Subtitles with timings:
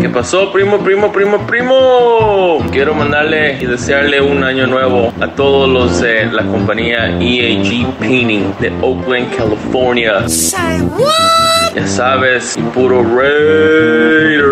[0.00, 2.64] ¿Qué pasó, primo, primo, primo, primo?
[2.70, 8.54] Quiero mandarle y desearle un año nuevo a todos los de la compañía EAG Painting
[8.60, 10.24] de Oakland, California.
[11.74, 14.44] Ya sabes, puro Raider.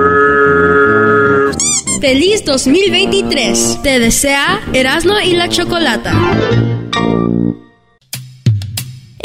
[2.00, 3.80] Feliz 2023.
[3.84, 6.12] Te desea Erasmo y la Chocolata.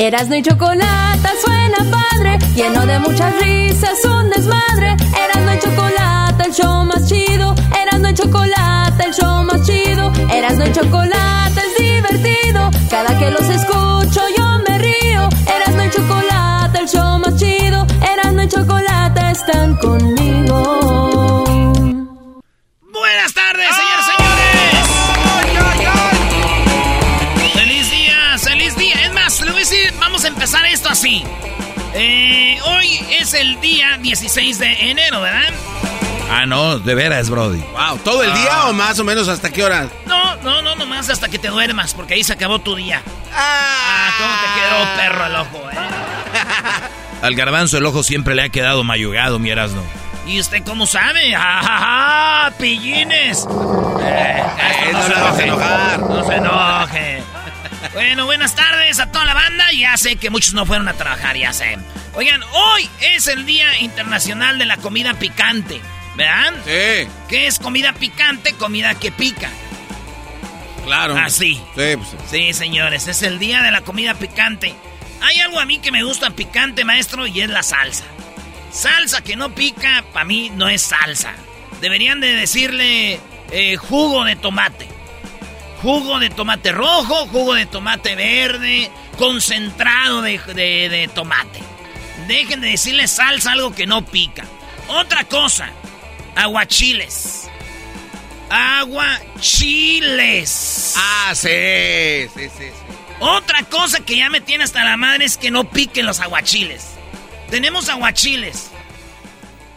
[0.02, 4.98] Erasmo y Chocolata suena padre, lleno de muchas risas, un desmadre.
[5.16, 7.54] Erasmo y Chocolata, el show más chido.
[7.80, 10.12] Erasmo y Chocolata, el show más chido.
[10.34, 12.72] Erasmo y Chocolata es divertido.
[12.90, 15.30] Cada que los escucho yo me río.
[15.46, 17.86] Erasmo y Chocolata, el show más chido.
[18.12, 20.21] Erasmo y Chocolata están conmigo.
[33.32, 35.54] Es el día 16 de enero, ¿verdad?
[36.30, 37.62] Ah, no, de veras, Brody.
[37.72, 39.88] Wow, ¿todo el día o más o menos hasta qué hora?
[40.06, 43.02] No, no, no, nomás hasta que te duermas, porque ahí se acabó tu día.
[43.34, 45.76] Ah, cómo te quedó perro el ojo, eh.
[47.22, 49.84] Al garbanzo el ojo siempre le ha quedado mayugado, mi Erasno.
[50.26, 51.32] ¿Y usted cómo sabe?
[51.36, 52.54] ¡Ja, ja, ja!
[52.58, 53.48] ¡Pillines!
[54.02, 54.44] Eh,
[54.88, 56.00] esto no le vas a enojar.
[56.00, 57.24] No se enoje.
[57.94, 59.66] Bueno, buenas tardes a toda la banda.
[59.78, 61.78] Ya sé que muchos no fueron a trabajar, ya sé.
[62.14, 65.82] Oigan, hoy es el Día Internacional de la Comida Picante.
[66.16, 66.54] ¿Verdad?
[66.66, 68.54] Sí, ¿Qué es comida picante?
[68.54, 69.50] Comida que pica.
[70.84, 71.18] claro.
[71.18, 71.54] Así.
[71.76, 72.10] Sí, pues.
[72.30, 74.76] Sí, señores, es el día de la comida picante.
[75.22, 78.04] Hay algo a mí que me gusta picante, maestro, y es la salsa.
[78.72, 81.34] Salsa que no pica, para mí no es salsa.
[81.80, 83.20] Deberían de decirle
[83.52, 84.90] eh, jugo de tomate.
[85.82, 91.60] Jugo de tomate rojo, jugo de tomate verde, concentrado de, de- de tomate.
[92.28, 94.46] Dejen de decirle salsa algo que no pica.
[94.88, 95.70] Otra cosa,
[96.36, 97.50] aguachiles.
[99.42, 100.94] Aguachiles.
[100.98, 101.50] Ah, sí,
[102.36, 102.70] sí, sí, sí.
[103.20, 106.96] Otra cosa que ya me tiene hasta la madre es que no piquen los aguachiles.
[107.50, 108.70] Tenemos aguachiles.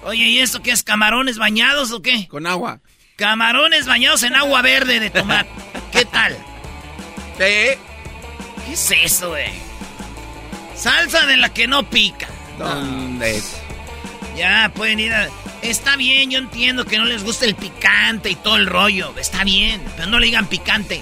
[0.02, 0.82] Oye, ¿y esto qué es?
[0.82, 2.26] ¿Camarones bañados o qué?
[2.28, 2.80] Con agua.
[3.16, 5.48] Camarones bañados en agua verde de tomate.
[5.94, 6.36] ¿Qué tal?
[7.38, 7.78] Sí.
[8.66, 9.52] ¿Qué es eso, güey?
[10.74, 12.26] Salsa de la que no pica.
[12.58, 13.40] ¿Dónde?
[14.36, 15.28] Ya, pueden ir a...
[15.62, 19.14] Está bien, yo entiendo que no les gusta el picante y todo el rollo.
[19.16, 21.00] Está bien, pero no le digan picante.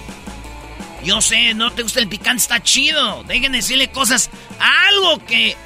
[1.02, 3.24] Yo sé, no te gusta el picante, está chido.
[3.24, 4.28] Dejen de decirle cosas.
[4.90, 5.56] Algo que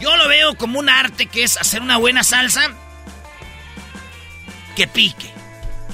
[0.00, 2.70] yo lo veo como un arte que es hacer una buena salsa
[4.74, 5.30] que pique.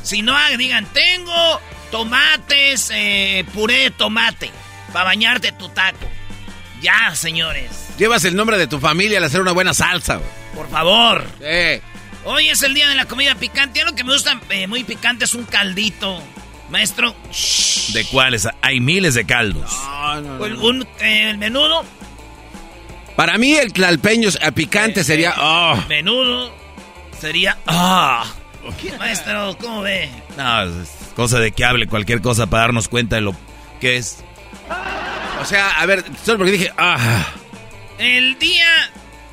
[0.05, 4.51] Si no, digan, tengo tomates, eh, puré de tomate
[4.93, 6.07] para bañarte tu taco.
[6.81, 7.89] Ya, señores.
[7.99, 10.17] Llevas el nombre de tu familia al hacer una buena salsa.
[10.17, 10.29] güey.
[10.55, 11.25] Por favor.
[11.41, 11.81] Sí.
[12.25, 13.85] Hoy es el día de la comida picante.
[13.85, 16.23] Lo que me gusta eh, muy picante es un caldito.
[16.71, 17.17] Maestro,
[17.95, 18.47] ¿De cuáles?
[18.61, 19.73] Hay miles de caldos.
[19.85, 20.45] No, no, no.
[20.45, 21.83] un, un, eh, el menudo.
[23.17, 25.35] Para mí el tlalpeño eh, picante sería...
[25.41, 25.77] Oh.
[25.89, 26.55] Menudo
[27.19, 27.57] sería.
[27.67, 28.27] ¡Ah!
[28.99, 30.11] Maestro, ¿cómo ve?
[30.39, 33.35] No, es cosa de que hable cualquier cosa para darnos cuenta de lo
[33.81, 34.23] que es.
[35.43, 36.73] O sea, a ver, solo porque dije...
[36.79, 37.27] Ah.
[37.99, 38.69] El Día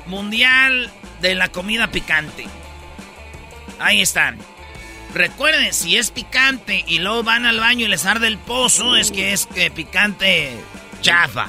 [0.06, 2.46] Mundial de la Comida Picante.
[3.78, 4.36] Ahí están.
[5.14, 9.12] Recuerden, si es picante y luego van al baño y les arde el pozo, es
[9.12, 10.58] que es que picante
[11.02, 11.46] chafa.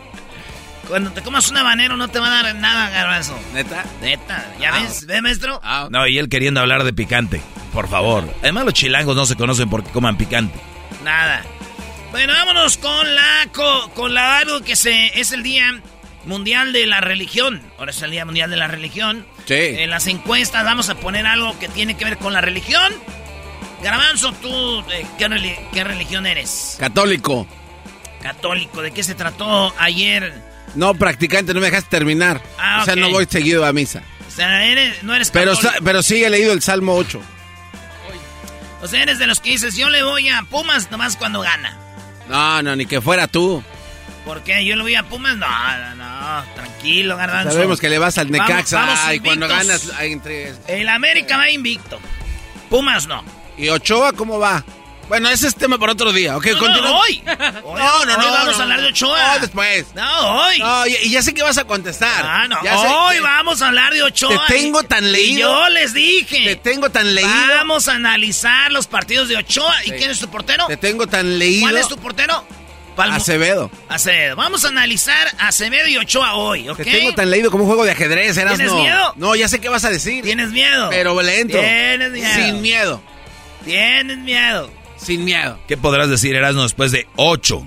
[0.87, 3.37] Cuando te comas un habanero no te va a dar nada, garbanzo.
[3.53, 3.83] ¿Neta?
[4.01, 4.79] Neta, ¿ya Ah.
[4.81, 5.05] ves?
[5.05, 5.59] ¿Ve, maestro?
[5.63, 7.41] Ah, No, y él queriendo hablar de picante.
[7.71, 8.31] Por favor.
[8.41, 10.59] Además, los chilangos no se conocen porque coman picante.
[11.03, 11.41] Nada.
[12.11, 15.81] Bueno, vámonos con la co- con la algo que se es el día
[16.25, 17.61] mundial de la religión.
[17.79, 19.25] Ahora es el Día Mundial de la Religión.
[19.45, 19.55] Sí.
[19.55, 22.93] En las encuestas vamos a poner algo que tiene que ver con la religión.
[23.81, 26.77] Garbanzo, ¿tú eh, ¿qué, qué religión eres?
[26.79, 27.47] Católico.
[28.21, 28.81] Católico.
[28.81, 30.33] ¿De qué se trató ayer?
[30.75, 32.41] No, practicante, no me dejaste terminar.
[32.57, 34.01] Ah, o sea, no voy seguido a misa.
[34.27, 37.21] O sea, eres- no eres Pero, pero sí he leído el Salmo 8.
[38.81, 41.77] O sea, eres de los que dices, yo le voy a Pumas nomás cuando gana.
[42.27, 43.63] No, no, ni que fuera tú.
[44.25, 44.65] ¿Por qué?
[44.65, 45.37] ¿Yo le voy a Pumas?
[45.37, 46.43] No, no, no.
[46.55, 47.51] Tranquilo, Garbanzo.
[47.53, 50.53] Sabemos que le vas al Vamos- Necaxa vamos y cuando ganas hay entre...
[50.67, 51.99] El América va invicto.
[52.69, 53.23] Pumas no.
[53.57, 54.63] ¿Y Ochoa cómo va?
[55.09, 56.45] Bueno, ese es tema para otro día, ¿ok?
[56.59, 57.21] No, no, hoy.
[57.65, 59.33] Hoy- hoy vamos a hablar de Ochoa.
[59.35, 59.85] No, después.
[59.93, 60.59] No, hoy.
[60.59, 62.25] No, y, ya sé que vas a contestar.
[62.25, 62.57] Ah, no.
[62.63, 64.45] Ya Hoy vamos a hablar de Ochoa.
[64.47, 65.49] Te tengo tan y leído.
[65.49, 66.45] yo les dije.
[66.45, 67.29] Te tengo tan leído.
[67.29, 69.75] Vamos a analizar los partidos de Ochoa.
[69.85, 70.65] ¿Y quién es tu portero?
[70.67, 71.61] Te tengo tan leído.
[71.65, 72.43] ¿Cuál es tu portero?
[72.95, 73.69] Palmo- Acevedo.
[73.89, 74.35] Acevedo.
[74.35, 76.77] Vamos a analizar Acevedo y Ochoa hoy, ¿ok?
[76.77, 78.79] Te tengo tan leído como un juego de ajedrez, eras ¿Tienes no.
[78.81, 79.13] miedo?
[79.17, 80.23] No, ya sé qué vas a decir.
[80.23, 80.89] ¿Tienes miedo?
[80.91, 81.59] Pero le entro.
[81.59, 82.33] Tienes miedo.
[82.35, 83.01] Sin miedo.
[83.65, 84.69] Tienes miedo.
[85.03, 85.59] Sin miedo.
[85.67, 87.65] ¿Qué podrás decir, Erasmo, después de ocho?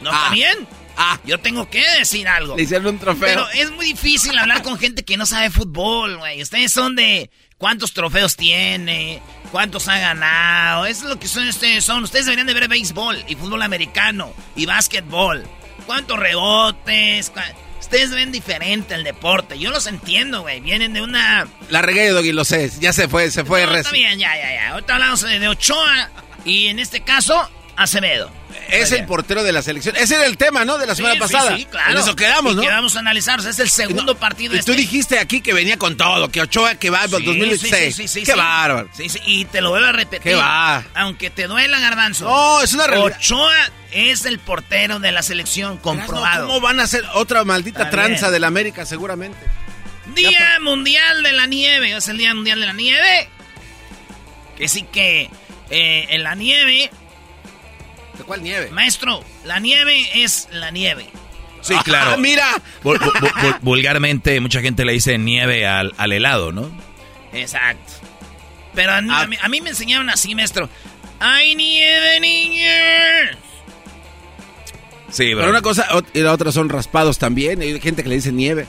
[0.00, 0.24] ¿No Ah.
[0.26, 0.66] también?
[0.96, 2.56] Ah, Yo tengo que decir algo.
[2.56, 3.26] le hicieron un trofeo.
[3.26, 6.42] Pero es muy difícil hablar con gente que no sabe fútbol, güey.
[6.42, 10.84] Ustedes son de cuántos trofeos tiene, cuántos ha ganado.
[10.86, 12.04] Eso es lo que son ustedes son.
[12.04, 15.46] Ustedes deberían de ver béisbol y fútbol americano y básquetbol.
[15.86, 17.32] ¿Cuántos rebotes?
[17.90, 19.58] Ustedes ven diferente el deporte.
[19.58, 20.60] Yo los entiendo, güey.
[20.60, 21.48] Vienen de una...
[21.70, 22.70] La regué, Doggy, lo sé.
[22.78, 23.66] Ya se fue, se fue.
[23.66, 24.70] No, res- está bien, ya, ya, ya.
[24.70, 26.08] Ahorita hablamos de Ochoa
[26.44, 28.30] y en este caso, Acevedo.
[28.72, 29.96] Es el portero de la selección.
[29.96, 30.78] Ese era el tema, ¿no?
[30.78, 31.56] De la semana sí, pasada.
[31.56, 31.90] Sí, claro.
[31.92, 32.62] En eso quedamos, ¿no?
[32.62, 33.38] que vamos a analizar.
[33.38, 35.76] O sea, es el segundo No, partido Y de tú este- dijiste aquí que venía
[35.76, 37.96] con todo, que Ochoa que va Sí, 2016.
[37.96, 38.88] sí, sí, sí, Qué bárbaro.
[38.92, 40.22] Sí, sí, y te lo vuelvo a repetir.
[40.22, 40.84] Qué va.
[40.94, 42.24] Aunque te duela, Garbanzo.
[42.24, 43.16] No, es una realidad.
[43.18, 43.54] Ochoa
[43.92, 46.46] es el portero de la selección comprobado.
[46.46, 48.32] ¿Cómo van a hacer otra maldita Está tranza bien.
[48.34, 49.38] del América, seguramente?
[50.14, 51.96] Día Mundial de la Nieve.
[51.96, 53.28] Es el Día Mundial de la Nieve.
[54.56, 55.30] Que sí que
[55.70, 56.99] eh, en la nieve, ¿De
[58.24, 58.70] cuál nieve?
[58.70, 61.08] maestro, la nieve es la nieve.
[61.62, 62.12] Sí, claro.
[62.14, 62.46] Ah, mira.
[62.82, 66.70] Vul- vul- vul- vulgarmente, mucha gente le dice nieve al, al helado, ¿no?
[67.32, 67.92] Exacto.
[68.74, 69.20] Pero a, mí- Ah.
[69.22, 70.68] a mí, a mí me enseñaron así, maestro.
[71.18, 73.36] ¡Hay nieve, niños!
[75.10, 75.50] Sí, Pero bro.
[75.50, 77.60] una cosa y la otra son raspados también.
[77.60, 78.66] Hay gente que le dice nieve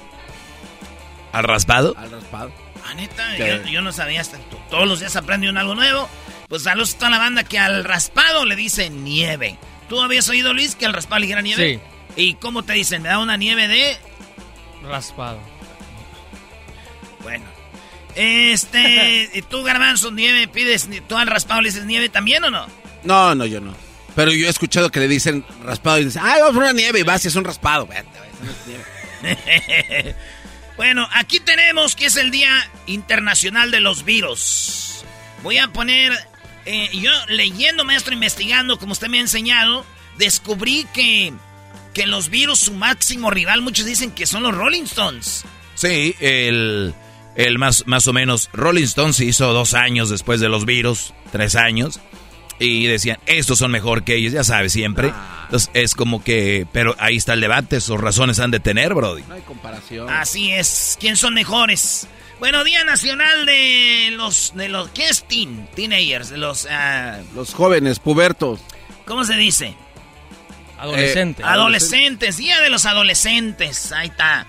[1.31, 1.95] ¿Al raspado?
[1.97, 2.51] al raspado.
[2.85, 6.09] Ah, neta, yo, yo no sabía hasta to- todos los días aprende uno algo nuevo.
[6.51, 9.57] Pues saludos a toda la banda que al raspado le dice nieve.
[9.87, 11.79] ¿Tú habías oído, Luis, que al raspado le dijera nieve?
[12.17, 12.21] Sí.
[12.21, 13.03] ¿Y cómo te dicen?
[13.03, 13.97] ¿Me da una nieve de...?
[14.83, 15.39] Raspado.
[17.21, 17.45] Bueno.
[18.15, 19.29] Este...
[19.33, 20.89] ¿y ¿Tú, Garbanzo, nieve pides...
[21.07, 22.67] ¿Tú al raspado le dices nieve también o no?
[23.03, 23.73] No, no, yo no.
[24.13, 26.99] Pero yo he escuchado que le dicen raspado y dicen, ay, vamos por una nieve
[26.99, 27.87] y vas y es un raspado.
[27.87, 30.15] Vete, eso no es nieve.
[30.75, 35.05] bueno, aquí tenemos que es el Día Internacional de los Virus.
[35.43, 36.30] Voy a poner...
[36.65, 39.85] eh, yo leyendo, maestro, investigando, como usted me ha enseñado,
[40.17, 41.33] descubrí que,
[41.93, 45.43] que los virus, su máximo rival, muchos dicen que son los Rolling Stones.
[45.75, 46.93] Sí, el,
[47.35, 48.49] el más, más o menos.
[48.53, 51.99] Rolling Stone se hizo dos años después de los virus, tres años.
[52.59, 55.11] Y decían, estos son mejor que ellos, ya sabes, siempre.
[55.45, 59.23] Entonces es como que, pero ahí está el debate, sus razones han de tener, Brody.
[59.27, 60.07] No hay comparación.
[60.07, 62.07] Así es, ¿quién son mejores?
[62.41, 64.53] Bueno, Día Nacional de los...
[64.55, 65.69] de los ¿Qué es teen?
[65.75, 66.67] Teenagers, de los...
[66.71, 68.61] ah, Los jóvenes, pubertos.
[69.05, 69.75] ¿Cómo se dice?
[70.79, 71.43] Adolescente.
[71.43, 74.47] Adolescentes, Día de los Adolescentes, ahí está.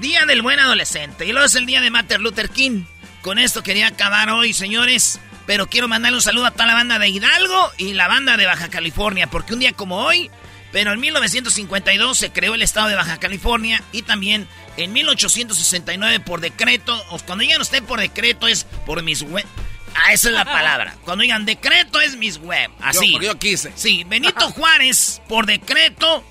[0.00, 1.26] Día del Buen Adolescente.
[1.26, 2.84] Y luego es el Día de Martin Luther King.
[3.20, 5.20] Con esto quería acabar hoy, señores.
[5.44, 8.46] Pero quiero mandarle un saludo a toda la banda de Hidalgo y la banda de
[8.46, 9.26] Baja California.
[9.26, 10.30] Porque un día como hoy,
[10.76, 13.82] pero en 1952 se creó el estado de Baja California.
[13.92, 17.02] Y también en 1869 por decreto.
[17.08, 19.46] O cuando digan usted por decreto es por mis web.
[19.94, 20.94] Ah, esa es la palabra.
[21.06, 22.70] Cuando digan decreto es mis web.
[22.78, 23.14] Así.
[23.14, 23.72] Yo, yo quise.
[23.74, 26.22] Sí, Benito Juárez, por decreto,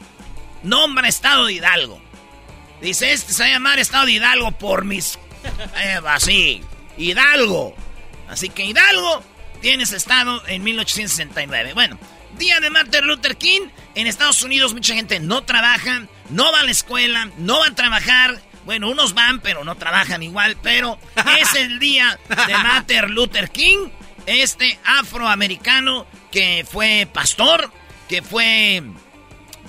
[0.62, 2.00] nombra Estado de Hidalgo.
[2.82, 5.18] Dice, este se va a llamar Estado de Hidalgo por mis...
[5.84, 6.62] Eh, así,
[6.98, 7.76] Hidalgo.
[8.30, 9.24] Así que Hidalgo
[9.62, 11.74] tiene ese estado en 1869.
[11.74, 11.98] Bueno,
[12.38, 13.62] día de Martin Luther King.
[13.96, 17.76] En Estados Unidos mucha gente no trabaja, no va a la escuela, no va a
[17.76, 18.42] trabajar.
[18.66, 20.58] Bueno, unos van, pero no trabajan igual.
[20.62, 20.98] Pero
[21.40, 23.90] es el día de Martin Luther King,
[24.26, 27.72] este afroamericano que fue pastor,
[28.10, 28.84] que fue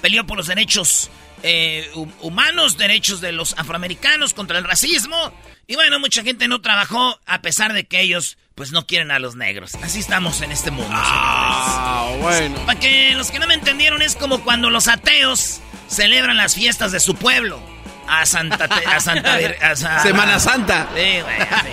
[0.00, 1.10] peleó por los derechos
[1.42, 5.32] eh, hu- humanos, derechos de los afroamericanos contra el racismo.
[5.68, 9.18] Y bueno, mucha gente no trabajó a pesar de que ellos pues no quieren a
[9.18, 9.74] los negros.
[9.82, 10.90] Así estamos en este mundo.
[10.92, 12.56] Ah, bueno.
[12.66, 16.92] Para que los que no me entendieron es como cuando los ateos celebran las fiestas
[16.92, 17.60] de su pueblo.
[18.08, 18.64] A Santa...
[18.86, 20.88] A Santa Vir- a Sa- Semana Santa.
[20.94, 21.68] Sí, güey, así.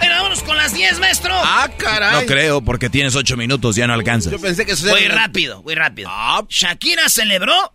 [0.00, 1.32] Pero vámonos con las 10, maestro.
[1.36, 2.20] Ah, caray.
[2.20, 4.32] No creo, porque tienes ocho minutos, ya no alcanzas.
[4.32, 6.08] Yo pensé que eso Muy era- rápido, muy rápido.
[6.12, 6.42] Ah.
[6.48, 7.72] Shakira celebró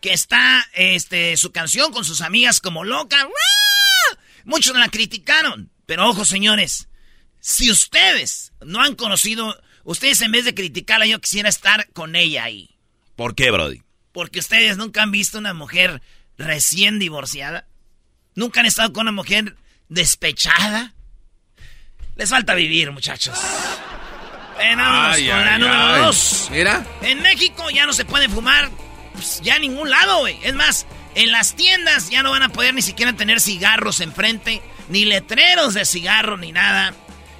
[0.00, 3.24] que está este, su canción con sus amigas como loca.
[3.24, 4.18] ¡Wah!
[4.44, 5.70] Muchos la criticaron.
[5.86, 6.88] Pero ojo, señores.
[7.40, 12.44] Si ustedes no han conocido, ustedes en vez de criticarla, yo quisiera estar con ella
[12.44, 12.76] ahí.
[13.16, 13.82] ¿Por qué, Brody?
[14.12, 16.02] Porque ustedes nunca han visto una mujer
[16.36, 17.66] recién divorciada.
[18.34, 19.56] Nunca han estado con una mujer
[19.88, 20.94] despechada.
[22.16, 23.38] Les falta vivir, muchachos.
[24.58, 26.48] Ven, vámonos Ay, con la ay, número dos.
[26.50, 26.86] Mira.
[27.02, 28.70] En México ya no se puede fumar
[29.18, 30.38] pues, ya en ningún lado, güey.
[30.42, 34.62] Es más, en las tiendas ya no van a poder ni siquiera tener cigarros enfrente,
[34.88, 36.94] ni letreros de cigarro, ni nada.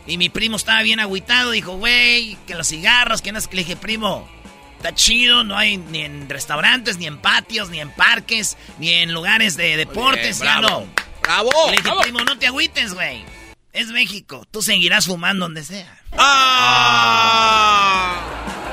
[0.07, 3.57] Y mi primo estaba bien agüitado, dijo, güey, que los cigarros, que no es que
[3.57, 4.29] le dije, primo,
[4.77, 9.13] está chido, no hay ni en restaurantes, ni en patios, ni en parques, ni en
[9.13, 10.81] lugares de deportes, bien, ya bravo.
[10.81, 10.89] no.
[11.23, 11.51] ¡Bravo!
[11.71, 13.25] Le dije, primo, no te agüites, güey.
[13.73, 16.01] Es México, tú seguirás fumando donde sea.
[16.17, 17.39] ¡Ah!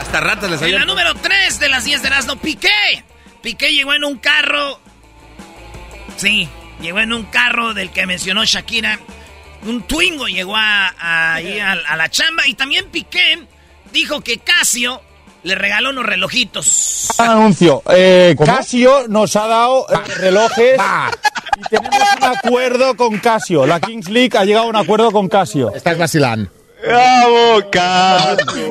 [0.06, 0.80] Hasta ratas les En salió.
[0.80, 2.70] la número 3 de las 10 de Erasmo, Piqué.
[3.42, 4.80] Piqué llegó en un carro.
[6.18, 6.48] Sí,
[6.82, 9.00] llegó en un carro del que mencionó Shakira.
[9.66, 12.48] Un Twingo llegó a, a- ahí a, a la chamba.
[12.48, 13.46] Y también Piqué
[13.92, 15.02] dijo que Casio
[15.44, 17.08] le regaló unos relojitos.
[17.20, 17.84] anuncio.
[17.92, 20.80] Eh, Casio nos ha dado eh, relojes
[21.58, 23.66] y tenemos un acuerdo con Casio.
[23.66, 25.74] La Kings League ha llegado a un acuerdo con Casio.
[25.76, 26.50] Estás vacilando.
[26.86, 28.70] ¡Bravo, Casio!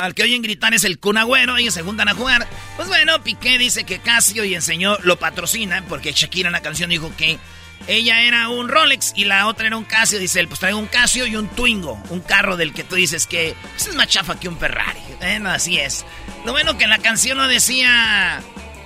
[0.00, 2.46] Al que oyen gritar es el Kun Agüero, ellos se juntan a jugar.
[2.76, 6.90] Pues bueno, Piqué dice que Casio y enseñó, lo patrocina, porque Shakira en la canción
[6.90, 7.38] dijo que
[7.86, 10.18] ella era un Rolex y la otra era un Casio.
[10.18, 13.26] Dice él, pues traigo un Casio y un Twingo, un carro del que tú dices
[13.26, 15.00] que pues, es más chafa que un Ferrari.
[15.18, 16.04] Bueno, así es.
[16.44, 18.40] Lo bueno que en la canción no decía...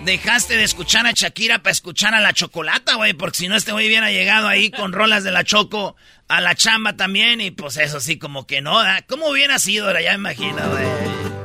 [0.05, 3.73] Dejaste de escuchar a Shakira para escuchar a la chocolata, güey, porque si no este
[3.73, 5.97] güey hubiera llegado ahí con rolas de la Choco
[6.29, 9.03] a la chamba también y pues eso sí como que no, ¿da?
[9.09, 9.87] ¿cómo hubiera sido?
[9.87, 10.85] Ahora ya me imagino, güey.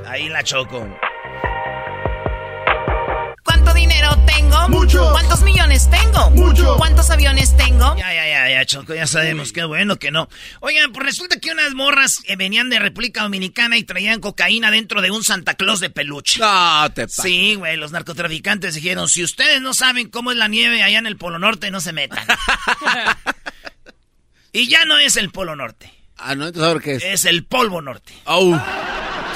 [0.08, 0.88] Ahí la Choco.
[3.44, 4.70] ¿Cuánto dinero tengo?
[4.70, 5.12] Mucho.
[5.12, 6.30] ¿Cuántos millones tengo?
[6.32, 6.76] Mucho.
[6.78, 7.96] ¿Cuántos aviones tengo?
[7.98, 10.30] Ya, ya, ya, ya, Choco, ya sabemos, qué bueno que no.
[10.62, 15.02] Oigan, pues resulta que unas morras eh, venían de República Dominicana y traían cocaína dentro
[15.02, 16.40] de un Santa Claus de peluche.
[16.40, 20.48] No, te pa- Sí, güey, los narcotraficantes dijeron, si ustedes no saben cómo es la
[20.48, 22.26] nieve allá en el Polo Norte, no se metan.
[24.52, 27.04] y ya no es el Polo Norte, Ah, no, entonces ahora qué es.
[27.04, 28.14] es el Polvo Norte.
[28.26, 28.52] Oh,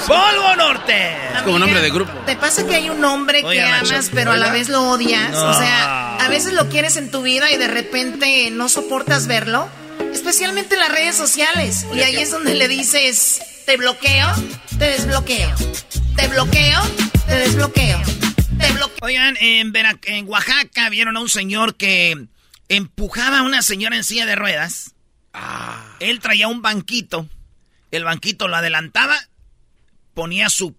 [0.06, 1.16] ¡Polvo Norte!
[1.34, 2.12] es como nombre de grupo.
[2.26, 4.82] ¿Te pasa que hay un hombre que Oiga, amas macho, pero a la vez lo
[4.90, 5.30] odias?
[5.30, 5.50] No.
[5.50, 9.68] O sea, a veces lo quieres en tu vida y de repente no soportas verlo.
[10.12, 11.86] Especialmente en las redes sociales.
[11.94, 14.28] Y ahí es donde le dices, te bloqueo,
[14.78, 15.50] te desbloqueo.
[16.16, 16.80] Te bloqueo,
[17.26, 18.00] te desbloqueo.
[18.58, 18.96] Te bloqueo.
[19.02, 22.26] Oigan, en, Vera- en Oaxaca vieron a un señor que
[22.68, 24.93] empujaba a una señora en silla de ruedas.
[26.00, 27.28] Él traía un banquito.
[27.90, 29.16] El banquito lo adelantaba,
[30.14, 30.76] ponía su,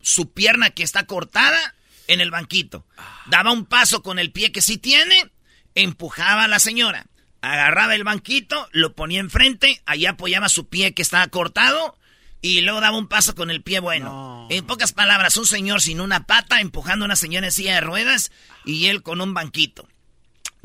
[0.00, 1.74] su pierna que está cortada
[2.06, 2.86] en el banquito.
[3.26, 5.30] Daba un paso con el pie que sí tiene,
[5.74, 7.06] empujaba a la señora.
[7.40, 11.96] Agarraba el banquito, lo ponía enfrente, allá apoyaba su pie que estaba cortado
[12.40, 14.46] y luego daba un paso con el pie bueno.
[14.50, 17.80] En pocas palabras, un señor sin una pata empujando a una señora en silla de
[17.80, 18.32] ruedas
[18.64, 19.88] y él con un banquito.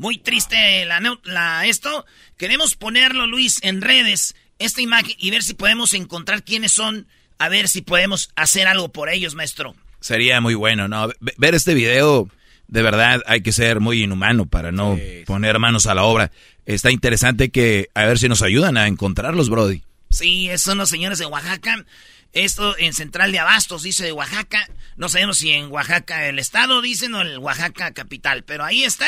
[0.00, 2.06] Muy triste la, esto.
[2.38, 7.06] Queremos ponerlo, Luis, en redes, esta imagen, y ver si podemos encontrar quiénes son,
[7.38, 9.74] a ver si podemos hacer algo por ellos, maestro.
[10.00, 11.08] Sería muy bueno, ¿no?
[11.20, 12.30] Ve- Ver este video,
[12.66, 16.32] de verdad, hay que ser muy inhumano para no poner manos a la obra.
[16.64, 19.82] Está interesante que, a ver si nos ayudan a encontrarlos, Brody.
[20.10, 21.84] Sí, son los señores de Oaxaca.
[22.32, 24.68] Esto en Central de Abastos, dice de Oaxaca.
[24.96, 28.44] No sabemos si en Oaxaca el estado dicen o el Oaxaca capital.
[28.44, 29.06] Pero ahí está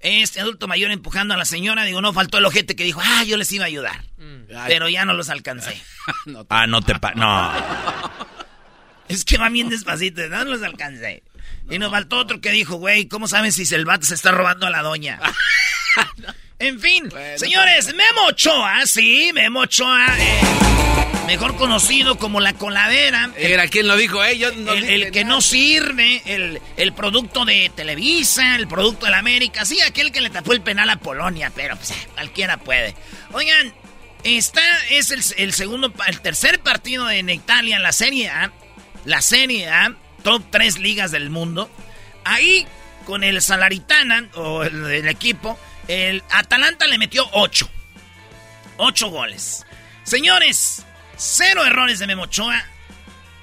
[0.00, 1.84] este adulto mayor empujando a la señora.
[1.84, 4.04] Digo, no faltó el ojete que dijo, ah, yo les iba a ayudar.
[4.66, 5.80] Pero ya no los alcancé.
[6.48, 7.12] Ah, no te pa...
[7.14, 7.52] No.
[9.08, 11.22] Es que va bien despacito, no los alcancé.
[11.70, 14.66] Y nos faltó otro que dijo, güey, ¿cómo saben si el vato se está robando
[14.66, 15.18] a la doña?
[16.60, 20.40] en fin, señores, Memo Ochoa, sí, Memo Ochoa, eh,
[21.26, 23.30] mejor conocido como la coladera.
[23.36, 24.38] Era quien lo dijo, eh.
[24.38, 25.36] Yo no el, dije el que nada.
[25.36, 30.20] no sirve, el, el producto de Televisa, el producto de la América, sí, aquel que
[30.20, 32.94] le tapó el penal a Polonia, pero pues, eh, cualquiera puede.
[33.32, 33.72] Oigan,
[34.24, 38.52] está, es el, el segundo, el tercer partido en Italia en la Serie A,
[39.04, 41.70] la Serie A, top 3 ligas del mundo.
[42.24, 42.66] Ahí,
[43.06, 47.68] con el Salaritana, o el, el equipo, el Atalanta le metió 8.
[48.76, 49.66] 8 goles.
[50.04, 50.86] Señores,
[51.18, 52.64] cero errores de Memochoa.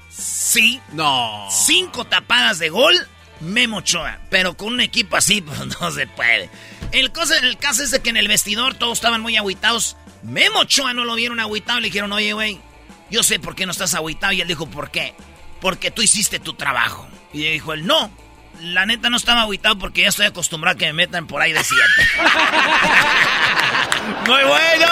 [0.08, 0.80] Sí.
[0.92, 1.46] No.
[1.50, 2.94] Cinco tapadas de gol,
[3.40, 4.18] Memo Ochoa.
[4.30, 6.50] Pero con un equipo así, pues no se puede.
[6.92, 9.96] El, cosa, el caso es de que en el vestidor todos estaban muy agüitados.
[10.22, 11.80] Memo Ochoa no lo vieron agüitado.
[11.80, 12.60] Le dijeron, oye, güey,
[13.10, 14.32] yo sé por qué no estás agüitado.
[14.32, 15.14] Y él dijo, ¿por qué?
[15.60, 17.06] Porque tú hiciste tu trabajo.
[17.32, 18.10] Y dijo él, no.
[18.60, 21.52] La neta no estaba agüitado porque ya estoy acostumbrado a que me metan por ahí
[21.52, 21.82] de siete.
[24.26, 24.86] ¡Muy bueno!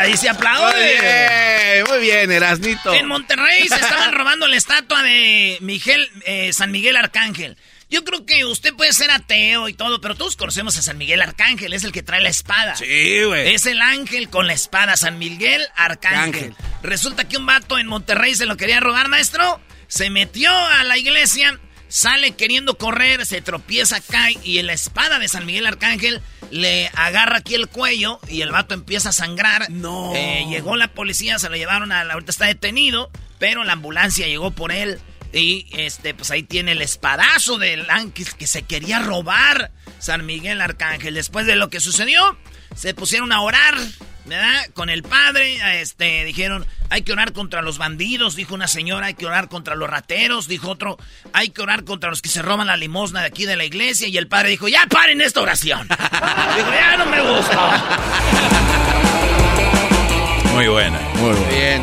[0.00, 0.74] ahí se aplaude.
[0.74, 2.94] Muy bien, muy bien, Erasnito.
[2.94, 7.56] En Monterrey se estaban robando la estatua de Miguel, eh, San Miguel Arcángel.
[7.90, 11.22] Yo creo que usted puede ser ateo y todo, pero todos conocemos a San Miguel
[11.22, 12.74] Arcángel, es el que trae la espada.
[12.76, 13.54] Sí, güey.
[13.54, 16.56] Es el ángel con la espada, San Miguel Arcángel.
[16.82, 19.60] Resulta que un vato en Monterrey se lo quería robar, maestro.
[19.86, 21.60] Se metió a la iglesia,
[21.94, 26.90] sale queriendo correr, se tropieza, cae y en la espada de San Miguel Arcángel le
[26.96, 29.70] agarra aquí el cuello y el vato empieza a sangrar.
[29.70, 30.12] No.
[30.12, 32.14] Eh, llegó la policía, se lo llevaron a la...
[32.14, 34.98] Ahorita está detenido, pero la ambulancia llegó por él.
[35.32, 39.70] Y este, pues ahí tiene el espadazo del ángel que se quería robar
[40.00, 41.14] San Miguel Arcángel.
[41.14, 42.36] Después de lo que sucedió,
[42.74, 43.76] se pusieron a orar,
[44.24, 44.66] ¿verdad?
[44.72, 49.14] Con el padre, este, dijeron, hay que orar contra los bandidos, dijo una señora, hay
[49.14, 50.98] que orar contra los rateros, dijo otro,
[51.32, 54.08] hay que orar contra los que se roban la limosna de aquí de la iglesia.
[54.08, 55.86] Y el padre dijo, ya paren esta oración.
[56.56, 57.84] dijo, ya no me gusta.
[60.52, 60.98] Muy buena.
[61.16, 61.82] Muy bien.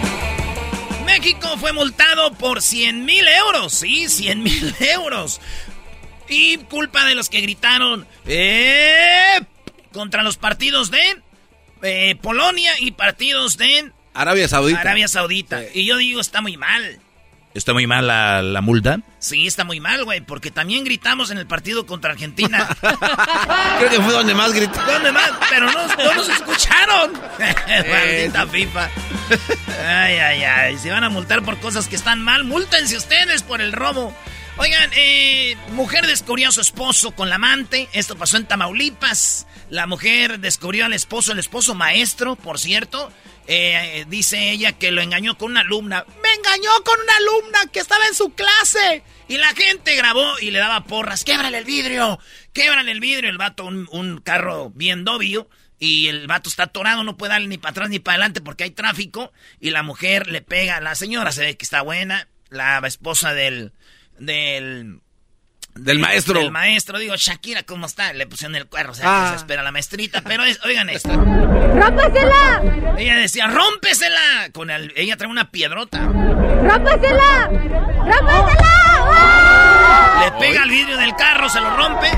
[1.05, 5.41] México fue multado por 100 mil euros, sí, 100 mil euros.
[6.29, 9.41] Y culpa de los que gritaron ¡Eh!
[9.91, 11.21] contra los partidos de
[11.83, 14.81] eh, Polonia y partidos de Arabia Saudita.
[14.81, 15.61] Arabia Saudita.
[15.73, 16.99] Y yo digo, está muy mal.
[17.53, 19.01] ¿Está muy mal la, la multa?
[19.19, 22.69] Sí, está muy mal, güey, porque también gritamos en el partido contra Argentina.
[22.79, 24.79] Creo que fue donde más gritó.
[24.85, 25.31] ¿Dónde más?
[25.49, 27.11] Pero no, no nos escucharon.
[27.89, 28.89] Maldita FIFA.
[29.85, 30.77] Ay, ay, ay.
[30.77, 32.45] Se van a multar por cosas que están mal.
[32.45, 34.15] Múltense ustedes por el robo.
[34.57, 37.89] Oigan, eh, mujer descubrió a su esposo con la amante.
[37.91, 39.45] Esto pasó en Tamaulipas.
[39.71, 43.09] La mujer descubrió al esposo, el esposo maestro, por cierto.
[43.47, 46.05] Eh, dice ella que lo engañó con una alumna.
[46.21, 49.01] Me engañó con una alumna que estaba en su clase.
[49.29, 51.23] Y la gente grabó y le daba porras.
[51.23, 52.19] Québrale el vidrio.
[52.51, 53.29] Québrale el vidrio.
[53.29, 55.49] El vato, un, un carro bien dobio.
[55.79, 58.65] Y el vato está atorado, no puede darle ni para atrás ni para adelante porque
[58.65, 59.31] hay tráfico.
[59.61, 60.81] Y la mujer le pega.
[60.81, 62.27] La señora se ve que está buena.
[62.49, 63.71] La esposa del.
[64.19, 64.99] del.
[65.75, 66.39] Del maestro.
[66.39, 68.13] Del maestro, digo, Shakira, ¿cómo está?
[68.13, 69.23] Le pusieron el cuerno, o sea, Ah.
[69.25, 70.21] que se espera la maestrita.
[70.21, 71.09] Pero es- oigan esto.
[71.09, 72.61] ¡Rómpesela!
[72.97, 74.49] Ella decía, ¡rómpesela!
[74.53, 75.99] Con el, ella trae una piedrota.
[75.99, 77.49] ¡Rómpesela!
[77.49, 78.67] ¡Rómpesela!
[80.23, 82.09] Le pega al vidrio del carro, se lo rompe.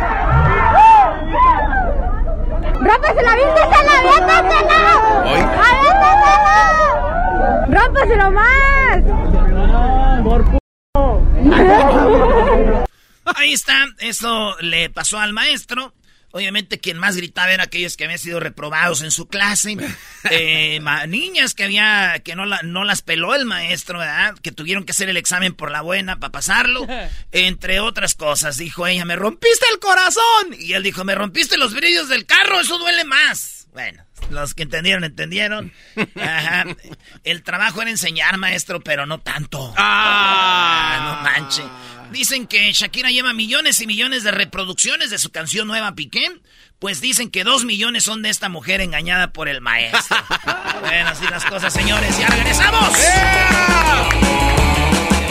[2.82, 4.94] ¡Rómpesela, vístesela, aviéntasela!
[5.70, 6.58] ¡Aviéntasela!
[7.70, 9.00] ¡Rómpeselo más!
[13.26, 15.94] Ahí está, eso le pasó al maestro.
[16.36, 19.78] Obviamente quien más gritaba era aquellos que habían sido reprobados en su clase.
[20.32, 24.36] Eh, niñas que había que no, la- no las peló el maestro, ¿verdad?
[24.42, 26.88] Que tuvieron que hacer el examen por la buena para pasarlo.
[27.34, 30.56] Entre otras cosas, dijo ella, me rompiste el corazón.
[30.58, 33.68] Y él dijo, me rompiste los brillos del carro, eso duele más.
[33.74, 35.74] Bueno, los que entendieron, entendieron.
[36.16, 36.66] Ajá.
[37.26, 39.74] El trabajo era enseñar, maestro, pero no tanto.
[39.78, 41.64] Ah, no manche.
[42.14, 46.32] Dicen que Shakira lleva millones y millones de reproducciones de su canción nueva Piqué.
[46.78, 50.16] Pues dicen que dos millones son de esta mujer engañada por el maestro.
[50.82, 52.16] bueno, así las cosas, señores.
[52.20, 52.96] ¡Ya regresamos!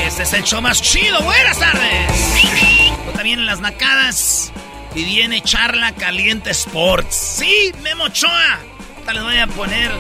[0.05, 1.23] Este es el show más chido.
[1.23, 2.11] Buenas tardes.
[3.05, 4.53] Pues también en las nacadas.
[4.97, 7.15] Y viene Charla Caliente Sports.
[7.39, 8.59] Sí, Memo Ochoa.
[8.95, 9.93] Ahorita les voy a poner.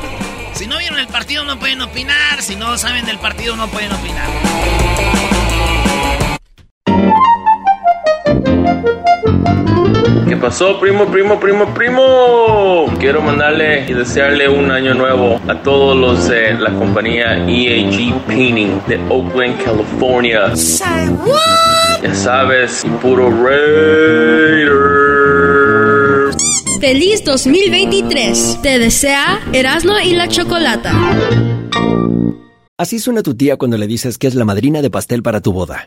[0.54, 2.42] Si no vieron el partido, no pueden opinar.
[2.42, 4.28] Si no saben del partido, no pueden opinar.
[10.28, 12.86] ¿Qué pasó, primo, primo, primo, primo?
[12.98, 18.80] Quiero mandarle y desearle un año nuevo a todos los de la compañía EAG Painting
[18.88, 20.52] de Oakland, California.
[22.02, 24.72] Ya sabes, y puro Raider.
[26.80, 28.58] Feliz 2023.
[28.62, 30.92] Te desea Erasmo y la Chocolata.
[32.76, 35.52] Así suena tu tía cuando le dices que es la madrina de pastel para tu
[35.52, 35.86] boda.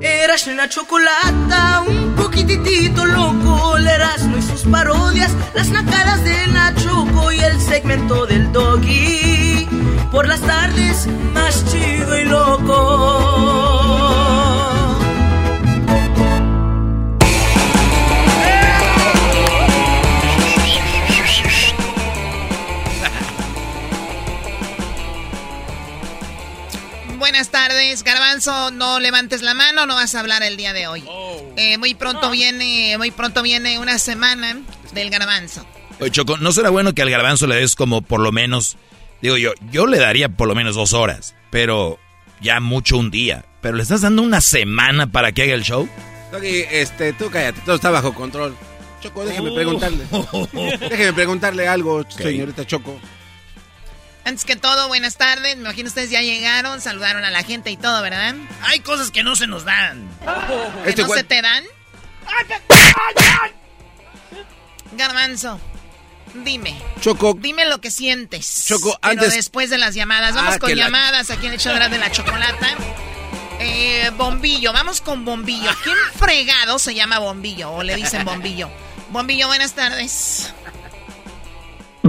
[0.00, 7.40] Eras una chocolata, un poquitito loco, Erasmo y sus parodias, las nacadas de Nachoco y
[7.40, 9.66] el segmento del doggy.
[10.12, 13.79] Por las tardes, más chido y loco.
[28.46, 28.70] Garbanzo.
[28.72, 31.04] No levantes la mano, no vas a hablar el día de hoy.
[31.56, 34.58] Eh, muy pronto viene, muy pronto viene una semana
[34.92, 35.66] del Garbanzo.
[36.00, 38.78] Oye, Choco, ¿no será bueno que al garbanzo le des como por lo menos,
[39.20, 41.98] digo yo, yo le daría por lo menos dos horas, pero
[42.40, 43.44] ya mucho un día.
[43.60, 45.86] Pero le estás dando una semana para que haga el show.
[46.32, 48.56] Doggy, este, tú cállate, todo está bajo control.
[49.02, 49.54] Choco, déjeme Oh.
[49.54, 50.04] preguntarle.
[50.88, 52.98] déjeme preguntarle algo, señorita Choco.
[54.24, 55.56] Antes que todo, buenas tardes.
[55.56, 58.34] Me imagino ustedes ya llegaron, saludaron a la gente y todo, ¿verdad?
[58.62, 60.06] Hay cosas que no se nos dan.
[60.84, 61.64] ¿Que Este no se te dan?
[64.92, 65.60] Garbanzo,
[66.34, 66.76] dime.
[67.00, 67.34] Choco.
[67.38, 68.64] Dime lo que sientes.
[68.66, 70.34] Choco, Pero antes- después de las llamadas.
[70.34, 72.68] Vamos Ah, con que la- llamadas aquí en el show de la chocolata.
[73.62, 75.70] Eh, bombillo, vamos con Bombillo.
[75.84, 77.70] ¿Quién fregado se llama Bombillo?
[77.72, 78.70] O le dicen Bombillo.
[79.10, 80.52] Bombillo, buenas tardes.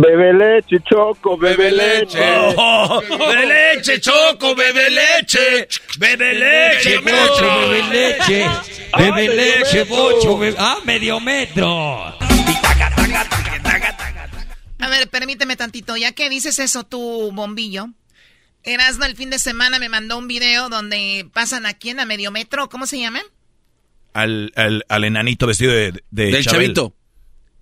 [0.02, 2.20] Bebe leche, choco, bebe leche.
[2.58, 5.68] Oh, bebe leche, choco, bebe leche.
[6.00, 8.50] Bebe leche, bocho, bebe leche.
[8.98, 10.56] Bebe leche, bocho, bebe...
[10.58, 11.68] Ah, medio metro.
[14.80, 15.96] A ver, permíteme tantito.
[15.98, 17.90] Ya que dices eso tú, Bombillo.
[18.64, 22.32] Erasmo el fin de semana me mandó un video donde pasan aquí en a medio
[22.32, 22.70] metro.
[22.70, 23.22] ¿Cómo se llama?
[24.14, 26.74] Al, al, al enanito vestido de, de Del Chabel.
[26.74, 26.96] chavito.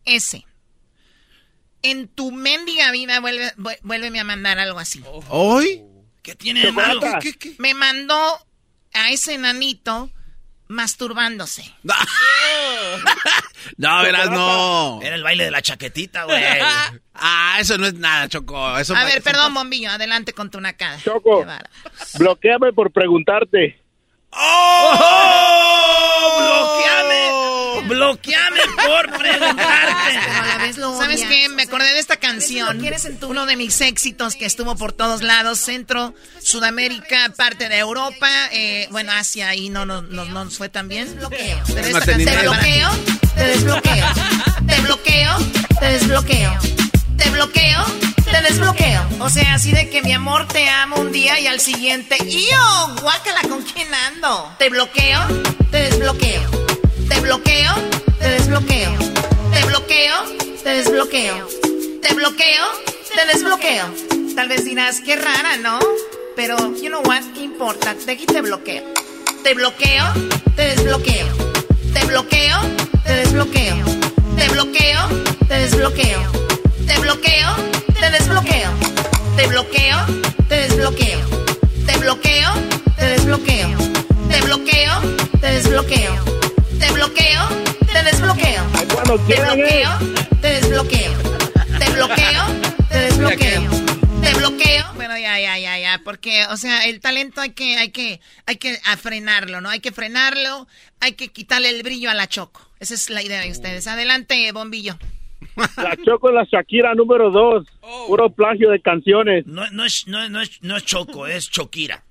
[0.06, 0.46] Ese.
[1.82, 5.02] En tu mendiga vida vuelve, vu- vuélveme a mandar algo así.
[5.30, 5.82] ¿Hoy?
[6.22, 7.00] ¿Qué tiene de malo?
[7.22, 7.56] ¿Qué, qué, qué?
[7.58, 8.16] Me mandó
[8.94, 10.10] a ese enanito
[10.68, 11.64] masturbándose.
[13.78, 15.00] No, verás, no.
[15.02, 16.44] Era el baile de la chaquetita, güey.
[17.22, 18.78] Ah, eso no es nada, Choco.
[18.78, 19.54] Eso A ver, perdón.
[19.54, 20.98] Bombillo, adelante con tu nacada.
[21.04, 21.46] Choco,
[22.18, 23.78] bloqueame por preguntarte.
[24.32, 26.40] ¡Oh!
[26.40, 27.30] ¡Bloqueame!
[27.88, 30.74] ¡Bloqueame por preguntarte!
[30.98, 31.50] ¿Sabes qué?
[31.50, 32.82] Me acordé de esta canción.
[33.28, 38.88] Uno de mis éxitos que estuvo por todos lados, Centro, Sudamérica, parte de Europa, eh,
[38.92, 41.08] bueno, Asia y no, no, no, no nos fue tan bien.
[41.30, 41.38] Pero
[41.88, 42.42] esta canción Mantenimiento.
[42.42, 42.90] te bloqueo,
[43.36, 44.08] te desbloqueo,
[44.68, 45.38] te bloqueo,
[45.80, 46.58] te desbloqueo,
[47.18, 47.86] te bloqueo,
[48.26, 49.08] te desbloqueo.
[49.20, 52.96] O sea, así de que mi amor te amo un día y al siguiente, ¡yo!
[53.02, 54.54] Guácala, ¿con quién ando?
[54.58, 55.20] Te bloqueo,
[55.72, 56.42] te desbloqueo,
[57.30, 57.76] bloqueo,
[58.18, 58.92] te desbloqueo,
[59.54, 60.16] te bloqueo,
[60.64, 61.48] te desbloqueo,
[62.02, 62.66] te bloqueo,
[63.14, 63.86] te desbloqueo.
[64.36, 65.78] Tal vez dirás, qué rara, ¿no?
[66.36, 67.94] Pero, you know what, ¿qué importa?
[67.94, 68.84] De aquí te bloqueo.
[69.44, 70.06] Te bloqueo,
[70.56, 71.28] te desbloqueo.
[71.94, 72.58] Te bloqueo,
[73.06, 73.76] te desbloqueo.
[74.36, 75.08] Te bloqueo,
[75.48, 76.32] te desbloqueo.
[76.88, 77.56] Te bloqueo,
[78.00, 78.72] te desbloqueo.
[79.38, 79.98] Te bloqueo,
[80.48, 81.20] te desbloqueo.
[81.86, 82.54] Te bloqueo,
[82.98, 83.70] te desbloqueo.
[84.32, 84.94] Te bloqueo,
[85.40, 86.40] te desbloqueo.
[86.80, 87.48] Te bloqueo,
[87.92, 88.64] te desbloqueo.
[88.94, 89.64] Cuando Te quieran, eh.
[89.64, 89.92] bloqueo,
[90.42, 91.14] te desbloqueo.
[91.80, 92.44] Te bloqueo,
[92.90, 93.62] te desbloqueo.
[94.22, 94.86] Te bloqueo.
[94.96, 98.58] Bueno, ya, ya, ya, ya, porque, o sea, el talento hay que, hay que, hay
[98.58, 99.70] que frenarlo, ¿no?
[99.70, 100.68] Hay que frenarlo,
[101.00, 102.62] hay que quitarle el brillo a la choco.
[102.80, 103.88] Esa es la idea de ustedes.
[103.88, 104.98] Adelante, bombillo.
[105.78, 107.66] La Choco es la Shakira número dos.
[108.08, 109.46] Puro plagio de canciones.
[109.48, 112.04] No, no, es, no, no, es, no es Choco, es Choquira.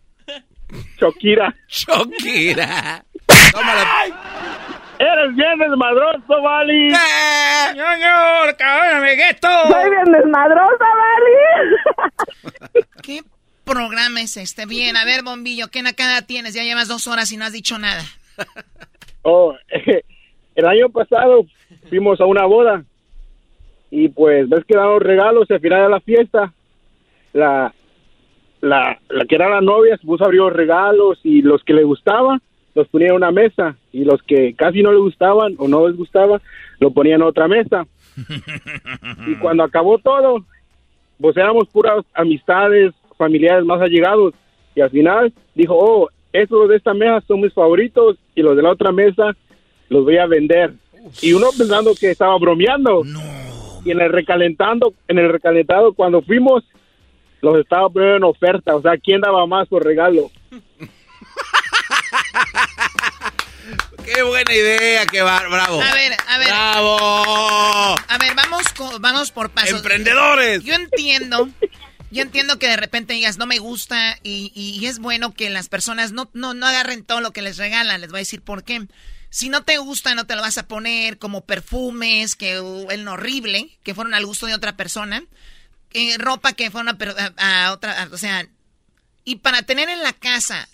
[0.98, 1.54] Shakira.
[3.28, 4.38] Shakira.
[4.98, 6.90] Eres bien desmadroso, Vali.
[6.90, 9.48] ¡Señor, cabrón, amiguito!
[9.68, 12.84] Soy bien desmadrosa, Vali.
[13.02, 13.22] ¿Qué
[13.64, 14.66] programa es este?
[14.66, 16.54] Bien, a ver, bombillo, ¿qué nacada tienes?
[16.54, 18.02] Ya llevas dos horas y no has dicho nada.
[19.22, 19.54] Oh,
[20.56, 21.46] el año pasado
[21.88, 22.82] fuimos a una boda
[23.90, 26.52] y pues ves que daban los regalos y al final de la fiesta
[27.32, 27.72] la,
[28.60, 31.72] la, la que era la novia se puso a abrir los regalos y los que
[31.72, 32.42] le gustaban
[32.78, 35.96] los ponía en una mesa y los que casi no le gustaban o no les
[35.96, 36.40] gustaba
[36.78, 37.86] lo ponían en otra mesa
[39.26, 40.44] y cuando acabó todo
[41.20, 44.32] pues éramos puras amistades familiares más allegados
[44.74, 48.62] Y al final dijo, oh, estos de esta mesa son mis favoritos y los de
[48.62, 49.36] la otra mesa
[49.88, 50.74] los voy a vender.
[51.20, 53.02] Y uno pensando que estaba bromeando.
[53.84, 56.62] Y en el recalentando, en el recalentado cuando fuimos
[57.40, 60.30] los estaba poniendo en oferta, o sea, ¿quién daba más por regalo?
[64.14, 65.80] Qué buena idea, qué bar, bravo.
[65.82, 66.48] A ver, a ver.
[66.48, 67.96] Bravo.
[68.08, 69.76] A ver, vamos, co- vamos por pasos.
[69.76, 70.62] Emprendedores.
[70.64, 71.48] Yo entiendo,
[72.10, 75.68] yo entiendo que de repente digas, no me gusta y, y es bueno que las
[75.68, 78.00] personas no, no, no agarren todo lo que les regalan.
[78.00, 78.86] Les voy a decir por qué.
[79.30, 83.06] Si no te gusta, no te lo vas a poner como perfumes, que uh, el
[83.08, 85.22] horrible, que fueron al gusto de otra persona.
[85.92, 88.46] Eh, ropa que fue una per- a, a otra, a- o sea,
[89.24, 90.66] y para tener en la casa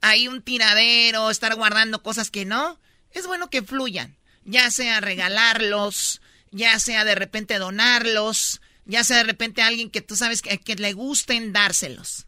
[0.00, 2.78] ahí un tiradero, estar guardando cosas que no,
[3.10, 4.16] es bueno que fluyan.
[4.44, 10.16] Ya sea regalarlos, ya sea de repente donarlos, ya sea de repente alguien que tú
[10.16, 12.26] sabes que, le gusten dárselos.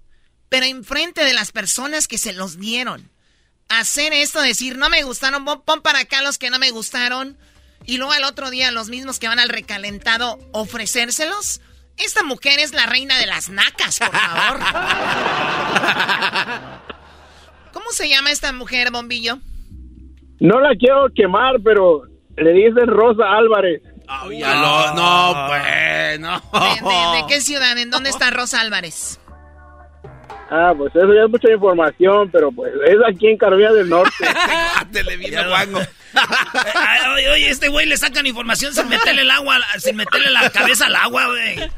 [0.49, 3.11] Pero enfrente de las personas que se los dieron.
[3.69, 7.39] Hacer esto, decir, no me gustaron, pon para acá los que no me gustaron.
[7.85, 11.61] Y luego al otro día los mismos que van al recalentado ofrecérselos.
[11.97, 14.61] Esta mujer es la reina de las nacas, por favor.
[17.73, 19.39] ¿Cómo se llama esta mujer, Bombillo?
[20.41, 22.03] No la quiero quemar, pero
[22.37, 23.83] le dicen Rosa Álvarez.
[24.39, 26.41] Ya lo, no, pues, no.
[26.61, 27.77] ¿De, de- de qué ciudad?
[27.77, 29.21] ¿En dónde está Rosa Álvarez?
[30.51, 34.15] Ah, pues eso ya es mucha información, pero pues es aquí en Carolina del Norte.
[36.15, 40.49] Ay, Oye, oye, este güey le sacan información sin meterle el agua, sin meterle la
[40.49, 41.71] cabeza al agua, güey.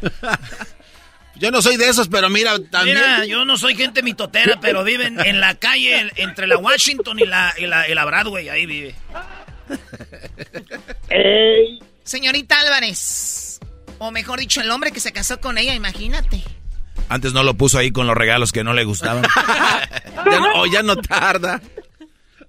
[1.40, 2.98] Yo no soy de esos, pero mira, también.
[2.98, 7.26] Mira, yo no soy gente mitotera, pero viven en la calle entre la Washington y
[7.26, 8.94] la, y la, y la Broadway, ahí vive.
[12.04, 13.60] Señorita Álvarez.
[13.98, 16.42] O mejor dicho, el hombre que se casó con ella, imagínate.
[17.08, 19.24] Antes no lo puso ahí con los regalos que no le gustaban.
[20.30, 21.60] Ya no- o ya no tarda.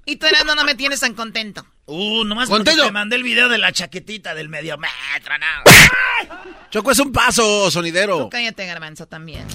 [0.06, 1.66] Y tú, Erasmo, no me tienes tan contento.
[1.86, 2.86] Uh, nomás porque Contento.
[2.86, 5.46] te mandé el video de la chaquetita del medio metro, no.
[6.70, 8.30] Choco, es un paso, sonidero.
[8.30, 9.46] Cállate, garbanzo, también.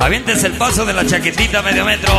[0.00, 2.12] Avientes el paso de la chaquetita medio metro.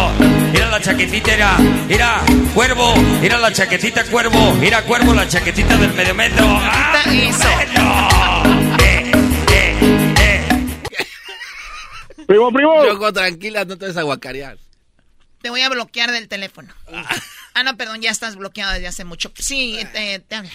[0.51, 1.57] Mira la chaquetita, mira,
[1.88, 2.21] mira,
[2.53, 6.45] cuervo, mira la chaquetita cuervo, mira cuervo la chaquetita del medio metro.
[6.47, 7.03] ¡Ah,
[12.27, 12.85] Primo, primo.
[12.85, 14.57] Choco, tranquila, no te a guacarear.
[15.41, 16.73] Te voy a bloquear del teléfono.
[17.54, 19.32] Ah, no, perdón, ya estás bloqueado desde hace mucho.
[19.36, 20.52] Sí, te, te habla.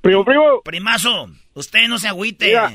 [0.00, 0.62] Primo, primo.
[0.62, 2.46] Primazo, usted no se agüite.
[2.46, 2.72] Mira.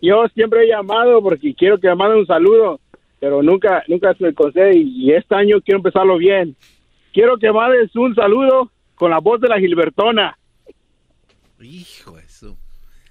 [0.00, 2.80] Yo siempre he llamado porque quiero que me manden un saludo,
[3.20, 6.56] pero nunca, nunca se me concede y, este año quiero empezarlo bien.
[7.12, 10.36] Quiero que mandes un saludo con la voz de la Gilbertona.
[11.60, 12.31] Hijo de.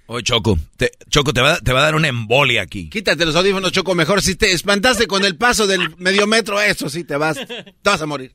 [0.06, 2.90] Oye, Choco, te, Choco, te va, te va a dar una embolia aquí.
[2.90, 3.94] Quítate los audífonos, Choco.
[3.94, 7.74] Mejor si te espantaste con el paso del medio metro, eso sí, te vas, te
[7.82, 8.34] vas a morir.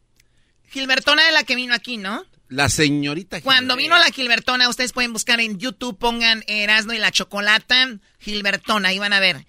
[0.71, 2.25] Gilbertona de la que vino aquí, ¿no?
[2.49, 3.41] La señorita.
[3.41, 8.93] Cuando vino la Gilbertona, ustedes pueden buscar en YouTube, pongan Erasmo y la Chocolata, Gilbertona,
[8.93, 9.45] y van a ver.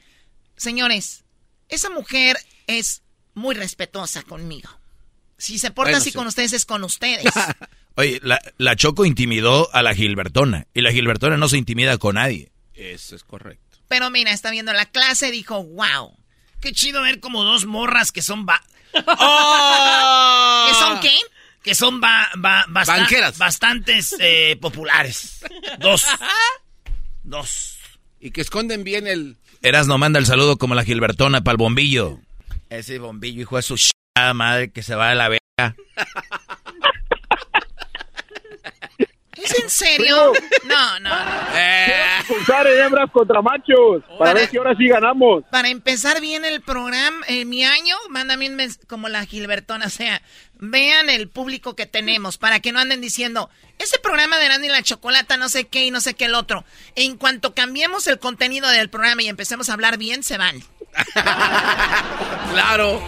[0.56, 1.24] Señores,
[1.68, 3.02] esa mujer es
[3.34, 4.68] muy respetuosa conmigo.
[5.38, 6.16] Si se porta Bueno, así sí.
[6.16, 7.32] con ustedes, es con ustedes.
[7.98, 10.68] Oye, la, la Choco intimidó a la Gilbertona.
[10.72, 12.52] Y la Gilbertona no se intimida con nadie.
[12.74, 13.78] Eso es correcto.
[13.88, 16.16] Pero mira, está viendo la clase, dijo, wow.
[16.60, 18.46] Qué chido ver como dos morras que son...
[18.46, 19.00] ba- ¿Que
[20.74, 21.10] son qué?
[21.64, 23.36] Que son ba- ba- basta- Banqueras.
[23.36, 25.40] bastantes eh, populares.
[25.80, 26.04] Dos.
[27.24, 27.78] Dos.
[28.20, 29.36] Y que esconden bien el.
[29.60, 32.20] Eras no manda el saludo como la Gilbertona para el bombillo.
[32.70, 33.90] Ese bombillo, hijo de su ch...
[34.34, 35.40] madre, que se va a la verga.
[39.36, 40.32] ¿Es en serio?
[40.64, 41.16] No, no, no.
[42.26, 45.44] Pulsar en hembras contra machos para ver si ahora sí ganamos.
[45.50, 50.20] Para empezar bien el programa, eh, mi año, mándame un como la Gilbertona, o sea,
[50.58, 54.68] vean el público que tenemos, para que no anden diciendo, ese programa de Erasmo y
[54.68, 56.64] la Chocolata, no sé qué y no sé qué el otro.
[56.96, 60.62] En cuanto cambiemos el contenido del programa y empecemos a hablar bien, se van.
[62.50, 63.00] Claro.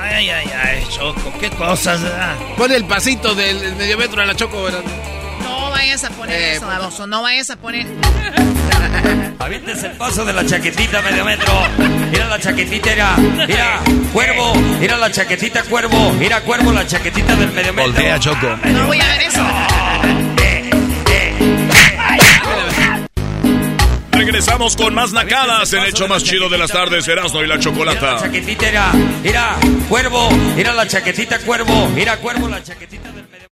[0.00, 2.34] Ay, ay, ay, Choco, qué cosas, ¿verdad?
[2.56, 4.80] Pon el pasito del, del medio metro a la Choco, ¿verdad?
[5.42, 7.86] No vayas a poner Eh, eso, baboso, no vayas a poner...
[9.38, 11.52] Avientes el paso de la chaquetita medio metro.
[12.10, 13.80] Mira la chaquetita, mira, mira,
[14.12, 17.92] cuervo, mira la chaquetita cuervo, mira cuervo la chaquetita del medio metro.
[17.92, 18.56] Voltea, Choco.
[18.64, 19.42] No voy a ver eso.
[24.16, 27.56] Regresamos con más nacadas el hecho más chido de las tardes, Erasmo y la Mira
[27.56, 28.18] la Chocolata.
[28.18, 29.56] chaquetita, mira, mira,
[29.90, 33.25] cuervo, mira la chaquetita cuervo, mira cuervo la chaquetita medio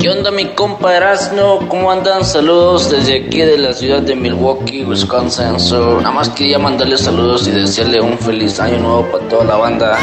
[0.00, 1.68] ¿Qué onda mi compa Erasno?
[1.68, 2.24] ¿Cómo andan?
[2.24, 5.58] Saludos desde aquí de la ciudad de Milwaukee, Wisconsin.
[5.58, 9.56] So, nada más quería mandarle saludos y desearle un feliz año nuevo para toda la
[9.56, 9.98] banda.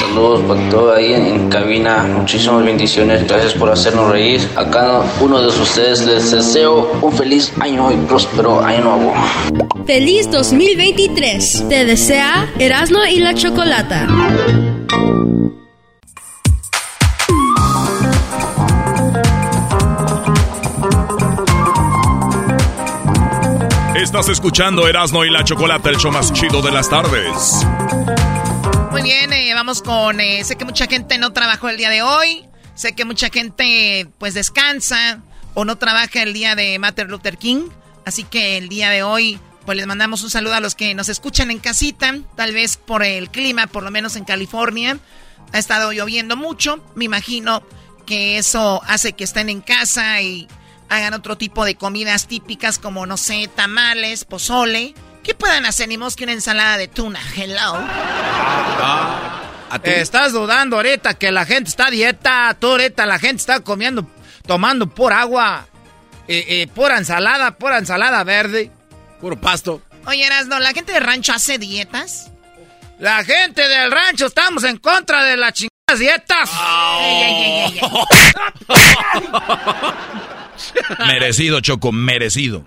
[0.00, 2.04] Saludos para todo ahí en, en cabina.
[2.04, 3.26] Muchísimas bendiciones.
[3.26, 4.40] Gracias por hacernos reír.
[4.56, 9.14] A cada uno de ustedes les deseo un feliz año y próspero año nuevo.
[9.84, 11.64] Feliz 2023.
[11.68, 14.06] Te desea Erasmo y la Chocolata.
[24.04, 27.64] Estás escuchando Erasmo y la Chocolata, el show más chido de las tardes.
[28.90, 30.20] Muy bien, eh, vamos con...
[30.20, 32.44] eh, sé que mucha gente no trabajó el día de hoy.
[32.74, 35.22] Sé que mucha gente pues descansa
[35.54, 37.70] o no trabaja el día de Martin Luther King.
[38.04, 41.08] Así que el día de hoy pues les mandamos un saludo a los que nos
[41.08, 42.14] escuchan en casita.
[42.36, 44.98] Tal vez por el clima, por lo menos en California.
[45.54, 46.84] Ha estado lloviendo mucho.
[46.94, 47.62] Me imagino
[48.04, 50.46] que eso hace que estén en casa y
[50.94, 54.94] hagan otro tipo de comidas típicas como, no sé, tamales, pozole.
[55.22, 55.88] ¿Qué puedan hacer?
[55.88, 57.20] Ni más que una ensalada de tuna.
[57.36, 57.80] Hello.
[59.82, 62.56] Eh, Estás dudando ahorita que la gente está a dieta.
[62.60, 64.06] Tú ahorita la gente está comiendo,
[64.46, 65.66] tomando pura agua.
[66.28, 68.70] Eh, eh, pura ensalada, pura ensalada verde.
[69.20, 69.82] Puro pasto.
[70.06, 72.30] Oye, Erasno, ¿la gente de rancho hace dietas?
[72.98, 76.50] La gente del rancho estamos en contra de las chingadas dietas.
[77.00, 79.24] Ey, ey, ey, ey, ey.
[81.06, 82.64] Merecido, Choco, merecido.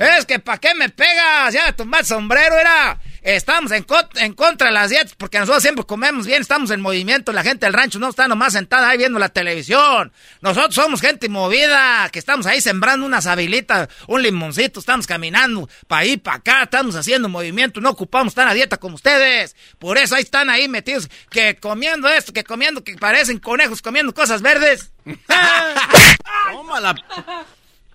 [0.00, 1.54] Es que ¿para qué me pegas?
[1.54, 2.98] Ya tomar sombrero era.
[3.22, 6.80] Estamos en, co- en contra de las dietas porque nosotros siempre comemos bien, estamos en
[6.80, 7.32] movimiento.
[7.32, 10.12] La gente del rancho no está nomás sentada ahí viendo la televisión.
[10.40, 16.02] Nosotros somos gente movida, que estamos ahí sembrando unas habilitas, un limoncito, estamos caminando para
[16.02, 19.56] ahí, para acá, estamos haciendo movimiento, no ocupamos estar a dieta como ustedes.
[19.78, 24.14] Por eso ahí están ahí metidos, que comiendo esto, que comiendo, que parecen conejos comiendo
[24.14, 24.90] cosas verdes.
[26.52, 26.94] Tómala.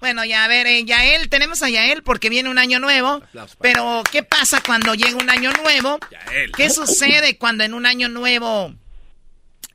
[0.03, 3.21] Bueno, ya a ver, eh, Yael, tenemos a Yael porque viene un año nuevo.
[3.61, 5.97] Pero, ¿qué pasa cuando llega un año nuevo?
[6.57, 8.75] ¿Qué sucede cuando en un año nuevo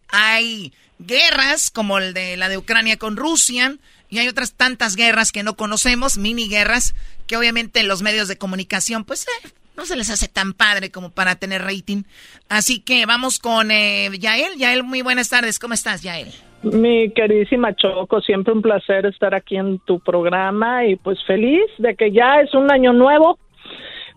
[0.09, 3.79] hay guerras como el de la de Ucrania con Rusia?
[4.11, 6.95] Y hay otras tantas guerras que no conocemos, mini guerras,
[7.27, 11.09] que obviamente los medios de comunicación, pues, eh, no se les hace tan padre como
[11.11, 12.03] para tener rating.
[12.51, 14.59] Así que vamos con eh, Yael.
[14.59, 15.59] Yael, muy buenas tardes.
[15.59, 16.35] ¿Cómo estás, Yael?
[16.62, 21.94] Mi queridísima Choco, siempre un placer estar aquí en tu programa y pues feliz de
[21.94, 23.38] que ya es un año nuevo,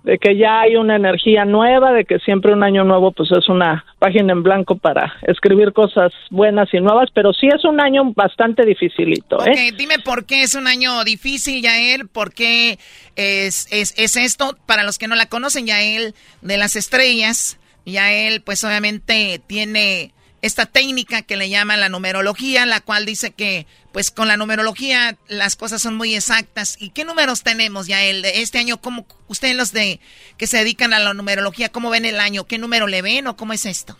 [0.04, 3.48] de que ya hay una energía nueva, de que siempre un año nuevo pues es
[3.48, 8.12] una página en blanco para escribir cosas buenas y nuevas, pero sí es un año
[8.16, 9.52] bastante dificilito, ¿eh?
[9.52, 12.80] Ok, dime por qué es un año difícil, Yael, por qué
[13.16, 14.58] es, es, es esto.
[14.66, 20.66] Para los que no la conocen, Yael de las estrellas, Yael pues obviamente tiene esta
[20.66, 25.56] técnica que le llaman la numerología, la cual dice que pues con la numerología las
[25.56, 26.82] cosas son muy exactas.
[26.82, 28.22] ¿Y qué números tenemos, Yael?
[28.22, 30.00] De este año, ¿cómo ustedes los de
[30.38, 32.46] que se dedican a la numerología, cómo ven el año?
[32.46, 33.96] ¿Qué número le ven o cómo es esto?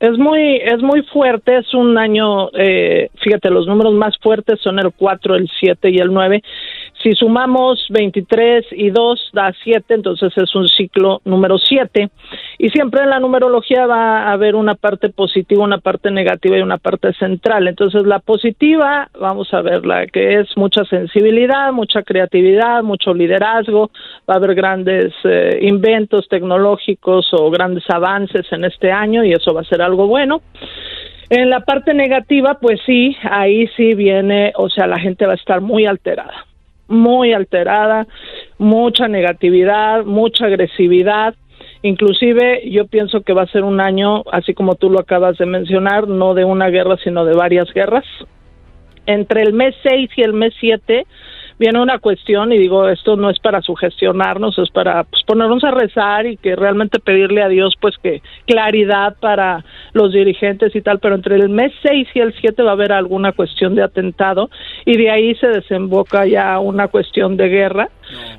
[0.00, 4.78] Es muy, es muy fuerte, es un año, eh, fíjate, los números más fuertes son
[4.78, 6.40] el 4, el 7 y el 9.
[7.02, 12.10] Si sumamos 23 y 2 da 7, entonces es un ciclo número 7.
[12.58, 16.62] Y siempre en la numerología va a haber una parte positiva, una parte negativa y
[16.62, 17.68] una parte central.
[17.68, 23.90] Entonces la positiva, vamos a ver, la que es mucha sensibilidad, mucha creatividad, mucho liderazgo,
[24.28, 29.54] va a haber grandes eh, inventos tecnológicos o grandes avances en este año y eso
[29.54, 30.40] va a ser algo bueno.
[31.30, 35.36] En la parte negativa, pues sí, ahí sí viene, o sea, la gente va a
[35.36, 36.37] estar muy alterada,
[36.88, 38.06] muy alterada,
[38.58, 41.34] mucha negatividad, mucha agresividad
[41.82, 45.46] Inclusive yo pienso que va a ser un año, así como tú lo acabas de
[45.46, 48.04] mencionar, no de una guerra, sino de varias guerras.
[49.06, 51.06] Entre el mes 6 y el mes 7
[51.58, 55.70] viene una cuestión y digo, esto no es para sugestionarnos, es para pues, ponernos a
[55.70, 60.98] rezar y que realmente pedirle a Dios pues que claridad para los dirigentes y tal,
[61.00, 64.50] pero entre el mes 6 y el 7 va a haber alguna cuestión de atentado
[64.84, 67.88] y de ahí se desemboca ya una cuestión de guerra.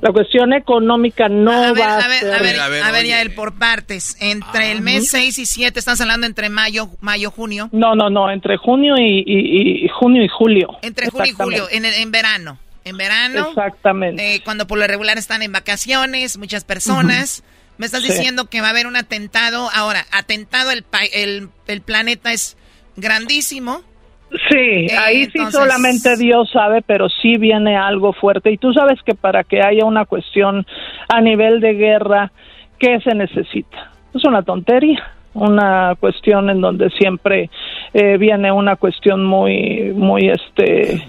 [0.01, 2.33] La cuestión económica no a ver, va a, a ver, ser...
[2.59, 4.17] a ver, a ver, ya el por partes.
[4.19, 7.69] Entre el mes 6 y 7, estás hablando entre mayo, mayo, junio.
[7.71, 10.69] No, no, no, entre junio y, y- y- junio y julio.
[10.81, 12.57] Entre junio y julio, en, en verano.
[12.89, 13.47] En verano.
[13.49, 14.35] Exactamente.
[14.35, 17.43] eh, cuando por lo regular están en vacaciones, muchas personas.
[17.77, 18.09] Me estás Sí.
[18.11, 19.69] diciendo que va a haber un atentado.
[19.73, 22.57] Ahora, atentado, el, pa- el, el planeta es
[22.97, 23.81] grandísimo.
[24.51, 28.51] Sí, Eh, ahí sí entonces- solamente Dios sabe, pero sí viene algo fuerte.
[28.51, 30.67] Y tú sabes que para que haya una cuestión
[31.07, 32.31] a nivel de guerra,
[32.77, 33.91] ¿qué se necesita?
[34.13, 37.49] Es una tontería, una cuestión en donde siempre
[37.93, 41.01] eh, viene una cuestión muy, muy, este,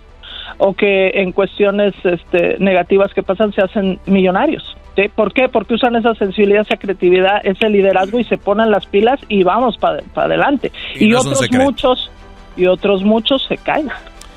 [0.57, 4.77] o que en cuestiones este, negativas que pasan se hacen millonarios.
[4.97, 5.07] ¿Sí?
[5.07, 5.47] ¿Por qué?
[5.47, 9.77] Porque usan esa sensibilidad, esa creatividad, ese liderazgo y se ponen las pilas y vamos
[9.77, 10.73] para adelante.
[10.99, 12.11] Y no otros muchos,
[12.57, 13.87] y otros muchos se caen.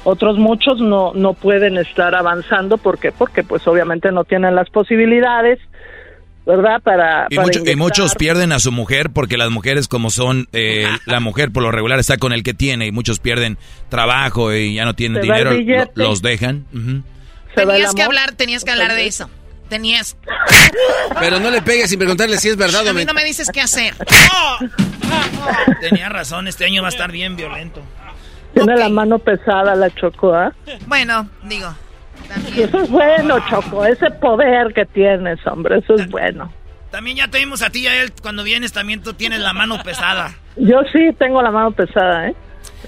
[0.05, 2.79] Otros muchos no, no pueden estar avanzando.
[2.79, 3.11] ¿Por qué?
[3.13, 5.59] Porque pues obviamente no tienen las posibilidades,
[6.47, 6.81] ¿verdad?
[6.83, 7.77] Para, Y, para mucho- y inyectar.
[7.79, 11.71] muchos pierden a su mujer porque las mujeres como son, eh, la mujer por lo
[11.71, 13.59] regular está con el que tiene y muchos pierden
[13.91, 15.53] trabajo y ya no tienen dinero,
[15.95, 16.65] los dejan.
[16.73, 17.03] El
[17.55, 19.29] Tenías que hablar, tenías que hablar de eso.
[19.71, 20.17] Tenías.
[21.21, 23.49] Pero no le pegues sin preguntarle si es verdad o A mí no me dices
[23.53, 23.95] qué hacer.
[25.81, 27.81] Tenía razón, este año va a estar bien violento.
[28.53, 30.53] Tiene la mano pesada la Choco, ¿ah?
[30.87, 31.73] Bueno, digo.
[32.57, 36.53] Y eso es bueno, Choco, ese poder que tienes, hombre, eso es bueno.
[36.91, 38.13] También ya te vimos a ti y a él.
[38.21, 40.35] Cuando vienes también tú tienes la mano pesada.
[40.57, 42.35] Yo sí tengo la mano pesada, ¿eh?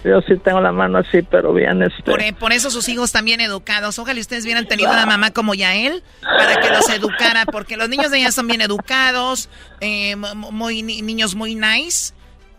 [0.05, 2.03] Yo sí tengo la mano así, pero bien, este...
[2.03, 3.99] Por, eh, por eso sus hijos también educados.
[3.99, 8.11] Ojalá ustedes hubieran tenido una mamá como Yael para que los educara, porque los niños
[8.11, 9.49] de ella son bien educados,
[9.81, 12.15] eh, mu- muy ni- niños muy nice.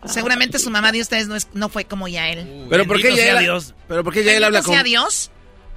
[0.06, 2.66] Seguramente su mamá de ustedes no, es, no fue como Yael.
[2.70, 3.74] Pero ¿por qué Bendito sea ya Dios.
[3.88, 5.30] Pero ¿por qué ya él Bendito habla sea con Dios.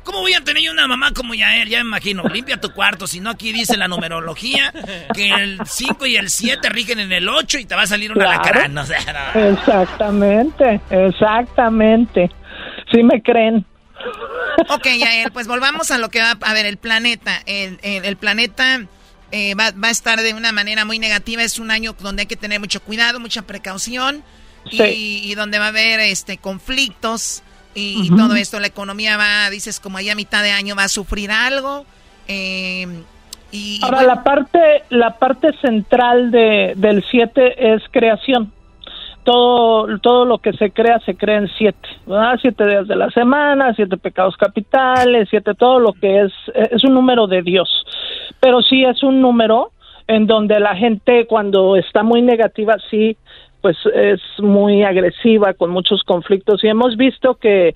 [0.07, 1.67] ¿Cómo voy a tener yo una mamá como Yael?
[1.67, 2.23] Ya me imagino.
[2.23, 3.07] Limpia tu cuarto.
[3.07, 4.71] Si no, aquí dice la numerología
[5.13, 8.11] que el 5 y el 7 rigen en el 8 y te va a salir
[8.13, 8.41] un Claro.
[8.41, 8.77] alacrán.
[8.77, 9.41] O sea, no.
[9.51, 12.31] Exactamente, exactamente.
[12.89, 13.65] Sí me creen.
[14.69, 17.41] Ok, Yael, pues volvamos a lo que va a ver el planeta.
[17.45, 18.85] El, el- el planeta
[19.33, 21.43] eh, va, va a estar de una manera muy negativa.
[21.43, 24.23] Es un año donde hay que tener mucho cuidado, mucha precaución
[24.71, 25.21] y, Sí.
[25.25, 27.43] y donde va a haber este conflictos
[27.77, 28.59] y, todo esto.
[28.59, 31.85] La economía va, dices, como ahí a mitad de año va a sufrir algo.
[32.27, 32.87] eh,
[33.51, 38.51] y, y Ahora, bueno, la parte, la parte central de, del 7 es creación.
[39.23, 42.39] Todo, todo lo que se crea se crea en siete, ¿verdad?
[42.41, 46.31] Siete días de la semana, siete pecados capitales, siete, todo lo que es,
[46.71, 47.69] es un número de Dios.
[48.39, 49.73] Pero sí es un número
[50.07, 53.17] en donde la gente cuando está muy negativa, sí,
[53.67, 56.63] pues es muy agresiva, con muchos conflictos.
[56.63, 57.75] Y hemos visto que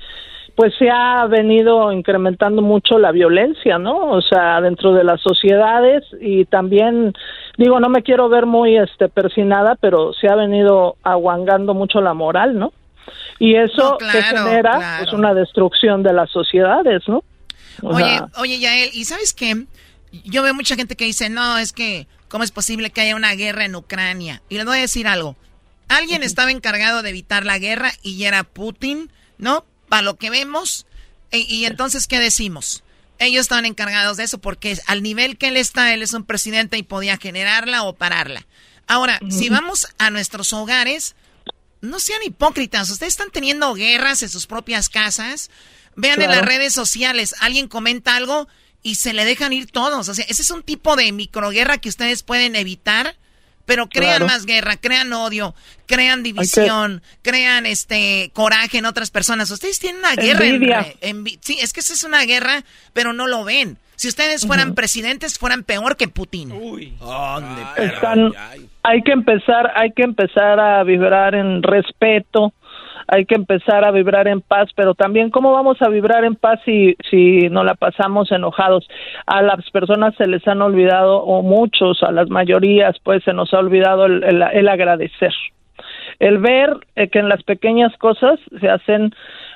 [0.55, 4.11] pues se ha venido incrementando mucho la violencia, ¿no?
[4.11, 7.11] O sea, dentro de las sociedades y también
[7.57, 12.13] digo, no me quiero ver muy este persinada, pero se ha venido aguangando mucho la
[12.13, 12.71] moral, ¿no?
[13.37, 15.03] Y eso No, que genera claro.
[15.03, 17.21] pues una destrucción de las sociedades, ¿no?
[17.81, 19.65] O Oye, sea, oye, Yael, ¿y sabes qué?
[20.23, 23.33] yo veo mucha gente que dice, no, es que, ¿cómo es posible que haya una
[23.35, 24.41] guerra en Ucrania?
[24.47, 25.35] Y les voy a decir algo.
[25.91, 29.65] Alguien estaba encargado de evitar la guerra y era Putin, ¿no?
[29.89, 30.85] Para lo que vemos.
[31.31, 32.83] Y, y entonces, ¿qué decimos?
[33.19, 36.77] Ellos estaban encargados de eso porque al nivel que él está, él es un presidente
[36.77, 38.47] y podía generarla o pararla.
[38.87, 41.15] Ahora, si vamos a nuestros hogares,
[41.81, 42.89] no sean hipócritas.
[42.89, 45.49] Ustedes están teniendo guerras en sus propias casas.
[45.95, 48.47] Vean en las redes sociales, alguien comenta algo
[48.81, 50.07] y se le dejan ir todos.
[50.07, 53.17] O sea, ese es un tipo de microguerra que ustedes pueden evitar,
[53.71, 54.27] pero crean Claro.
[54.27, 55.55] más guerra, crean odio,
[55.85, 59.49] crean división, crean este coraje en otras personas.
[59.49, 60.43] Ustedes tienen una guerra.
[60.45, 60.85] en Envidia.
[61.01, 63.77] envi- sí, es que esa es una guerra, pero no lo ven.
[63.95, 66.51] Si ustedes fueran presidentes, fueran peor que Putin.
[67.77, 68.33] Están,
[68.83, 72.51] hay que empezar, hay que empezar a vibrar en respeto,
[73.07, 76.59] hay que empezar a vibrar en paz, pero también cómo vamos a vibrar en paz
[76.65, 78.87] si si nos la pasamos enojados.
[79.25, 83.53] A las personas se les han olvidado o muchos, a las mayorías, pues se nos
[83.53, 85.33] ha olvidado el, el- agradecer,
[86.19, 89.11] el ver eh, que en las pequeñas cosas se hacen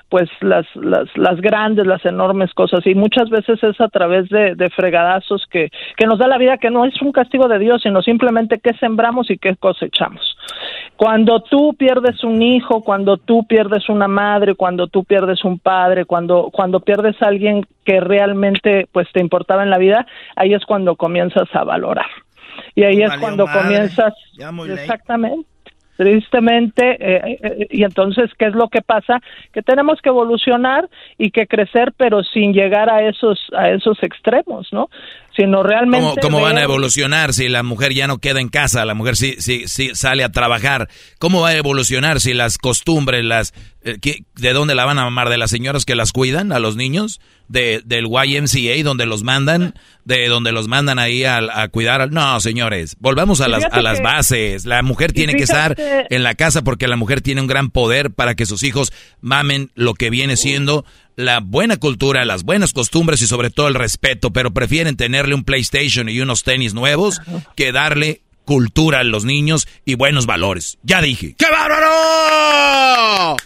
[0.09, 4.53] pues las, las, las grandes, las enormes cosas y muchas veces es a través de,
[4.55, 7.81] de fregadazos que, que nos da la vida, que no es un castigo de Dios,
[7.81, 10.37] sino simplemente qué sembramos y qué cosechamos.
[10.97, 16.05] Cuando tú pierdes un hijo, cuando tú pierdes una madre, cuando tú pierdes un padre,
[16.05, 20.65] cuando, cuando pierdes a alguien que realmente pues te importaba en la vida, ahí es
[20.65, 22.05] cuando comienzas a valorar.
[22.75, 23.61] Y ahí es cuando madre.
[23.61, 24.13] comienzas
[24.69, 25.54] exactamente
[25.97, 29.21] tristemente eh, eh, y entonces qué es lo que pasa
[29.53, 34.67] que tenemos que evolucionar y que crecer pero sin llegar a esos a esos extremos
[34.71, 34.89] no
[35.35, 38.85] sino realmente ¿Cómo, cómo van a evolucionar si la mujer ya no queda en casa?
[38.85, 40.87] La mujer sí, sí, sí sale a trabajar.
[41.19, 45.03] ¿Cómo va a evolucionar si las costumbres, las eh, ¿qué- ¿de dónde la van a
[45.03, 45.27] mamar?
[45.27, 47.19] ¿De las señoras que las cuidan a los niños?
[47.49, 49.73] ¿De, ¿Del YMCA donde los mandan?
[50.05, 52.11] ¿De donde los mandan ahí a, a cuidar?
[52.11, 54.65] No, señores, volvamos a las, a las bases.
[54.65, 58.11] La mujer tiene que estar en la casa porque la mujer tiene un gran poder
[58.11, 60.85] para que sus hijos mamen lo que viene siendo
[61.15, 65.43] la buena cultura, las buenas costumbres y sobre todo el respeto, pero prefieren tenerle un
[65.43, 67.21] PlayStation y unos tenis nuevos
[67.55, 70.77] que darle cultura a los niños y buenos valores.
[70.83, 71.35] Ya dije.
[71.37, 73.37] ¡Qué bárbaro!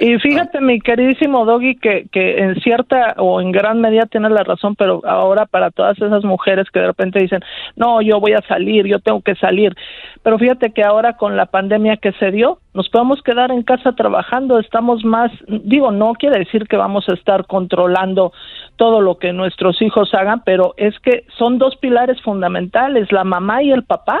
[0.00, 4.44] Y fíjate, mi queridísimo Doggy, que, que en cierta o en gran medida tienes la
[4.44, 7.40] razón, pero ahora para todas esas mujeres que de repente dicen,
[7.76, 9.74] no, yo voy a salir, yo tengo que salir.
[10.22, 13.92] Pero fíjate que ahora con la pandemia que se dio, nos podemos quedar en casa
[13.92, 18.32] trabajando, estamos más, digo, no quiere decir que vamos a estar controlando
[18.76, 23.62] todo lo que nuestros hijos hagan, pero es que son dos pilares fundamentales, la mamá
[23.62, 24.18] y el papá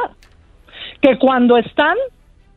[1.00, 1.96] que cuando están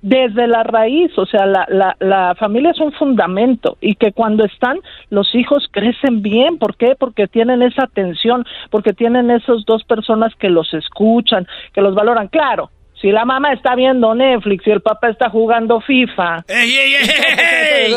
[0.01, 4.43] desde la raíz, o sea, la, la, la familia es un fundamento y que cuando
[4.45, 4.77] están
[5.09, 6.95] los hijos crecen bien, ¿por qué?
[6.97, 12.29] Porque tienen esa atención, porque tienen esas dos personas que los escuchan, que los valoran.
[12.29, 16.45] Claro, si la mamá está viendo Netflix y el papá está jugando FIFA.
[16.47, 17.95] ¡Ey, ey, ey, ey!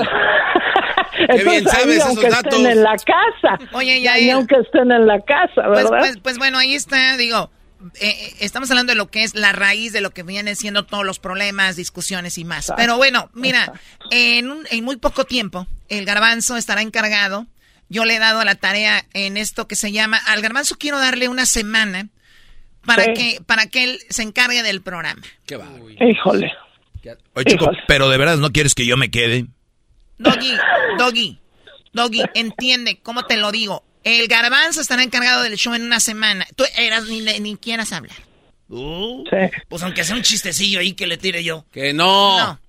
[1.19, 2.53] Entonces, bien sabes ahí, esos aunque datos.
[2.59, 5.99] estén en la casa, Oye, ya, ahí aunque estén en la casa, Pues, ¿verdad?
[6.01, 7.51] pues, pues bueno, ahí está, digo,
[8.01, 10.85] eh, eh, estamos hablando de lo que es la raíz de lo que vienen siendo
[10.85, 12.65] todos los problemas, discusiones y más.
[12.67, 13.73] Exacto, Pero bueno, mira,
[14.11, 17.47] en, un- en muy poco tiempo, el garbanzo estará encargado.
[17.89, 21.29] Yo le he dado la tarea en esto que se llama, al garbanzo quiero darle
[21.29, 22.09] una semana
[22.87, 23.13] para Sí.
[23.15, 25.23] que para que él se encargue del programa.
[25.47, 25.69] ¡Qué va!
[26.01, 26.53] Híjole.
[27.35, 29.47] Oye, chico, pero de verdad no quieres que yo me quede.
[30.19, 30.57] Doggy,
[30.99, 31.39] Doggy,
[31.93, 33.85] Doggy, entiende cómo te lo digo.
[34.05, 36.47] El garbanzo estará encargado del show en una semana.
[36.55, 38.17] Tú eras ni, ni quieras hablar.
[38.69, 39.37] Uh, Sí.
[39.69, 41.65] Pues aunque sea un chistecillo ahí que le tire yo.
[41.73, 42.39] ¡Que no!
[42.39, 42.61] No.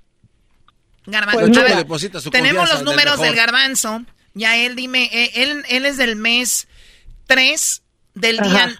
[1.07, 1.39] Garbanzo.
[1.39, 4.03] Pues a mira, ver, deposita su tenemos los números del garbanzo.
[4.33, 6.67] Ya él dime, eh, él, él es del mes
[7.27, 7.83] 3
[8.15, 8.75] del día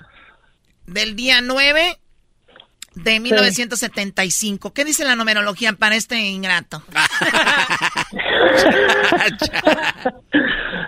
[0.88, 2.00] del día 9
[2.96, 4.74] de 1975.
[4.74, 6.82] ¿Qué dice la numerología para este ingrato?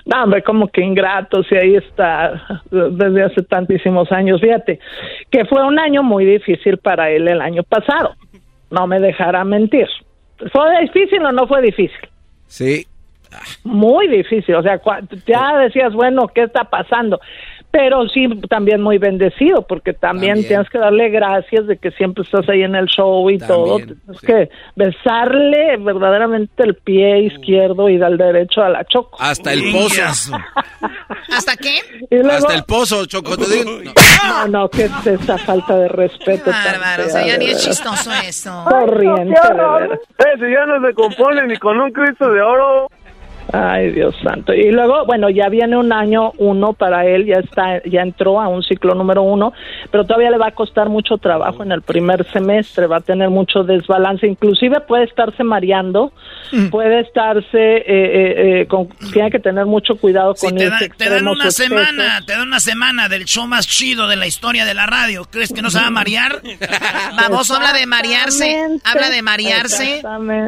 [0.05, 4.39] No, hombre, como que ingrato, si ahí está desde hace tantísimos años.
[4.39, 4.79] Fíjate,
[5.29, 8.15] que fue un año muy difícil para él el año pasado.
[8.69, 9.87] No me dejará mentir.
[10.53, 11.99] ¿Fue difícil o no fue difícil?
[12.47, 12.87] Sí.
[13.65, 14.55] Muy difícil.
[14.55, 17.19] O sea, cua- ya decías, bueno, ¿qué está pasando?
[17.69, 20.47] Pero sí, también muy bendecido, porque también, También.
[20.47, 23.75] tienes que darle gracias de que siempre estás ahí en el show y todo.
[23.77, 24.25] Tienes sí.
[24.25, 29.17] que besarle verdaderamente el pie izquierdo y del derecho a la choco.
[29.21, 30.01] Hasta el pozo.
[31.35, 31.75] ¿Hasta qué?
[32.09, 33.37] Y luego- Hasta el pozo, Choco.
[33.37, 33.71] te digo.
[33.83, 33.91] No.
[34.27, 36.49] No, no, que es esa falta de respeto.
[36.51, 38.65] Bárbaro, o sea, ya ni es chistoso eso.
[38.69, 39.99] Corriente, de veras.
[40.35, 42.87] Ese ya no se compone ni con un Cristo de oro.
[43.53, 44.53] Ay, Dios santo.
[44.53, 48.47] Y luego, bueno, ya viene un año uno para él, ya está, ya entró a
[48.47, 49.53] un ciclo número uno,
[49.91, 53.29] pero todavía le va a costar mucho trabajo en el primer semestre, va a tener
[53.29, 56.11] mucho desbalance, inclusive puede estarse mareando,
[56.51, 56.67] Mm.
[56.69, 60.95] puede estarse, eh, eh, eh, con, tiene que tener mucho cuidado con te, ese da-
[60.97, 61.67] te dan una excesos.
[61.67, 65.25] semana, te dan una semana del show más chido de la historia de la radio.
[65.29, 66.41] ¿Crees que no se va a marear?
[67.17, 70.01] Baboso habla de marearse, habla de marearse.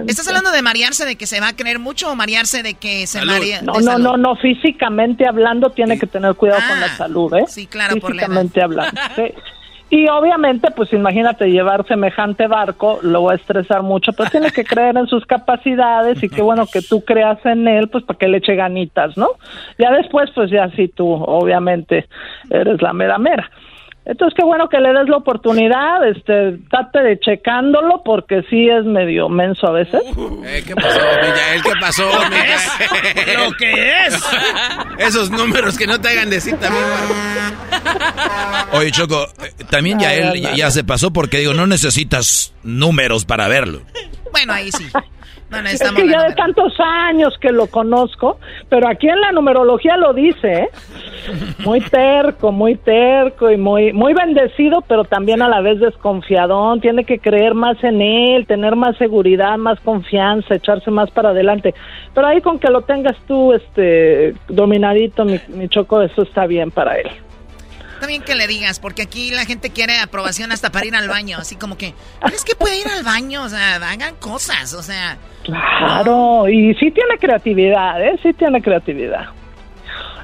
[0.08, 2.89] ¿Estás hablando de marearse de que se va a creer mucho o marearse de que
[3.06, 3.62] se marea?
[3.62, 7.46] No, no, no, no, físicamente hablando tiene que tener cuidado con la salud, ¿eh?
[7.48, 9.34] sí, claro, por la Físicamente hablando, sí.
[9.92, 14.64] Y obviamente, pues imagínate llevar semejante barco, lo va a estresar mucho, pero tiene que
[14.64, 18.28] creer en sus capacidades y qué bueno que tú creas en él, pues para que
[18.28, 19.30] le eche ganitas, ¿no?
[19.80, 22.08] Ya después, pues ya sí tú, obviamente,
[22.52, 23.50] eres la mera mera.
[24.06, 28.84] Entonces, qué bueno que le des la oportunidad, este, trate de checándolo porque sí es
[28.84, 30.02] medio menso a veces.
[30.46, 31.00] Eh, ¿Qué pasó?
[31.64, 32.06] ¿Qué pasó?
[32.06, 34.24] ¡Lo que es!
[35.08, 36.84] Esos números que no te hagan decir también,
[38.74, 43.26] Oye, Choco, eh, también ya él ya, ya se pasó porque digo, no necesitas números
[43.26, 43.82] para verlo.
[44.32, 44.88] Bueno, ahí sí.
[45.50, 48.40] No Es que ya de tantos años que lo conozco,
[48.70, 50.70] pero aquí en la numerología lo dice, ¿eh?
[51.66, 56.82] Muy terco, muy terco y muy muy bendecido, pero también a la vez desconfiadón.
[56.82, 61.74] Tiene que creer más en él, tener más seguridad, más confianza, echarse más para adelante.
[62.14, 66.72] Pero ahí con que lo tengas tú, este, dominadito, mi, mi choco, eso está bien
[66.72, 67.10] para él.
[68.00, 71.38] También que le digas, porque aquí la gente quiere aprobación hasta para ir al baño,
[71.38, 73.44] así como que, ¿crees que puede ir al baño?
[73.44, 75.18] O sea, hagan cosas, o sea,
[75.50, 78.20] Claro, y sí tiene creatividad, ¿eh?
[78.24, 79.28] Sí tiene creatividad.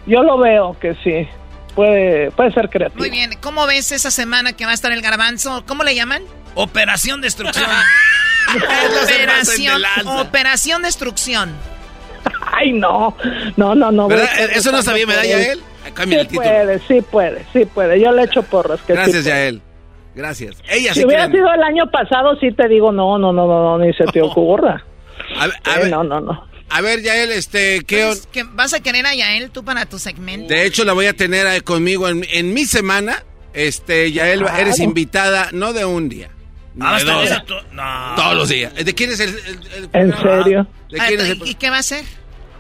[0.06, 1.28] Yo lo veo que sí,
[1.76, 3.00] puede, puede ser creativo.
[3.00, 3.32] muy bien.
[3.42, 5.64] ¿Cómo ves esa semana que va a estar el garbanzo?
[5.68, 6.22] ¿Cómo le llaman?
[6.56, 7.66] Operación Destrucción.
[9.04, 11.52] Operación, Operación Destrucción.
[12.52, 13.16] Ay, no,
[13.58, 14.08] no, no, no.
[14.54, 15.60] Eso no sabía, ¿verdad, Yael?
[15.94, 16.50] Cambia Sí el título.
[16.50, 18.00] puede, sí puede, sí puede.
[18.00, 18.80] Yo le echo porras.
[18.82, 19.36] Que sí Gracias, puede.
[19.36, 19.62] Yael.
[20.16, 20.56] Gracias.
[20.70, 23.78] Ella Si sí hubiera sido el año pasado, sí te digo, no, no, no, no,
[23.78, 24.84] no, ni se te ocurra.
[25.38, 26.48] A ver, a Sí, ver, no, no, no.
[26.70, 30.48] a ver, Yael, este, ¿qué ¿que ¿Vas a querer a Yael tú para tu segmento?
[30.54, 33.24] De hecho, la voy a tener ahí conmigo en, en mi semana.
[33.54, 34.58] Este, Yael, Claro.
[34.58, 36.30] eres invitada no de un día.
[36.76, 37.30] ni Ah, de dos.
[37.72, 37.84] no.
[38.18, 38.74] Todos los días.
[38.76, 40.68] ¿De quién es el, el- el- ¿En serio?
[40.92, 42.04] ¿De Ah, quién es ¿y- el- ¿Y qué va a hacer?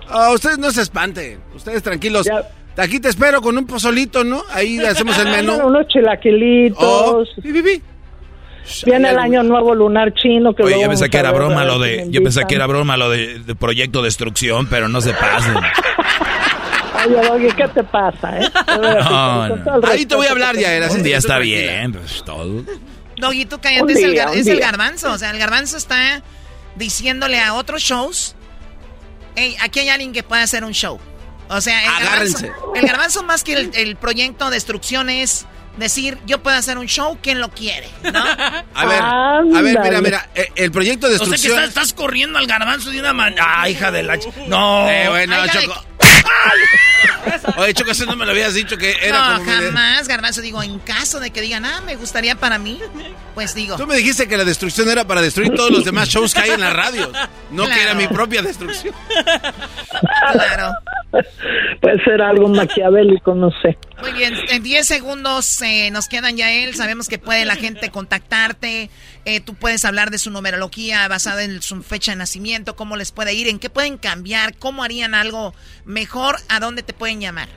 [0.07, 1.39] Ah, ustedes no se espanten.
[1.53, 2.26] Ustedes tranquilos.
[2.78, 4.43] Aquí te espero con un pozolito, ¿no?
[4.51, 5.51] Ahí hacemos el menú.
[5.53, 6.78] Bueno, unos chilaquilitos.
[6.80, 7.24] Oh.
[8.86, 11.80] Viene el año nuevo lunar chino que Oye, yo pensé que a era broma lo
[11.80, 15.55] de, yo pensé que era broma lo de, de proyecto destrucción, pero no se pasen.
[17.07, 18.49] Oye, Doggy, ¿qué te pasa, eh?
[18.68, 19.47] No,
[19.80, 19.88] no.
[19.88, 22.63] Ahí te voy a hablar, te- así Un día está bien, pues todo.
[23.18, 25.11] Doggy, tú cállate, es, el, gar- es el garbanzo.
[25.13, 26.22] O sea, el garbanzo está
[26.76, 28.36] diciéndole a otros shows,
[29.36, 30.99] hey, aquí hay alguien que puede hacer un show.
[31.47, 32.45] O sea, el garbanzo,
[32.76, 35.45] el garbanzo más que el, el proyecto Destrucción es
[35.78, 37.88] decir, yo puedo hacer un show, ¿quién lo quiere?
[38.03, 38.23] ¿No?
[38.76, 40.30] A ver, a ver, mira, mira.
[40.36, 41.63] eh, El proyecto de O sea que destrucción.
[41.63, 43.43] estás, estás corriendo al garbanzo de una manera.
[43.47, 44.17] ¡Ah, hija de la...
[44.47, 44.89] No.
[44.89, 45.86] Eh, bueno, Ay, Choco.
[47.57, 50.41] Oye, Choco, eso no me lo habías dicho que era no, como jamás, garbanzo.
[50.41, 52.80] Digo, en caso de que digan, ah, me gustaría para mí,
[53.34, 53.78] pues digo.
[53.78, 56.51] Tú me dijiste que la destrucción era para destruir todos los demás shows que hay
[56.51, 57.11] en la radio.
[57.51, 58.93] No que era mi propia destrucción.
[60.32, 60.73] Claro.
[61.82, 63.78] Puede ser algo maquiavélico, no sé.
[64.01, 65.61] Muy bien, en 10 segundos
[65.91, 66.76] nos quedan ya él.
[66.76, 68.89] Sabemos que puede la gente contactarte.
[69.26, 73.11] Eh, tú puedes hablar de su numerología basada en su fecha de nacimiento, cómo les
[73.11, 75.53] puede ir, en qué pueden cambiar, cómo harían algo
[75.86, 77.47] mejor, a dónde te pueden llamar.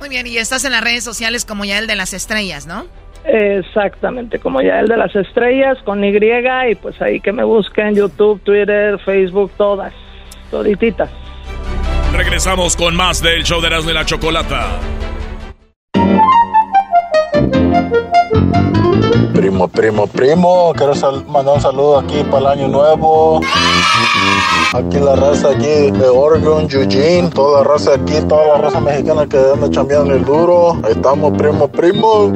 [0.01, 2.86] Muy bien, y estás en las redes sociales como ya el de las estrellas, ¿no?
[3.24, 7.94] Exactamente, como ya el de las estrellas con Y y pues ahí que me busquen
[7.94, 9.92] YouTube, Twitter, Facebook, todas,
[10.51, 11.11] todititas.
[12.16, 14.80] Regresamos con más del show de Erasmo y la Chocolata.
[19.34, 23.40] Primo, primo, primo, quiero sal- mandar un saludo aquí para el año nuevo.
[24.72, 29.26] Aquí la raza aquí de Oregon, Eugene, toda la raza aquí, toda la raza mexicana
[29.26, 30.74] que anda chambeando el duro.
[30.84, 32.32] Ahí estamos, primo, primo.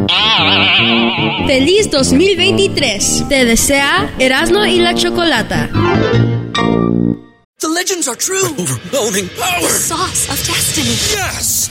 [1.47, 3.25] Feliz 2023.
[3.29, 5.69] Te desea Erasmo y la Chocolata.
[7.61, 8.45] The legends are true.
[8.59, 9.61] overwhelming power!
[9.63, 10.97] The sauce of destiny.
[11.15, 11.71] Yes!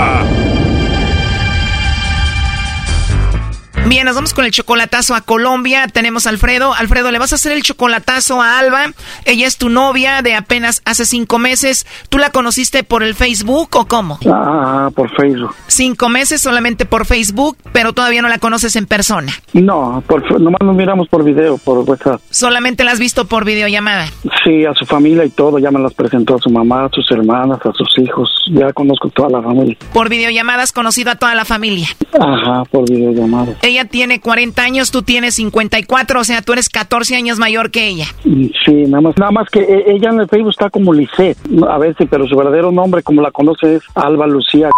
[3.87, 5.87] Bien, nos vamos con el chocolatazo a Colombia.
[5.87, 6.73] Tenemos a Alfredo.
[6.73, 8.91] Alfredo, le vas a hacer el chocolatazo a Alba.
[9.25, 11.85] Ella es tu novia de apenas hace cinco meses.
[12.09, 14.19] ¿Tú la conociste por el Facebook o cómo?
[14.31, 15.55] Ah, por Facebook.
[15.67, 19.33] Cinco meses solamente por Facebook, pero todavía no la conoces en persona.
[19.53, 22.21] No, por, nomás nos miramos por video, por WhatsApp.
[22.29, 24.07] Solamente la has visto por videollamada.
[24.45, 25.57] Sí, a su familia y todo.
[25.59, 28.29] Ya me las presentó a su mamá, a sus hermanas, a sus hijos.
[28.53, 29.75] Ya conozco toda la familia.
[29.91, 31.87] Por videollamada has conocido a toda la familia.
[32.17, 33.53] Ajá, por videollamada.
[33.71, 37.87] Ella tiene 40 años, tú tienes 54, o sea, tú eres 14 años mayor que
[37.87, 38.05] ella.
[38.23, 41.37] Sí, nada más, nada más que e- ella en el Facebook está como Lisette,
[41.69, 44.69] a veces, pero su verdadero nombre, como la conoce, es Alba Lucía.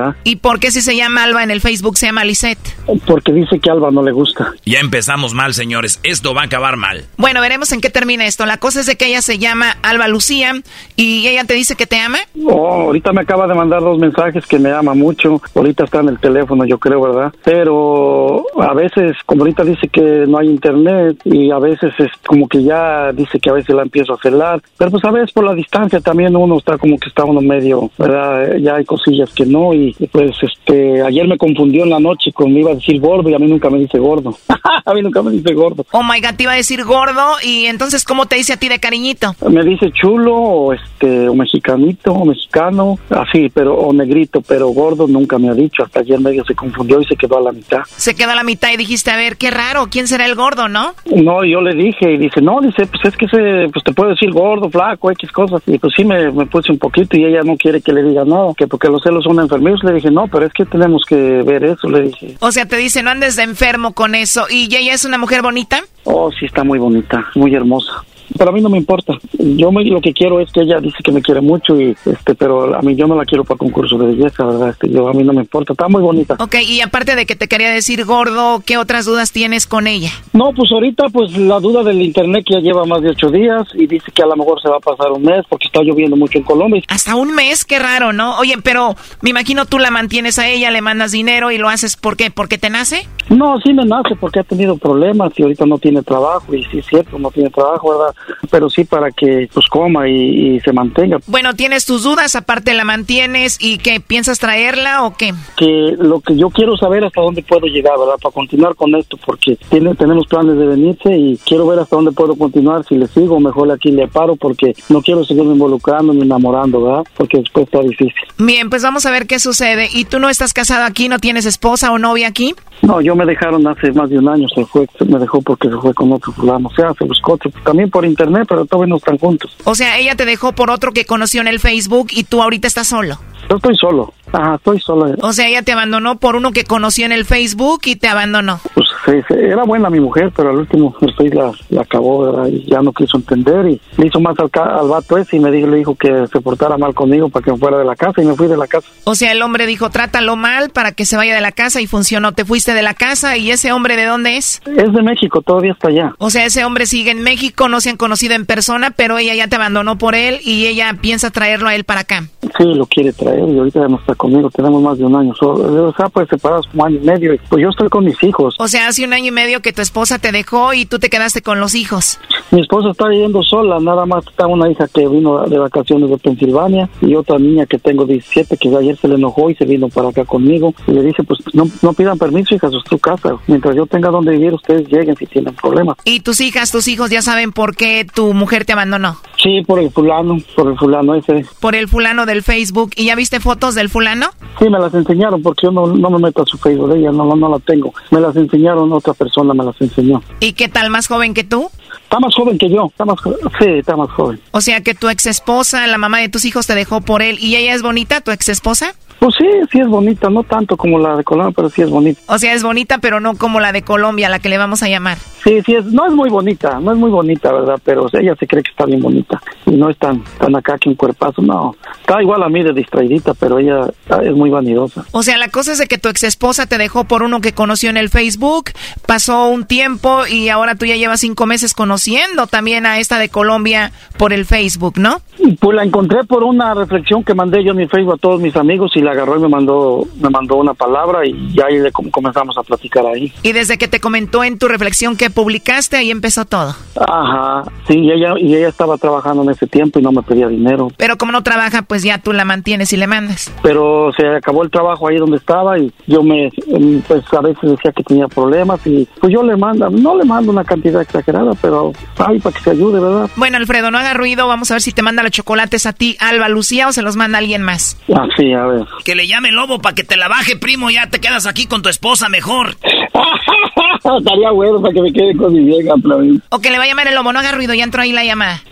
[0.00, 0.16] ¿Ah?
[0.24, 2.58] ¿Y por qué si se llama Alba en el Facebook se llama Lisette?
[3.06, 4.52] Porque dice que Alba no le gusta.
[4.64, 6.00] Ya empezamos mal, señores.
[6.02, 7.04] Esto va a acabar mal.
[7.16, 8.46] Bueno, veremos en qué termina esto.
[8.46, 10.54] La cosa es de que ella se llama Alba Lucía
[10.96, 12.18] y ella te dice que te ama.
[12.46, 15.40] Oh, ahorita me acaba de mandar dos mensajes que me ama mucho.
[15.54, 17.32] Ahorita está en el teléfono, yo creo, ¿verdad?
[17.44, 22.48] Pero a veces, como ahorita dice que no hay internet y a veces es como
[22.48, 24.62] que ya dice que a veces la empiezo a celar.
[24.76, 27.90] Pero pues a veces por la distancia también uno está como que está uno medio,
[27.98, 28.56] ¿verdad?
[28.56, 32.52] Ya hay cosillas que no y pues este, ayer me confundió en la noche con
[32.52, 34.36] me iba a decir gordo y a mí nunca me dice gordo.
[34.84, 35.84] a mí nunca me dice gordo.
[35.92, 38.68] Oh my god, te iba a decir gordo y entonces ¿cómo te dice a ti
[38.68, 39.34] de cariñito?
[39.48, 45.06] Me dice chulo o este o mexicanito o mexicano, así, pero o negrito, pero gordo
[45.06, 45.82] nunca me ha dicho.
[45.82, 47.80] Hasta ayer medio se confundió y se quedó a la mitad.
[47.96, 50.68] Se quedó a la mitad y dijiste, a ver, qué raro, ¿quién será el gordo,
[50.68, 50.94] no?
[51.14, 54.10] No, yo le dije y dice, no, dice, pues es que se, pues te puedo
[54.10, 55.62] decir gordo, flaco, X cosas.
[55.66, 58.24] Y pues sí me, me puse un poquito y ella no quiere que le diga
[58.24, 59.38] no, que porque los celos son
[59.82, 62.36] Le dije, no, pero es que tenemos que ver eso, le dije.
[62.40, 64.46] O sea, te dice, no andes de enfermo con eso.
[64.48, 65.82] ¿Y ella es una mujer bonita?
[66.04, 68.04] Oh, sí, está muy bonita, muy hermosa.
[68.36, 69.14] Pero a mí no me importa.
[69.38, 72.34] Yo me- lo que quiero es que ella dice que me quiere mucho y este,
[72.34, 74.70] pero a mí yo no la quiero para concurso de belleza, verdad.
[74.70, 75.72] Este, yo a mí no me importa.
[75.72, 76.36] Está muy bonita.
[76.38, 80.10] Ok, y aparte de que te quería decir gordo, ¿qué otras dudas tienes con ella?
[80.32, 83.68] No, pues ahorita pues la duda del internet que ya lleva más de ocho días
[83.74, 86.16] y dice que a lo mejor se va a pasar un mes porque está lloviendo
[86.16, 86.82] mucho en Colombia.
[86.88, 88.38] Hasta un mes, qué raro, ¿no?
[88.38, 91.96] Oye, pero me imagino tú la mantienes a ella, le mandas dinero y lo haces
[91.96, 92.30] ¿por qué?
[92.30, 93.06] ¿Porque te nace?
[93.28, 96.78] No, sí me nace porque ha tenido problemas y ahorita no tiene trabajo y sí
[96.78, 98.14] es cierto, no tiene trabajo, ¿verdad?
[98.50, 101.18] Pero sí para que pues coma y, y se mantenga.
[101.26, 104.00] Bueno, tienes tus dudas, aparte la mantienes y ¿qué?
[104.00, 105.32] ¿Piensas traerla o qué?
[105.56, 108.16] Que lo que yo quiero saber hasta dónde puedo llegar, ¿verdad?
[108.20, 112.12] Para continuar con esto porque tiene, tenemos planes de venirse y quiero ver hasta dónde
[112.12, 116.22] puedo continuar, si le sigo mejor aquí le paro porque no quiero seguirme involucrando ni
[116.22, 117.04] enamorando, ¿verdad?
[117.16, 118.14] Porque después está difícil.
[118.38, 119.88] Bien, pues vamos a ver qué sucede.
[119.92, 122.54] ¿Y tú no estás casado aquí, no tienes esposa o novia aquí?
[122.82, 125.76] No, yo me dejaron hace más de un año, se fue, me dejó porque se
[125.76, 128.96] fue con otro fulano, o sea, se buscó otro, también por internet, pero todavía no
[128.96, 129.56] están juntos.
[129.64, 132.68] O sea, ella te dejó por otro que conoció en el Facebook y tú ahorita
[132.68, 133.18] estás solo.
[133.50, 135.12] Yo estoy solo, ajá, estoy solo.
[135.22, 138.60] O sea, ella te abandonó por uno que conoció en el Facebook y te abandonó.
[138.74, 142.20] Pues sí, sí, era buena mi mujer, pero al último el Facebook la, la acabó,
[142.20, 142.46] ¿verdad?
[142.46, 145.50] Y ya no quiso entender y le hizo más al, al vato ese y me
[145.50, 148.22] dijo, le dijo que se portara mal conmigo para que me fuera de la casa
[148.22, 148.86] y me fui de la casa.
[149.02, 151.88] O sea, el hombre dijo, trátalo mal para que se vaya de la casa y
[151.88, 152.30] funcionó.
[152.30, 154.62] Te fuiste de la casa y ese hombre de dónde es?
[154.64, 156.14] Es de México, todavía está allá.
[156.18, 159.34] O sea, ese hombre sigue en México, no se han conocido en persona, pero ella
[159.34, 162.28] ya te abandonó por él y ella piensa traerlo a él para acá.
[162.56, 165.34] Sí, lo quiere traer y ahorita ya no está conmigo, tenemos más de un año
[165.34, 165.88] solo.
[165.88, 167.36] O sea, pues separados como año y medio.
[167.48, 168.56] Pues yo estoy con mis hijos.
[168.58, 171.10] O sea, hace un año y medio que tu esposa te dejó y tú te
[171.10, 172.18] quedaste con los hijos.
[172.50, 176.18] Mi esposa está viviendo sola, nada más está una hija que vino de vacaciones de
[176.18, 179.88] Pensilvania y otra niña que tengo 17 que ayer se le enojó y se vino
[179.88, 183.36] para acá conmigo y le dije pues no, no pidan permiso hijas, es tu casa,
[183.46, 185.96] mientras yo tenga donde vivir ustedes lleguen si tienen problemas.
[186.04, 189.16] Y tus hijas, tus hijos ya saben por qué tu mujer te abandonó.
[189.42, 191.46] Sí, por el fulano, por el fulano ese.
[191.60, 192.90] Por el fulano del Facebook.
[192.96, 194.30] ¿Y ya viste fotos del fulano?
[194.58, 197.24] Sí, me las enseñaron porque yo no, no me meto a su Facebook, ella no,
[197.24, 197.94] no, no la tengo.
[198.10, 200.22] Me las enseñaron, otra persona me las enseñó.
[200.40, 201.70] ¿Y qué tal, más joven que tú?
[202.02, 203.18] Está más joven que yo, está más
[203.60, 204.40] sí, está más joven.
[204.50, 207.38] O sea que tu ex esposa, la mamá de tus hijos, te dejó por él
[207.38, 208.94] y ella es bonita, tu ex esposa?
[209.20, 212.22] Pues sí, sí es bonita, no tanto como la de Colombia, pero sí es bonita.
[212.26, 214.88] O sea, es bonita, pero no como la de Colombia, la que le vamos a
[214.88, 215.18] llamar.
[215.44, 217.78] Sí, sí, es, no es muy bonita, no es muy bonita, ¿verdad?
[217.84, 219.40] Pero ella se cree que está bien bonita.
[219.66, 221.76] Y no es tan, tan acá que un cuerpazo, no.
[222.00, 225.04] Está igual a mí de distraidita, pero ella ah, es muy vanidosa.
[225.12, 227.52] O sea, la cosa es de que tu ex esposa te dejó por uno que
[227.52, 228.70] conoció en el Facebook,
[229.06, 233.28] pasó un tiempo y ahora tú ya llevas cinco meses conociendo también a esta de
[233.28, 235.20] Colombia por el Facebook, ¿no?
[235.58, 238.56] Pues la encontré por una reflexión que mandé yo en mi Facebook a todos mis
[238.56, 241.92] amigos y la agarró y me mandó, me mandó una palabra y ya ahí le
[241.92, 243.32] com- comenzamos a platicar ahí.
[243.42, 246.74] Y desde que te comentó en tu reflexión que publicaste, ahí empezó todo.
[247.08, 250.48] Ajá, sí, y ella, y ella estaba trabajando en ese tiempo y no me pedía
[250.48, 250.88] dinero.
[250.96, 253.52] Pero como no trabaja, pues ya tú la mantienes y le mandas.
[253.62, 257.70] Pero se acabó el trabajo ahí donde estaba y yo me, em, pues a veces
[257.70, 261.52] decía que tenía problemas y pues yo le mando, no le mando una cantidad exagerada,
[261.60, 263.28] pero ay, para que se ayude, ¿verdad?
[263.36, 264.46] Bueno, Alfredo, no haga ruido.
[264.48, 267.16] Vamos a ver si te manda los chocolates a ti, Alba Lucía, o se los
[267.16, 267.96] manda alguien más.
[268.14, 268.86] Así, a ver.
[269.04, 270.90] Que le llame Lobo para que te la baje, primo.
[270.90, 272.76] Ya te quedas aquí con tu esposa mejor.
[274.18, 276.40] Estaría bueno para que me quede con mi vieja, Flavio.
[276.50, 278.24] O que le va a llamar el lobo, no haga ruido, ya entró ahí la
[278.24, 278.62] llamada.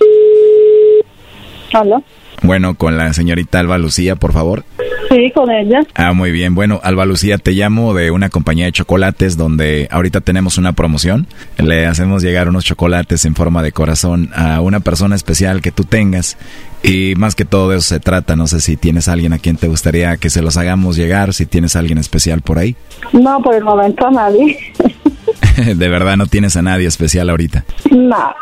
[1.74, 2.02] ¿Hola?
[2.42, 4.64] Bueno, con la señorita Alba Lucía, por favor.
[5.08, 5.80] Sí, con ella.
[5.94, 6.54] Ah, muy bien.
[6.54, 11.26] Bueno, Alba Lucía, te llamo de una compañía de chocolates donde ahorita tenemos una promoción.
[11.56, 15.84] Le hacemos llegar unos chocolates en forma de corazón a una persona especial que tú
[15.84, 16.36] tengas.
[16.82, 18.36] Y más que todo de eso se trata.
[18.36, 21.32] No sé si tienes a alguien a quien te gustaría que se los hagamos llegar,
[21.32, 22.76] si tienes a alguien especial por ahí.
[23.12, 24.58] No, por el momento a nadie.
[25.76, 27.64] de verdad no tienes a nadie especial ahorita.
[27.90, 28.34] No,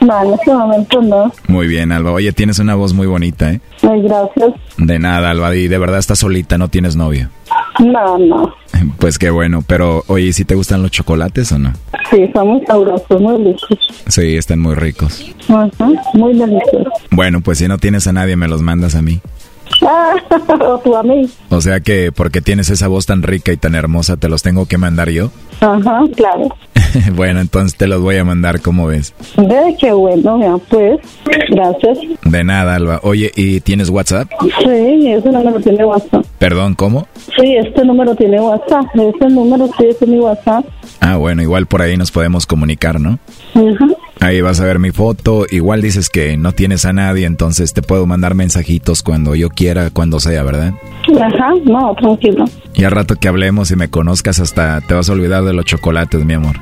[0.00, 1.32] no, en este momento no.
[1.48, 2.12] Muy bien, Alba.
[2.12, 3.60] Oye, tienes una voz muy bonita, ¿eh?
[3.82, 4.54] Ay, gracias.
[4.76, 5.54] De nada, Alba.
[5.54, 7.28] Y de verdad estás solita, no tienes novio.
[7.78, 8.54] No, no.
[8.98, 9.62] Pues qué bueno.
[9.66, 11.72] Pero, oye, ¿sí te gustan los chocolates o no?
[12.10, 14.02] Sí, son muy sabrosos, muy deliciosos.
[14.08, 15.24] Sí, están muy ricos.
[15.48, 16.92] Ajá, muy deliciosos.
[17.10, 19.20] Bueno, pues si no tienes a nadie, me los mandas a mí.
[19.80, 21.28] O tú a mí.
[21.50, 24.66] O sea que porque tienes esa voz tan rica y tan hermosa, ¿te los tengo
[24.66, 25.30] que mandar yo?
[25.60, 26.48] Ajá, claro.
[27.14, 29.14] bueno, entonces te los voy a mandar, ¿cómo ves?
[29.36, 31.00] Ve, qué bueno, ya pues.
[31.50, 31.98] Gracias.
[32.24, 33.00] De nada, Alba.
[33.02, 34.28] Oye, ¿y tienes WhatsApp?
[34.40, 36.24] Sí, ese número tiene WhatsApp.
[36.38, 37.06] Perdón, ¿cómo?
[37.38, 38.86] Sí, este número tiene WhatsApp.
[38.94, 40.64] Este número sí es mi WhatsApp.
[41.00, 43.18] Ah, bueno, igual por ahí nos podemos comunicar, ¿no?
[43.54, 43.86] Ajá.
[44.20, 45.44] Ahí vas a ver mi foto.
[45.50, 49.90] Igual dices que no tienes a nadie, entonces te puedo mandar mensajitos cuando yo quiera,
[49.90, 50.72] cuando sea, ¿verdad?
[51.20, 52.44] Ajá, no, tranquilo.
[52.74, 55.64] Y al rato que hablemos y me conozcas hasta te vas a olvidar de los
[55.64, 56.56] chocolates, mi amor.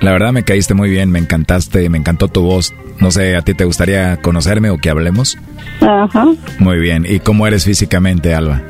[0.00, 2.74] La verdad me caíste muy bien, me encantaste, me encantó tu voz.
[3.00, 5.38] No sé, ¿a ti te gustaría conocerme o que hablemos?
[5.80, 6.26] Ajá.
[6.58, 7.06] Muy bien.
[7.08, 8.60] ¿Y cómo eres físicamente, Alba?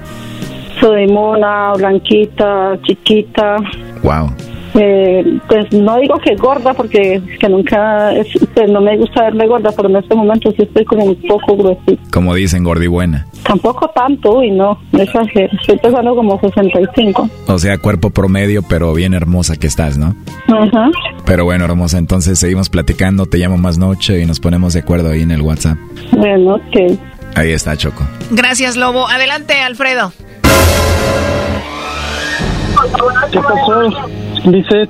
[0.80, 3.56] Soy mona, blanquita, chiquita.
[4.02, 4.32] Wow.
[4.78, 9.46] Eh, pues no digo que gorda porque que nunca, es, pues, no me gusta verme
[9.46, 12.02] gorda, pero en este momento sí estoy como un poco gruesita.
[12.12, 13.26] Como dicen, gordibuena.
[13.42, 15.50] Tampoco tanto, uy, no, no exagero.
[15.60, 17.28] Estoy pesando como 65.
[17.46, 20.14] O sea, cuerpo promedio, pero bien hermosa que estás, ¿no?
[20.48, 20.90] Ajá.
[21.24, 25.10] Pero bueno, hermosa, entonces seguimos platicando, te llamo más noche y nos ponemos de acuerdo
[25.10, 25.78] ahí en el WhatsApp.
[26.12, 26.98] Bueno, ok.
[27.34, 28.06] Ahí está, Choco.
[28.30, 29.08] Gracias, Lobo.
[29.08, 30.12] Adelante, Alfredo.
[33.30, 34.08] ¿Qué pasó?
[34.46, 34.88] Dice.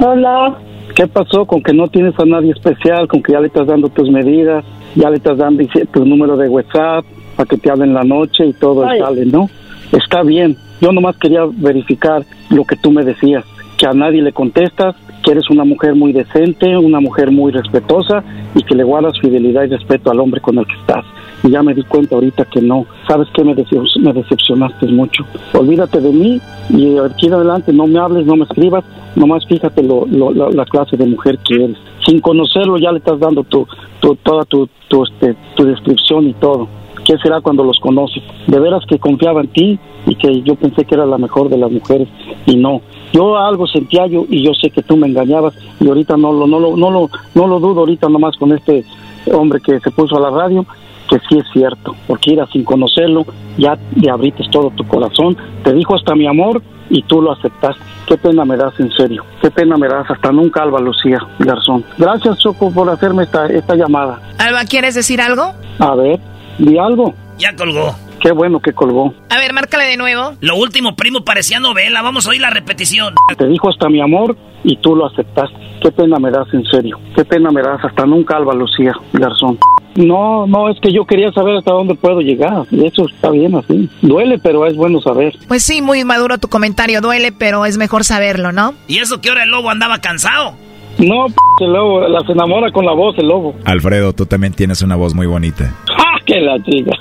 [0.00, 0.58] Hola.
[0.94, 3.88] ¿Qué pasó con que no tienes a nadie especial, con que ya le estás dando
[3.90, 4.64] tus medidas,
[4.96, 5.62] ya le estás dando
[5.92, 7.04] tu número de WhatsApp
[7.36, 8.98] para que te hablen la noche y todo Ay.
[8.98, 9.48] sale, ¿no?
[9.92, 10.56] Está bien.
[10.80, 13.44] Yo nomás quería verificar lo que tú me decías,
[13.76, 18.24] que a nadie le contestas, que eres una mujer muy decente, una mujer muy respetuosa
[18.54, 21.04] y que le guardas fidelidad y respeto al hombre con el que estás.
[21.44, 22.86] Y ya me di cuenta ahorita que no.
[23.06, 23.44] ¿Sabes qué?
[23.44, 25.24] Me, decep- me decepcionaste mucho.
[25.54, 28.84] Olvídate de mí y aquí adelante no me hables, no me escribas,
[29.14, 31.76] nomás fíjate lo, lo- la, la clase de mujer que eres.
[32.04, 33.66] Sin conocerlo ya le estás dando tu,
[34.00, 36.66] tu- toda tu, tu, este, tu descripción y todo.
[37.04, 38.22] ¿Qué será cuando los conoces?
[38.48, 41.56] De veras que confiaba en ti y que yo pensé que era la mejor de
[41.56, 42.08] las mujeres
[42.46, 42.82] y no.
[43.12, 46.46] Yo algo sentía yo y yo sé que tú me engañabas y ahorita no lo,
[46.46, 48.84] no lo, no lo, no lo dudo ahorita nomás con este
[49.32, 50.66] hombre que se puso a la radio
[51.08, 53.24] que sí es cierto, porque era sin conocerlo,
[53.56, 57.82] ya le abriste todo tu corazón, te dijo hasta mi amor y tú lo aceptaste.
[58.06, 59.24] Qué pena me das, en serio.
[59.42, 61.84] Qué pena me das, hasta nunca, Alba Lucía Garzón.
[61.98, 64.20] Gracias, Choco, por hacerme esta, esta llamada.
[64.38, 65.52] Alba, ¿quieres decir algo?
[65.78, 66.18] A ver,
[66.58, 67.14] di algo.
[67.38, 67.94] Ya colgó.
[68.20, 69.14] qué bueno que colgó.
[69.28, 70.32] A ver, márcale de nuevo.
[70.40, 72.02] Lo último, primo, parecía novela.
[72.02, 73.14] Vamos a oír la repetición.
[73.36, 75.56] Te dijo hasta mi amor y tú lo aceptaste.
[75.82, 76.98] Qué pena me das, en serio.
[77.14, 77.84] Qué pena me das.
[77.84, 79.58] Hasta nunca, Alba Lucía, Garzón.
[79.98, 82.66] No, no, es que yo quería saber hasta dónde puedo llegar.
[82.70, 83.90] Y eso está bien así.
[84.00, 85.36] Duele, pero es bueno saber.
[85.48, 87.00] Pues sí, muy maduro tu comentario.
[87.00, 88.74] Duele, pero es mejor saberlo, ¿no?
[88.86, 90.54] ¿Y eso que ahora el lobo andaba cansado?
[90.98, 93.56] No, p el lobo, las enamora con la voz el lobo.
[93.64, 95.74] Alfredo, tú también tienes una voz muy bonita.
[95.98, 96.92] ¡Ah, que la chica!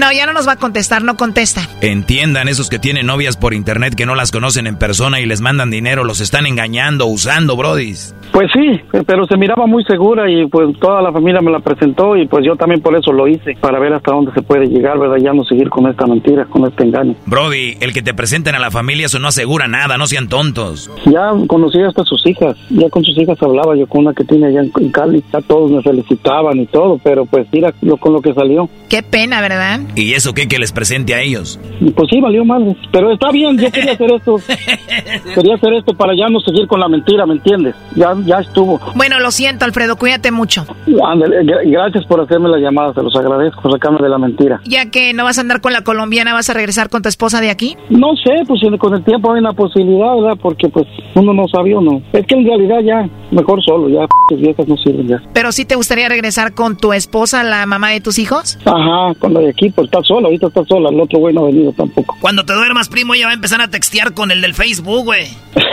[0.00, 1.60] No, ya no nos va a contestar, no contesta.
[1.82, 5.42] Entiendan esos que tienen novias por internet que no las conocen en persona y les
[5.42, 8.14] mandan dinero, los están engañando, usando, brodis.
[8.32, 12.16] Pues sí, pero se miraba muy segura y pues toda la familia me la presentó
[12.16, 14.98] y pues yo también por eso lo hice, para ver hasta dónde se puede llegar,
[14.98, 15.16] ¿verdad?
[15.22, 17.14] Ya no seguir con esta mentira, con este engaño.
[17.26, 20.90] Brody, el que te presenten a la familia eso no asegura nada, no sean tontos.
[21.04, 24.46] Ya conocí hasta sus hijas, ya con sus hijas hablaba yo con una que tiene
[24.46, 28.22] allá en Cali, ya todos me felicitaban y todo, pero pues mira lo, con lo
[28.22, 28.70] que salió.
[28.88, 29.80] Qué pena, ¿verdad?
[29.94, 31.58] ¿Y eso qué que les presente a ellos?
[31.94, 34.36] Pues sí, valió madre, pero está bien, yo quería hacer esto,
[35.34, 37.74] quería hacer esto para ya no seguir con la mentira, ¿me entiendes?
[37.96, 38.80] Ya, ya estuvo.
[38.94, 40.64] Bueno, lo siento, Alfredo, cuídate mucho.
[41.04, 44.60] Ándale, gra- gracias por hacerme la llamada, se los agradezco, sacarme de la mentira.
[44.64, 47.40] Ya que no vas a andar con la colombiana, ¿vas a regresar con tu esposa
[47.40, 47.76] de aquí?
[47.88, 50.38] No sé, pues con el tiempo hay una posibilidad, ¿verdad?
[50.40, 52.02] Porque pues uno no sabe o no.
[52.12, 55.22] Es que en realidad ya, mejor solo, ya, viejas no sirven ya.
[55.32, 58.58] Pero sí te gustaría regresar con tu esposa, la mamá de tus hijos?
[58.64, 61.46] Ajá, cuando de aquí, pues está sola, ahorita está sola, el otro güey no ha
[61.46, 62.16] venido tampoco.
[62.20, 65.26] Cuando te duermas, primo, ella va a empezar a textear con el del Facebook, güey.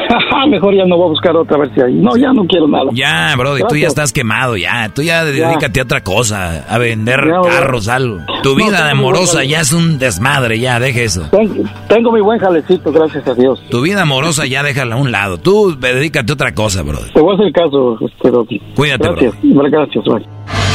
[0.50, 1.94] mejor ya no voy a buscar otra vez si hay.
[1.94, 2.86] No, ya no quiero nada.
[2.94, 4.90] Ya, Brody, tú ya estás quemado, ya.
[4.94, 5.26] Tú ya, Ya.
[5.26, 8.20] dedícate a otra cosa, a vender Ya, carros, algo.
[8.44, 11.28] Tu No, vida amorosa ya es un desmadre, ya, deje eso.
[11.32, 11.56] Tengo,
[11.88, 13.62] tengo mi buen jalecito, gracias a Dios.
[13.70, 15.38] Tu vida amorosa ya déjala a un lado.
[15.38, 17.12] Tú dedícate a otra cosa, Brody.
[17.14, 18.60] Te voy a hacer caso, Doggy.
[18.76, 20.67] Cuídate, Gracias, gracias, bye.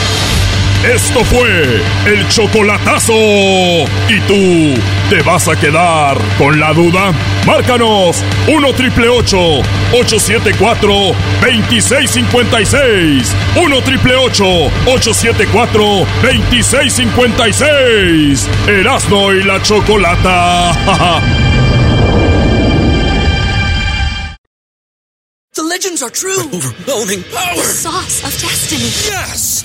[0.85, 3.13] Esto fue el chocolatazo.
[3.15, 4.75] ¿Y tú
[5.11, 7.13] te vas a quedar con la duda?
[7.47, 8.17] Márcanos
[8.49, 10.93] 1 triple 874
[11.41, 13.33] 2656.
[13.57, 18.49] 1 triple 874 2656.
[18.67, 20.73] Erasno y la chocolata.
[25.55, 26.41] The legends are true.
[26.53, 27.55] overwhelming power!
[27.55, 28.87] The sauce of destiny.
[29.07, 29.65] Yes!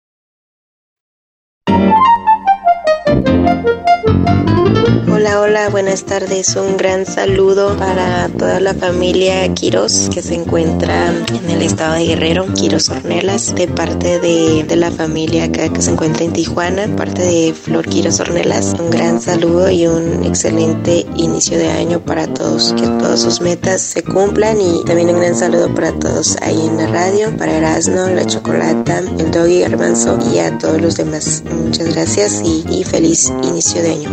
[3.43, 4.60] Thank you.
[4.83, 6.55] Hola, hola, buenas tardes.
[6.55, 12.07] Un gran saludo para toda la familia Quiros que se encuentra en el estado de
[12.07, 16.87] Guerrero, Quiros Ornelas, de parte de, de la familia acá que se encuentra en Tijuana,
[16.95, 18.73] parte de Flor Quiros Ornelas.
[18.79, 22.73] Un gran saludo y un excelente inicio de año para todos.
[22.73, 26.77] Que todas sus metas se cumplan y también un gran saludo para todos ahí en
[26.77, 31.43] la radio, para Erasno, la Chocolata, el Doggy Garbanzo y a todos los demás.
[31.51, 34.09] Muchas gracias y, y feliz inicio de año.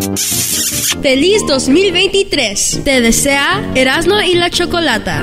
[0.58, 2.80] Feliz 2023.
[2.84, 5.22] Te desea Erasmo y la Chocolata.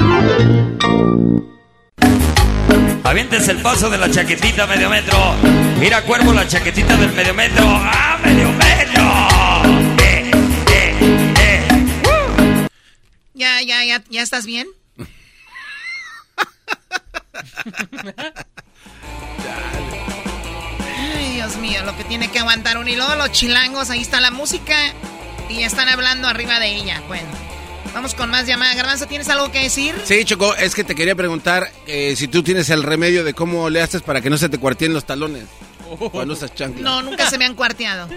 [3.04, 5.18] Avientes el paso de la chaquetita medio metro.
[5.80, 7.66] Mira, cuervo, la chaquetita del medio metro.
[7.68, 9.04] ¡Ah, medio metro!
[10.02, 10.32] Eh,
[10.72, 10.94] eh,
[11.40, 12.68] eh.
[13.34, 14.68] Ya, ya, ya, ya estás bien.
[20.98, 22.78] Ay, Dios mío, lo que tiene que aguantar.
[22.88, 24.76] Y luego los chilangos, ahí está la música
[25.50, 27.02] y están hablando arriba de ella.
[27.08, 27.28] Bueno,
[27.94, 28.76] vamos con más llamadas.
[28.76, 29.96] Garbanzo, ¿tienes algo que decir?
[30.04, 33.70] Sí, Choco, es que te quería preguntar eh, si tú tienes el remedio de cómo
[33.70, 35.46] le haces para que no se te cuarteen los talones.
[36.12, 36.82] Cuando usas chanclas.
[36.84, 38.10] No, nunca se me han cuarteado.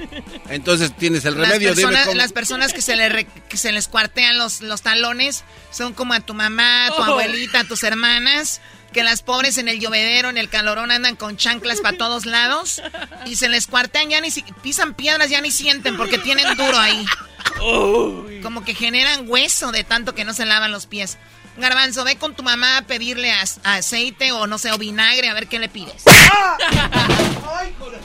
[0.49, 2.17] Entonces tienes el Las remedio, dime personas, cómo.
[2.17, 6.15] las personas que se, le re- que se les cuartean los, los talones son como
[6.15, 7.05] a tu mamá, a tu Oh.
[7.05, 8.63] abuelita, a tus hermanas,
[8.93, 12.83] que las pobres en el llovedero, en el calorón andan con chanclas para todos lados
[13.27, 16.79] y se les cuartean, ya ni si, pisan piedras, ya ni sienten porque tienen duro
[16.79, 17.05] ahí.
[18.43, 21.19] Como que generan hueso de tanto que no se lavan los pies.
[21.59, 25.35] Garbanzo, ve con tu mamá a pedirle as- aceite o no sé, o vinagre, a
[25.35, 26.05] ver qué le pides.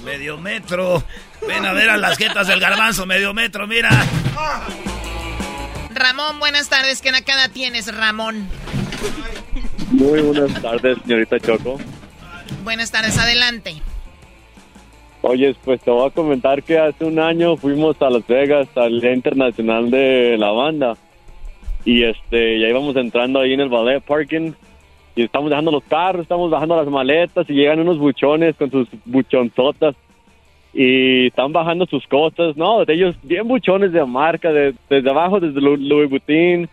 [0.03, 1.03] Medio metro.
[1.47, 3.89] Ven a ver a las jetas del garbanzo, medio metro, mira.
[5.91, 7.01] Ramón, buenas tardes.
[7.01, 8.49] ¿Qué nacada tienes, Ramón?
[9.93, 11.77] Muy buenas tardes, señorita Choco.
[12.63, 13.73] Buenas tardes, adelante.
[15.21, 18.99] Oye, pues te voy a comentar que hace un año fuimos a Las Vegas al
[18.99, 20.97] Día Internacional de la Banda.
[21.85, 24.53] y este ya íbamos entrando ahí en el ballet parking
[25.17, 28.87] y estamos dejando los carros, estamos bajando las maletas y llegan unos buchones con sus
[29.05, 29.93] buchonzotas
[30.73, 32.83] y están bajando sus cosas, ¿no?
[32.85, 36.69] De ellos bien buchones de marca, de- desde abajo, desde Louis Vuitton,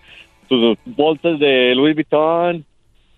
[0.48, 2.64] sus bolsas de Louis Vuitton.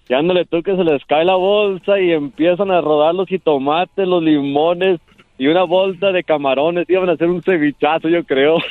[0.09, 4.07] Y ándale tú que se les cae la bolsa y empiezan a rodar los jitomates,
[4.07, 5.01] los limones
[5.39, 6.89] y una bolsa de camarones.
[6.89, 8.57] Iban a hacer un cevichazo, yo creo.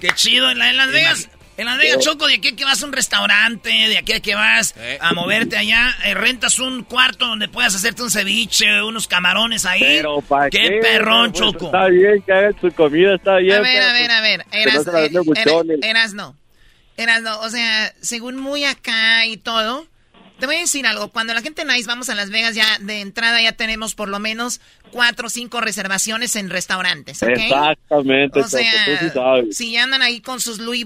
[0.00, 0.50] Qué chido.
[0.50, 2.86] En, la- en Las Vegas, en Las Vegas, Choco, de aquí a que vas a
[2.86, 7.48] un restaurante, de aquí a que vas a moverte allá, eh, rentas un cuarto donde
[7.48, 9.80] puedas hacerte un ceviche, unos camarones ahí.
[9.80, 10.78] Pero ¿para qué, qué?
[10.82, 11.66] perrón, Pues, Choco.
[11.66, 13.56] Está bien que hagan su comida, está bien.
[13.56, 14.44] A ver, pero, a ver, a ver.
[14.50, 16.34] pues, no Eras, eh, era- eras no.
[16.96, 17.40] Eras no.
[17.40, 19.86] O sea, según muy acá y todo.
[20.38, 21.08] Te voy a decir algo.
[21.08, 24.18] Cuando la gente nice vamos a Las Vegas, ya de entrada ya tenemos por lo
[24.18, 27.30] menos cuatro o cinco reservaciones en restaurantes, ¿ok?
[27.30, 29.56] Exactamente, O sea, tú sí sabes.
[29.56, 30.84] si ya andan ahí con sus Louis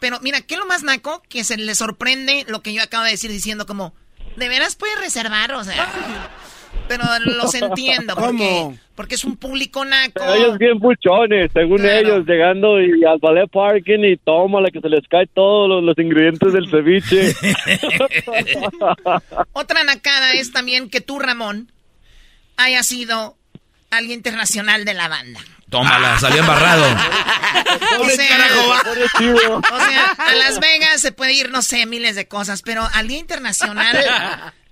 [0.00, 1.22] Pero mira, ¿qué es lo más naco?
[1.28, 3.94] Que se les sorprende lo que yo acabo de decir diciendo como,
[4.36, 5.52] ¿de veras puedes reservar?
[5.52, 6.28] O sea,
[6.88, 8.14] pero los entiendo.
[8.14, 8.78] Porque, ¿Cómo?
[8.94, 10.12] porque es un público naco.
[10.14, 14.80] Pero ellos bien buchones, según ellos, llegando y al ballet parking y toma la que
[14.80, 17.32] se les cae todos los, los ingredientes del ceviche.
[19.52, 21.72] Otra nacada es también que tú, Ramón,
[22.56, 23.36] hayas sido
[23.90, 25.40] alguien internacional de la banda.
[25.70, 26.84] Tómala, salió embarrado.
[28.00, 28.38] O sea,
[29.58, 33.08] o sea, a Las Vegas se puede ir, no sé, miles de cosas, pero al
[33.08, 33.96] Día Internacional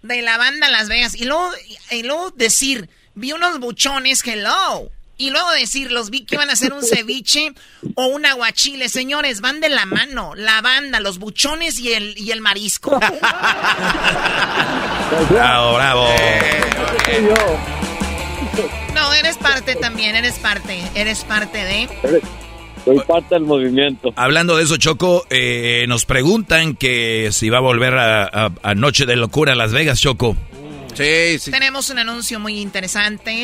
[0.03, 1.51] de la Banda Las Vegas, y luego,
[1.91, 4.91] y luego decir, vi unos buchones, hello,
[5.21, 7.53] y luego decir, los vi que iban a hacer un ceviche
[7.95, 12.31] o un aguachile, señores, van de la mano, la banda, los buchones y el, y
[12.33, 12.99] el marisco.
[15.29, 16.07] Bravo, bravo.
[18.95, 21.89] No, eres parte también, eres parte, eres parte de...
[22.85, 24.12] Soy parte del movimiento.
[24.16, 28.74] Hablando de eso, Choco, eh, nos preguntan que si va a volver a, a- a
[28.74, 30.37] Noche de Locura a Las Vegas, Choco.
[30.95, 31.51] Sí, sí.
[31.51, 33.43] Tenemos un anuncio muy interesante.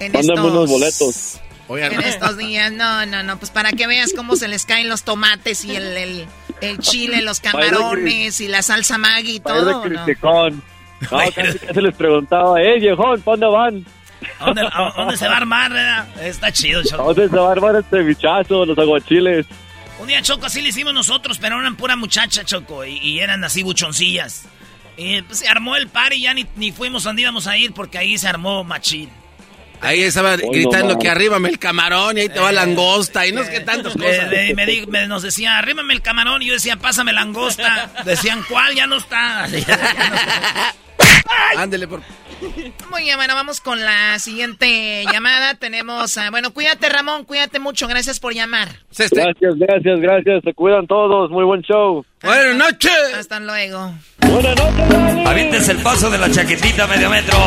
[0.00, 1.40] En Mándame estos, unos boletos.
[1.70, 5.02] En estos días, no, no, no, pues para que veas cómo se les caen los
[5.02, 6.26] tomates y el, el,
[6.62, 9.82] el chile, los camarones y la salsa Maggi y todo.
[9.82, 9.90] de
[10.22, 10.50] ¿no?
[10.50, 13.86] No, casi se les preguntaba, eh, viejón, ¿para dónde van?
[14.40, 15.72] ¿A dónde, a dónde se va a armar?
[15.72, 16.06] verdad?
[16.22, 17.14] Está chido, ¿A Choco.
[17.14, 19.46] dónde se va a armar el cevichazo, los aguachiles?
[20.00, 23.42] Un día, Choco, así le hicimos nosotros, pero eran pura muchacha, Choco, y, y eran
[23.44, 24.44] así buchoncillas.
[24.96, 27.72] Y pues, se armó el par y ya ni, ni fuimos donde íbamos a ir
[27.72, 29.10] porque ahí se armó machín.
[29.80, 33.44] Ahí estaba gritando que arriba me el camarón y ahí te va langosta y no
[33.44, 34.88] sé qué tantas Le- cosas.
[34.88, 37.88] me- nos decía, arrímame el camarón, y yo decía, pásame langosta.
[38.04, 38.74] Decían, ¿cuál?
[38.74, 39.44] Ya no está.
[41.56, 42.02] Ándele por...
[42.90, 45.54] Muy bien, bueno, vamos con la siguiente llamada.
[45.54, 48.68] Tenemos, a- bueno, cuídate Ramón, cuídate mucho, gracias por llamar.
[48.96, 50.42] Gracias, gracias, gracias.
[50.44, 51.30] Se cuidan todos.
[51.30, 52.04] Muy buen show.
[52.22, 52.92] Buenas noches.
[53.16, 53.92] Hasta luego.
[54.20, 57.38] Buenas noches, Avientes el paso de la chaquetita medio metro.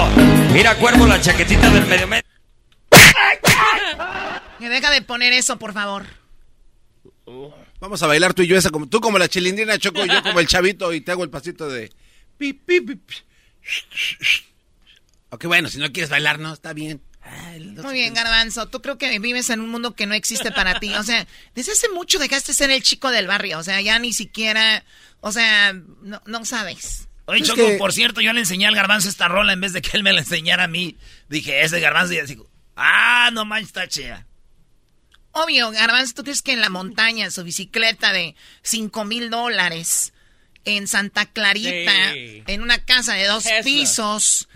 [0.54, 2.30] Mira, cuervo, la chaquetita del medio metro.
[4.60, 6.06] Que deja de poner eso, por favor.
[7.80, 10.22] Vamos a bailar tú y yo esa como tú como la chilindrina Choco y yo
[10.22, 11.90] como el chavito y te hago el pasito de
[12.38, 13.16] pi, pi, pi, pi.
[15.32, 17.02] Ok, bueno, si no quieres bailar, no, está bien.
[17.84, 18.68] Muy bien, Garbanzo.
[18.68, 20.94] Tú creo que vives en un mundo que no existe para ti.
[20.96, 21.26] O sea,
[21.56, 23.60] desde hace mucho dejaste ser el chico del barrio.
[23.60, 24.84] O sea, ya ni siquiera,
[25.22, 27.08] o sea, no, no sabes.
[27.26, 29.92] Oye, Choco, por cierto, yo le enseñé al garbanzo esta rola en vez de que
[29.96, 30.98] él me la enseñara a mí.
[31.30, 32.38] Dije, es de garbanzo y así,
[32.76, 34.28] ah, no manches, está chida.
[35.34, 40.12] Obvio, Garbanzo, ¿tú crees que en la montaña, en su bicicleta de cinco mil dólares,
[40.66, 42.44] en Santa Clarita, Sí.
[42.48, 43.64] en una casa de dos Tesla.
[43.64, 44.50] pisos,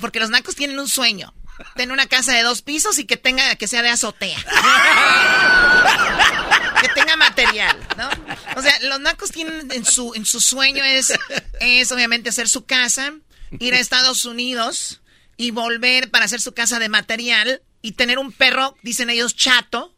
[0.00, 1.34] porque los nacos tienen un sueño,
[1.74, 4.38] tener una casa de dos pisos y que tenga, que sea de azotea.
[6.80, 8.08] que tenga material, ¿no?
[8.56, 11.12] O sea, los nacos tienen en su, en su sueño es,
[11.60, 13.12] es obviamente hacer su casa,
[13.58, 15.02] ir a Estados Unidos
[15.36, 19.92] y volver para hacer su casa de material y tener un perro, dicen ellos, chato.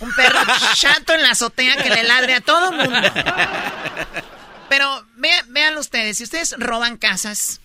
[0.00, 0.38] Un perro
[0.74, 2.98] chato en la azotea que le ladre a todo mundo.
[4.70, 7.60] Pero vean, vean ustedes, si ustedes roban casas,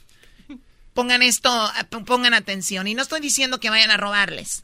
[0.94, 2.88] pongan esto, p- pongan atención.
[2.88, 4.64] Y no estoy diciendo que vayan a robarles.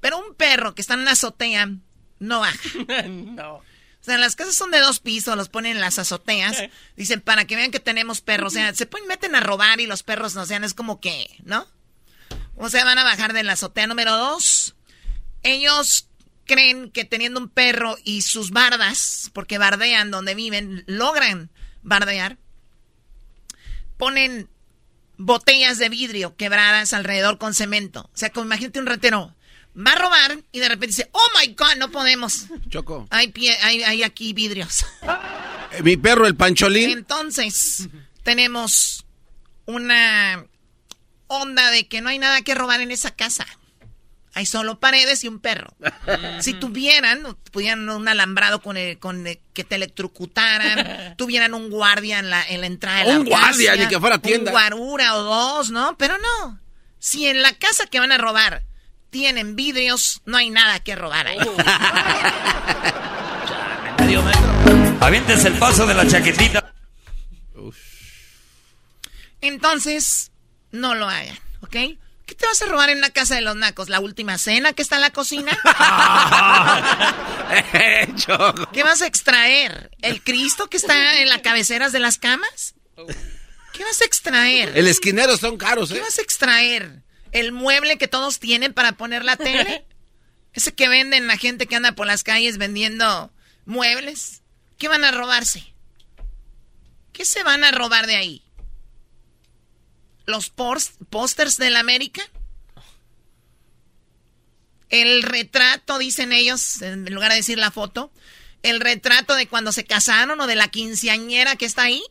[0.00, 1.70] Pero un perro que está en una azotea
[2.18, 2.58] no baja.
[3.08, 3.54] no.
[3.56, 6.56] O sea, las casas son de dos pisos, los ponen en las azoteas.
[6.96, 8.54] Dicen, para que vean que tenemos perros.
[8.54, 11.26] O sea, se pueden, meten a robar y los perros, no sean, es como que,
[11.44, 11.66] ¿no?
[12.56, 14.74] O sea, van a bajar de la azotea número dos.
[15.42, 16.08] Ellos
[16.46, 21.50] creen que teniendo un perro y sus bardas, porque bardean donde viven, logran
[21.82, 22.38] bardear,
[23.98, 24.48] ponen
[25.20, 28.10] botellas de vidrio quebradas alrededor con cemento.
[28.12, 29.34] O sea, como imagínate un ratero.
[29.76, 32.46] va a robar y de repente dice, oh my god, no podemos.
[32.68, 33.06] Choco.
[33.10, 34.84] Hay, pie, hay, hay aquí vidrios.
[35.72, 36.90] Eh, mi perro, el pancholín.
[36.90, 37.88] Entonces,
[38.24, 39.04] tenemos
[39.66, 40.44] una
[41.28, 43.46] onda de que no hay nada que robar en esa casa.
[44.34, 45.74] Hay solo paredes y un perro.
[46.40, 52.30] si tuvieran, pudieran un alambrado con, el, con que te electrocutaran, tuvieran un guardia en
[52.30, 54.50] la, en la entrada de la Un guardia, ni que fuera tienda.
[54.50, 55.96] Un guarura o dos, ¿no?
[55.98, 56.60] Pero no.
[56.98, 58.62] Si en la casa que van a robar
[59.10, 61.38] tienen vidrios, no hay nada que robar ahí.
[65.00, 66.74] Avientes el paso de la chaquetita.
[69.40, 70.30] Entonces,
[70.72, 71.76] no lo hagan, ¿ok?
[72.30, 73.88] ¿Qué te vas a robar en la casa de los nacos?
[73.88, 75.50] ¿La última cena que está en la cocina?
[78.72, 79.90] ¿Qué vas a extraer?
[80.00, 82.76] ¿El Cristo que está en las cabeceras de las camas?
[83.72, 84.78] ¿Qué vas a extraer?
[84.78, 85.94] El esquinero son caros, ¿eh?
[85.94, 87.02] ¿Qué vas a extraer?
[87.32, 89.84] ¿El mueble que todos tienen para poner la tele?
[90.52, 93.32] ¿Ese que venden la gente que anda por las calles vendiendo
[93.64, 94.42] muebles?
[94.78, 95.74] ¿Qué van a robarse?
[97.12, 98.44] ¿Qué se van a robar de ahí?
[100.30, 102.22] ¿Los pósters del América?
[104.88, 108.10] El retrato, dicen ellos, en lugar de decir la foto,
[108.62, 112.02] el retrato de cuando se casaron o de la quinceañera que está ahí.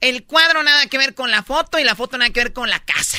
[0.00, 2.68] El cuadro nada que ver con la foto y la foto nada que ver con
[2.68, 3.18] la casa.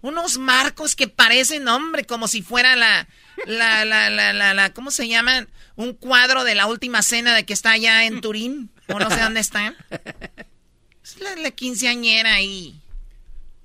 [0.00, 3.08] Unos marcos que parecen, hombre, como si fuera la,
[3.46, 5.48] la, la, la, la, ¿cómo se llaman?
[5.76, 9.20] Un cuadro de la última cena de que está allá en Turín, o no sé
[9.20, 9.74] dónde está.
[11.18, 12.80] La, quinceañera ahí.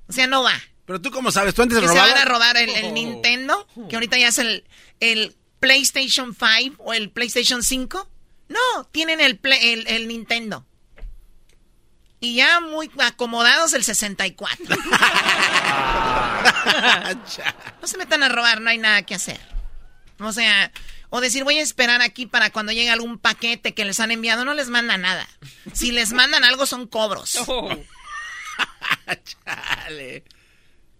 [0.08, 0.60] O sea, no va.
[0.86, 2.08] Pero tú cómo sabes, tú antes de robar.
[2.08, 4.64] se van a robar el, Nintendo, que ahorita ya es el,
[5.00, 8.10] el PlayStation 5 o el PlayStation 5.
[8.50, 10.66] No, tienen el, el, el Nintendo.
[12.20, 14.66] Y ya muy acomodados el 64.
[17.82, 19.40] no se metan a robar, no hay nada que hacer.
[20.20, 20.72] O sea,
[21.10, 24.46] o decir, voy a esperar aquí para cuando llegue algún paquete que les han enviado.
[24.46, 25.28] No les manda nada.
[25.74, 27.38] Si les mandan algo, son cobros.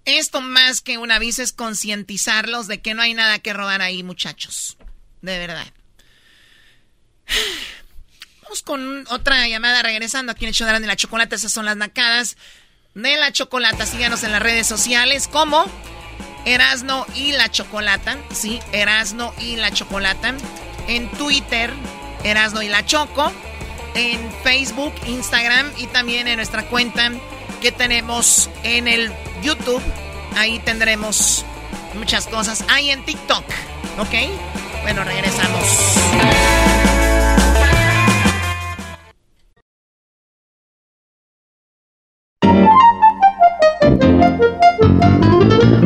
[0.06, 4.02] Esto más que un aviso es concientizarlos de que no hay nada que robar ahí,
[4.04, 4.78] muchachos.
[5.22, 5.68] De verdad
[8.66, 11.36] con otra llamada regresando aquí en el de la chocolate.
[11.36, 12.38] Esas son las nacadas
[12.96, 13.86] de la chocolata.
[13.86, 15.66] Síganos en las redes sociales como
[16.46, 18.18] Erasno y la Chocolata.
[18.32, 20.34] Sí, Erasno y la Chocolata.
[20.88, 21.74] En Twitter,
[22.24, 23.32] Erasno y la Choco.
[23.96, 27.12] En Facebook, Instagram y también en nuestra cuenta
[27.62, 29.12] que tenemos en el
[29.42, 29.82] YouTube.
[30.36, 31.44] Ahí tendremos
[31.96, 32.64] muchas cosas.
[32.70, 33.44] Ahí en TikTok.
[33.98, 34.14] ¿Ok?
[34.84, 37.09] Bueno, regresamos.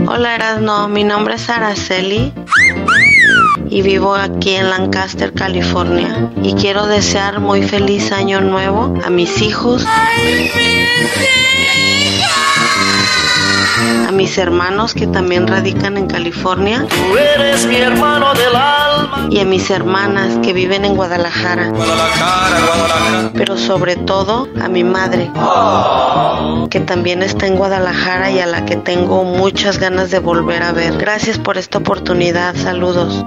[0.07, 2.33] Hola Erasno, mi nombre es Araceli
[3.69, 6.29] y vivo aquí en Lancaster, California.
[6.43, 9.85] Y quiero desear muy feliz año nuevo a mis hijos
[14.07, 16.85] a mis hermanos que también radican en California.
[16.89, 19.27] Tú eres mi hermano del alma.
[19.29, 21.71] Y a mis hermanas que viven en Guadalajara.
[23.33, 25.31] Pero sobre todo a mi madre,
[26.69, 30.71] que también está en Guadalajara y a la que tengo muchas ganas de volver a
[30.71, 30.97] ver.
[30.97, 32.55] Gracias por esta oportunidad.
[32.55, 33.23] Saludos.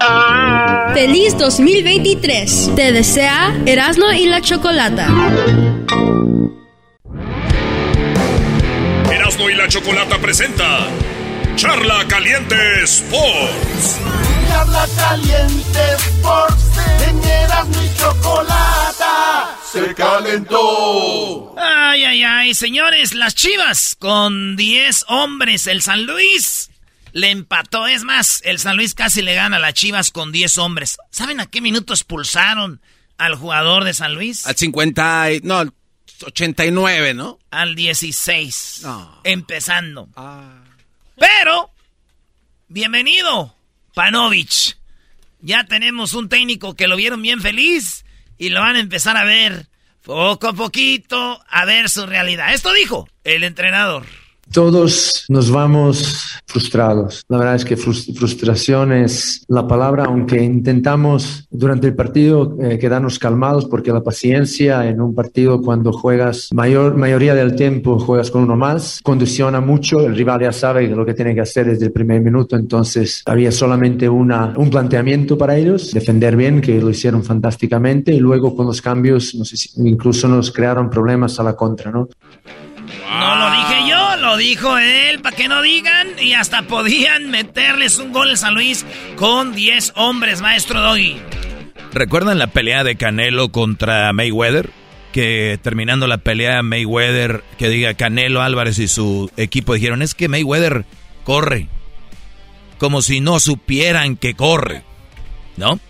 [0.94, 2.72] Feliz 2023.
[2.74, 5.08] Te desea Erasmo y la Chocolata.
[9.50, 10.88] Y la Chocolata presenta
[11.56, 14.00] Charla Caliente Sports.
[14.48, 16.64] Charla Caliente Sports.
[17.06, 17.16] En
[17.70, 21.54] mi Chocolata se calentó.
[21.56, 25.66] Ay, ay, ay, señores, las chivas con 10 hombres.
[25.66, 26.70] El San Luis
[27.12, 27.86] le empató.
[27.86, 30.96] Es más, el San Luis casi le gana a las chivas con 10 hombres.
[31.10, 32.80] ¿Saben a qué minuto expulsaron
[33.18, 34.46] al jugador de San Luis?
[34.46, 35.28] Al 50.
[35.42, 35.64] No,
[36.22, 37.38] 89, ¿no?
[37.50, 38.82] Al 16.
[39.24, 40.08] Empezando.
[40.16, 40.62] Ah.
[41.16, 41.70] Pero,
[42.68, 43.54] bienvenido,
[43.94, 44.76] Panovich.
[45.40, 48.04] Ya tenemos un técnico que lo vieron bien feliz
[48.38, 49.68] y lo van a empezar a ver
[50.02, 52.54] poco a poquito, a ver su realidad.
[52.54, 54.06] Esto dijo el entrenador.
[54.52, 57.24] Todos nos vamos frustrados.
[57.28, 63.18] La verdad es que frustración es la palabra, aunque intentamos durante el partido eh, quedarnos
[63.18, 68.42] calmados porque la paciencia en un partido cuando juegas mayor mayoría del tiempo juegas con
[68.42, 70.00] uno más condiciona mucho.
[70.00, 73.52] El rival ya sabe lo que tiene que hacer desde el primer minuto, entonces había
[73.52, 78.66] solamente una, un planteamiento para ellos, defender bien, que lo hicieron fantásticamente y luego con
[78.66, 79.34] los cambios,
[79.76, 82.08] incluso nos crearon problemas a la contra, ¿no?
[82.86, 86.08] No lo dije yo, lo dijo él, para que no digan.
[86.20, 88.84] Y hasta podían meterles un gol a San Luis
[89.16, 91.16] con 10 hombres, maestro Doggy.
[91.92, 94.70] ¿Recuerdan la pelea de Canelo contra Mayweather?
[95.12, 100.28] Que terminando la pelea, Mayweather, que diga Canelo Álvarez y su equipo dijeron, es que
[100.28, 100.84] Mayweather
[101.24, 101.68] corre.
[102.78, 104.82] Como si no supieran que corre.
[105.56, 105.80] ¿No?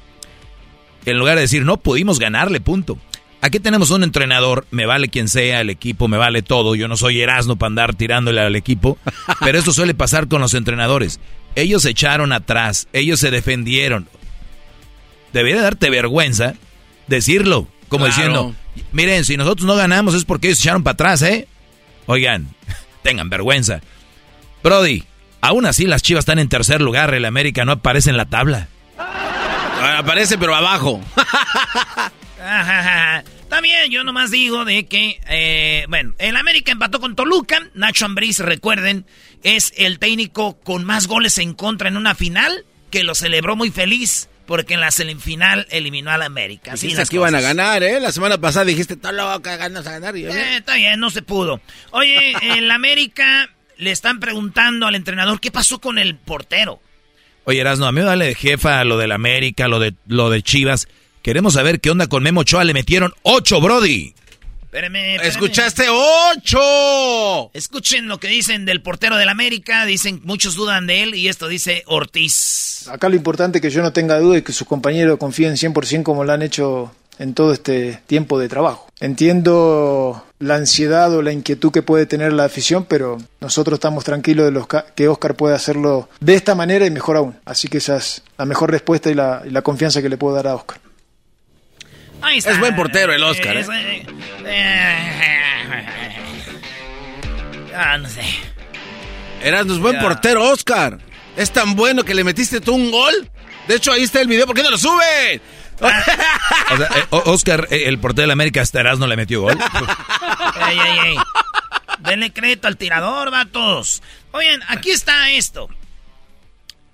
[1.07, 2.99] En lugar de decir, no pudimos ganarle, punto.
[3.43, 6.75] Aquí tenemos un entrenador, me vale quien sea, el equipo, me vale todo.
[6.75, 8.99] Yo no soy Erasmo para andar tirándole al equipo.
[9.41, 11.21] Pero esto suele pasar con los entrenadores.
[11.55, 14.09] Ellos se echaron atrás, ellos se defendieron.
[15.33, 16.55] Debería darte vergüenza
[17.07, 18.17] decirlo, como Claro.
[18.17, 18.55] diciendo,
[18.93, 21.47] miren, si nosotros no ganamos es porque ellos se echaron para atrás, ¿eh?
[22.07, 22.49] Oigan,
[23.03, 23.81] tengan vergüenza.
[24.63, 25.05] Brody,
[25.41, 28.69] aún así las chivas están en tercer lugar, el América no aparece en la tabla.
[28.99, 31.01] Ah, Aparece, pero abajo.
[32.47, 33.25] Ajajaja.
[33.49, 37.69] También yo nomás digo de que, eh, bueno, el América empató con Toluca.
[37.75, 39.07] Nacho Ambriz, recuerden,
[39.43, 43.71] es el técnico con más goles en contra en una final, que lo celebró muy
[43.71, 46.75] feliz porque en la semifinal eliminó al América.
[46.75, 48.01] Así Dijiste que iban a ganar, ¿eh?
[48.01, 50.17] La semana pasada dijiste, está loca, ganas a ganar.
[50.17, 51.61] Y yo, Eh, está bien, no se pudo.
[51.91, 56.81] Oye, el América le están preguntando al entrenador qué pasó con el portero.
[57.45, 60.43] Oye, Erasno, a mí me vale de jefa lo del América, lo de, lo de
[60.43, 60.89] Chivas.
[61.27, 62.63] Queremos saber qué onda con Memo Ochoa.
[62.63, 64.15] Le metieron ocho, Brody.
[64.63, 65.27] Espérame, espérame.
[65.27, 67.51] ¡Escuchaste ocho!
[67.53, 69.85] Escuchen lo que dicen del portero del América.
[69.87, 72.87] Dicen, muchos dudan de él y esto dice Ortiz.
[72.89, 76.05] Acá lo importante es que yo no tenga duda y que sus compañeros confíen 100%
[76.05, 78.87] como lo han hecho en todo este tiempo de trabajo.
[79.01, 84.47] Entiendo la ansiedad o la inquietud que puede tener la afición, pero nosotros estamos tranquilos
[84.47, 87.35] de los que Oscar puede hacerlo de esta manera y mejor aún.
[87.45, 90.37] Así que esa es la mejor respuesta y la, y la confianza que le puedo
[90.37, 90.86] dar a Oscar.
[92.23, 92.51] Ahí está.
[92.53, 94.07] Es buen portero el Oscar, Es- ¿eh?
[94.47, 95.87] eh,
[97.75, 98.23] Ah, no sé.
[99.43, 100.01] Eras buen Ya.
[100.03, 100.99] portero, Oscar.
[101.37, 103.31] Es tan bueno que le metiste tú un gol.
[103.69, 104.47] De hecho, ahí está el video.
[104.47, 105.41] ¿Por qué no lo suben?
[105.81, 109.59] O sea, eh, O- Oscar, eh, el portero del América, hasta Erasno le metió gol.
[110.69, 111.17] Ey, ey, ey.
[111.99, 114.03] Denle crédito al tirador, vatos.
[114.33, 115.69] Oigan, aquí está esto.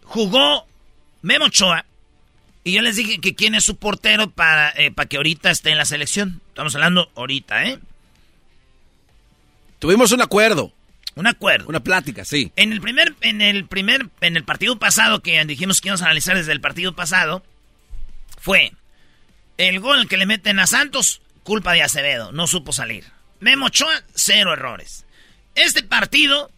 [0.04, 0.66] Jugó
[1.22, 1.84] Memo Ochoa.
[2.64, 5.70] Y yo les dije que quién es su portero para, eh, para que ahorita esté
[5.70, 6.40] en la selección.
[6.48, 7.78] Estamos hablando ahorita, ¿eh?
[9.78, 10.72] Tuvimos un acuerdo.
[11.14, 11.66] Un acuerdo.
[11.68, 12.52] Una plática, sí.
[12.56, 16.06] En el primer, en el primer, en el partido pasado que dijimos que íbamos a
[16.06, 17.42] analizar desde el partido pasado,
[18.40, 18.72] fue
[19.58, 23.04] el gol que le meten a Santos, culpa de Acevedo, no supo salir.
[23.40, 25.04] Memo Ochoa, cero errores.
[25.54, 26.50] Este partido,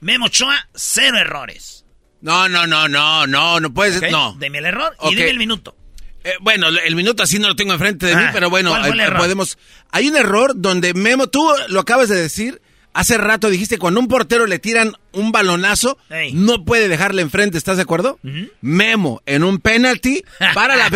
[0.00, 1.81] Memo Ochoa, cero errores.
[2.22, 4.34] No, no, no, no, no, no puedes, no.
[4.38, 5.76] Deme el error y dime el minuto.
[6.24, 8.82] Eh, bueno, el minuto así no lo tengo enfrente de mí, Ah, pero bueno, ¿cuál
[8.84, 9.58] fue el eh, podemos.
[9.90, 12.62] Hay un error donde Memo, tú lo acabas de decir.
[12.94, 15.96] Hace rato dijiste cuando un portero le tiran un balonazo,
[16.34, 18.18] no puede dejarle enfrente, ¿estás de acuerdo?
[18.60, 20.22] Memo en un penalty
[20.54, 20.90] para la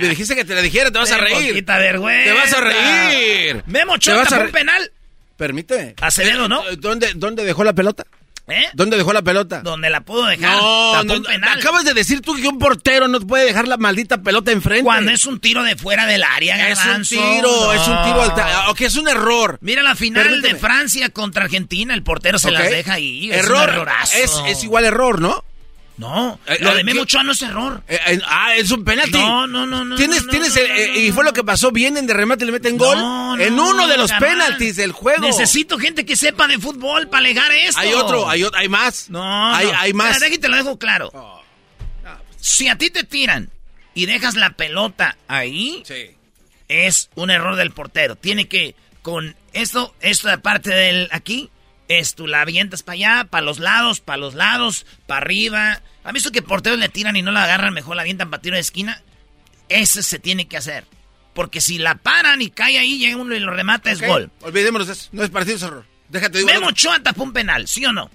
[0.00, 1.62] Me dijiste que te la dijera, te vas a reír.
[1.62, 2.24] vergüenza.
[2.24, 3.62] Te vas a reír.
[3.66, 4.92] Memo Te Ochoa vas a tapó re- un penal.
[5.36, 5.94] Permíteme.
[6.00, 6.66] Acevedo, ¿no?
[6.70, 8.06] Eh, ¿Dónde, ¿Dónde dejó la pelota?
[8.46, 8.66] ¿Eh?
[8.74, 9.62] ¿Dónde dejó la pelota?
[9.62, 10.54] Donde la pudo dejar.
[10.58, 14.22] No, no, no, acabas de decir tú que un portero no puede dejar la maldita
[14.22, 14.84] pelota enfrente.
[14.84, 18.34] Cuando es un tiro de fuera del área, Es un tiro, es un tiro al...
[18.34, 19.58] Ta- Ok, es un error.
[19.62, 20.54] Mira la final Permíteme.
[20.54, 22.54] de Francia contra Argentina, el portero se Ok.
[22.54, 23.30] las deja ahí.
[23.30, 23.68] Es error.
[23.68, 24.16] un errorazo.
[24.18, 25.43] es, es igual error, ¿no?
[25.96, 27.02] No, Eh, lo eh, de Memo.
[27.02, 27.82] Ochoa no es error.
[27.86, 29.12] Eh, ah, es un penalti.
[29.12, 29.94] No, no, no, no.
[29.94, 32.52] Tienes, no, tienes, no, no, y fue lo que pasó, vienen de remate y le
[32.52, 35.20] meten gol No, en no, uno de los penaltis del juego.
[35.20, 37.80] Necesito gente que sepa de fútbol para alegar esto.
[37.80, 39.08] Hay otro, hay, otro, hay más.
[39.08, 39.78] No, hay, no.
[39.78, 40.20] hay más.
[40.22, 41.12] Aquí te lo dejo claro.
[42.40, 43.50] Si a ti te tiran
[43.94, 45.84] y dejas la pelota ahí,
[46.68, 48.16] es un error del portero.
[48.16, 51.50] Tiene que, con esto, esto de parte del aquí,
[51.88, 55.80] es tú la avientas para allá, para los lados, para los lados, para arriba.
[56.04, 57.74] ¿Han visto que porteros le tiran y no la agarran?
[57.74, 59.02] Mejor la avientan para tiro de esquina.
[59.68, 60.84] Ese se tiene que hacer.
[61.34, 64.30] Porque si la paran y cae ahí, llega uno y lo remata, es gol.
[64.42, 65.08] Olvidémonos de eso.
[65.12, 65.84] No es partido, es error.
[66.08, 66.48] Déjate digo.
[66.50, 68.10] Memo Ochoa tapó un penal, ¿sí o no?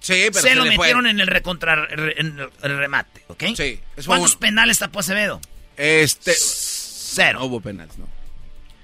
[0.00, 0.78] Sí, pero se lo le fue.
[0.86, 3.42] metieron en el recontra re- en el remate, ¿ok?
[3.48, 4.40] Sí, eso fue ¿Cuántos uno.
[4.40, 5.40] penales tapó Acevedo?
[5.76, 6.32] Este.
[6.36, 7.40] Cero.
[7.40, 8.08] No hubo penales, no.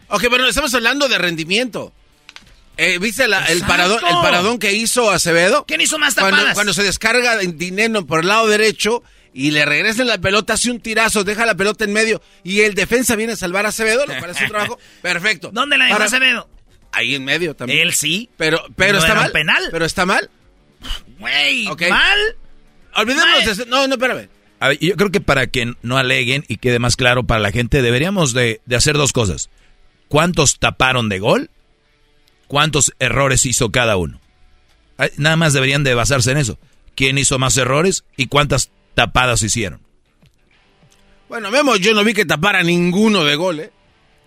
[0.08, 1.92] Ok, pero estamos hablando de rendimiento.
[2.76, 5.64] Eh, ¿Viste la- el, paradón, el paradón que hizo Acevedo?
[5.66, 6.54] ¿Quién hizo más Cuando, tapadas?
[6.54, 9.02] cuando se descarga dinero por el lado derecho
[9.32, 12.74] y le regresan la pelota, hace un tirazo, deja la pelota en medio y el
[12.74, 15.50] defensa viene a salvar a Acevedo, lo cual es un trabajo perfecto.
[15.52, 16.48] ¿Dónde la dejó Ahora, Acevedo?
[16.92, 17.80] Ahí en medio también.
[17.80, 18.28] Él sí.
[18.36, 19.32] Pero, pero ¿No está mal.
[19.32, 19.62] penal?
[19.70, 20.30] Pero está mal.
[21.18, 21.82] Güey, Ok.
[21.90, 22.18] mal.
[22.96, 24.28] Olvidémonos de No, no, espérame.
[24.60, 27.50] A ver, yo creo que para que no aleguen y quede más claro para la
[27.50, 29.50] gente, deberíamos de, de hacer dos cosas.
[30.08, 31.50] ¿Cuántos taparon de gol?
[32.54, 34.20] Cuántos errores hizo cada uno.
[35.16, 36.56] Nada más deberían de basarse en eso.
[36.94, 39.80] ¿Quién hizo más errores y cuántas tapadas hicieron?
[41.28, 43.72] Bueno, Memo, yo no vi que tapara ninguno de gol, ¿eh?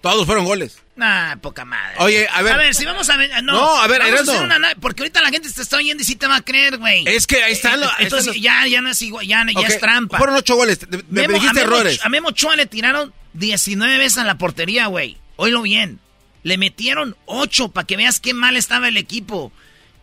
[0.01, 0.83] Todos fueron goles.
[0.97, 1.95] Nah, poca madre.
[1.99, 2.51] Oye, a ver.
[2.51, 3.29] A ver, si vamos a ver.
[3.43, 6.03] No, no a ver, vamos a hacer una, Porque ahorita la gente te está oyendo
[6.03, 7.07] y sí te va a creer, güey.
[7.07, 7.81] Es que ahí están.
[7.81, 10.17] Eh, entonces ya, ya no es igual, ya, ya es trampa.
[10.17, 10.79] Fueron ocho goles.
[11.09, 12.01] Me, dijiste a errores.
[12.03, 15.15] a Memo Ochoa le tiraron 19 veces a la portería, güey.
[15.37, 16.01] Oílo bien.
[16.47, 19.51] Le metieron ocho para que veas qué mal estaba el equipo.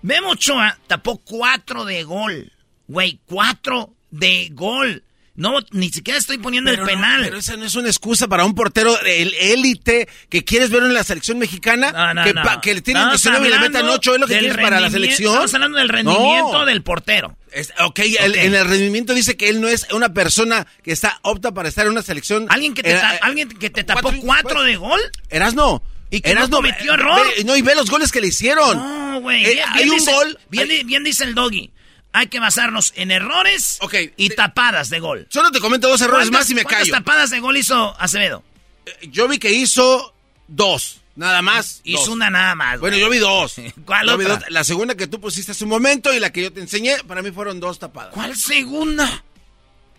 [0.02, 2.52] Memo Ochoa tapó cuatro de gol.
[2.86, 5.02] Güey, cuatro de gol.
[5.36, 7.22] No, ni siquiera estoy poniendo el penal.
[7.24, 10.92] pero esa no es una excusa para un portero el élite que quieres ver en
[10.92, 11.90] la selección mexicana.
[12.12, 14.14] No, no, que, le tienen 19 y le metan 8.
[14.14, 15.32] ¿Es lo que quieres para la selección?
[15.32, 17.38] Estamos hablando del rendimiento del portero.
[17.86, 21.70] ok, en el rendimiento dice que él no es una persona que está opta para
[21.70, 22.48] estar en una selección.
[22.50, 25.00] ¿Alguien que te, eh, ¿alguien que te tapó cuatro, de gol?
[25.30, 25.82] Eras no.
[26.10, 27.26] ¿Y que no cometió error?
[27.44, 28.76] no, y ve los goles que le hicieron.
[28.76, 29.44] No, güey.
[29.44, 30.38] Eh, hay un gol.
[30.50, 31.70] Bien, bien dice el doggy
[32.14, 33.80] hay que basarnos en errores
[34.16, 35.26] y tapadas de gol.
[35.30, 36.76] Solo te comento dos errores más y me callo.
[36.76, 38.44] ¿Cuántas tapadas de gol hizo Acevedo?
[38.86, 40.14] Eh, yo vi que hizo
[40.46, 41.80] dos, nada más.
[41.82, 42.78] Hizo una nada más.
[42.78, 43.56] Bueno, yo vi dos.
[43.84, 44.40] ¿Cuál otra?
[44.48, 47.20] La segunda que tú pusiste hace un momento y la que yo te enseñé, para
[47.20, 48.14] mí fueron dos tapadas.
[48.14, 49.24] ¿Cuál segunda?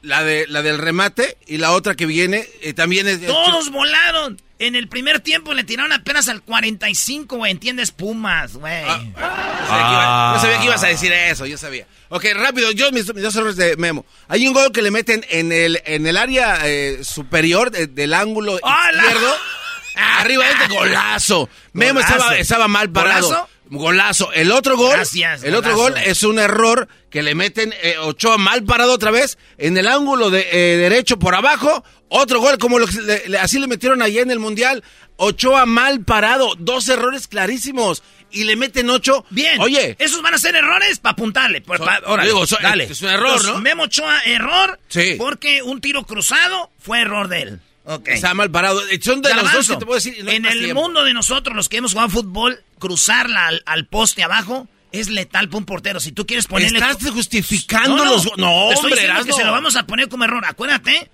[0.01, 3.25] La, de, la del remate y la otra que viene eh, también es...
[3.25, 4.39] Todos volaron.
[4.57, 7.51] En el primer tiempo le tiraron apenas al 45, güey.
[7.51, 7.91] ¿Entiendes?
[7.91, 8.83] Pumas, güey.
[9.17, 11.87] Ah, yo sabía que ibas a decir eso, yo sabía.
[12.09, 14.05] Ok, rápido, yo mis, dos errores de Memo.
[14.29, 18.55] Hay un gol que le meten en el, en el área eh, superior del ángulo
[18.55, 19.35] izquierdo.
[19.95, 21.49] Arriba este golazo.
[21.73, 23.27] Memo estaba, estaba mal parado.
[23.27, 23.49] ¿Golazo?
[23.69, 24.31] Golazo.
[24.33, 24.93] El otro gol.
[24.93, 29.11] Gracias, el otro gol es un error que le meten eh, Ochoa mal parado otra
[29.11, 31.83] vez en el ángulo de, eh, derecho por abajo.
[32.09, 32.85] Otro gol como lo,
[33.27, 34.83] le, así le metieron allá en el mundial.
[35.17, 36.53] Ochoa mal parado.
[36.59, 38.03] Dos errores clarísimos.
[38.31, 39.25] Y le meten ocho.
[39.29, 39.59] Bien.
[39.61, 39.95] Oye.
[39.99, 41.63] Esos van a ser errores para apuntarle.
[41.65, 42.83] Son- pa- órale, digo, dale.
[42.83, 43.59] es un error, ¿no?
[43.61, 44.79] Memo Ochoa, error.
[44.89, 45.15] Sí.
[45.17, 47.61] Porque un tiro cruzado fue error de él.
[47.85, 48.09] Ok.
[48.09, 48.81] Está mal parado.
[49.01, 50.17] Son de los dos que te puedo decir.
[50.23, 50.81] no en el tiempo.
[50.81, 55.47] mundo de nosotros, los que hemos jugado fútbol, cruzarla al, al poste abajo es letal
[55.49, 55.99] para un portero.
[55.99, 56.79] Si tú quieres ponerle...
[56.79, 58.25] Estás justificando los...
[58.37, 59.37] No, te estoy hombre, diciendo que Erasmo.
[59.37, 60.45] se lo vamos a poner como error.
[60.45, 61.09] Acuérdate.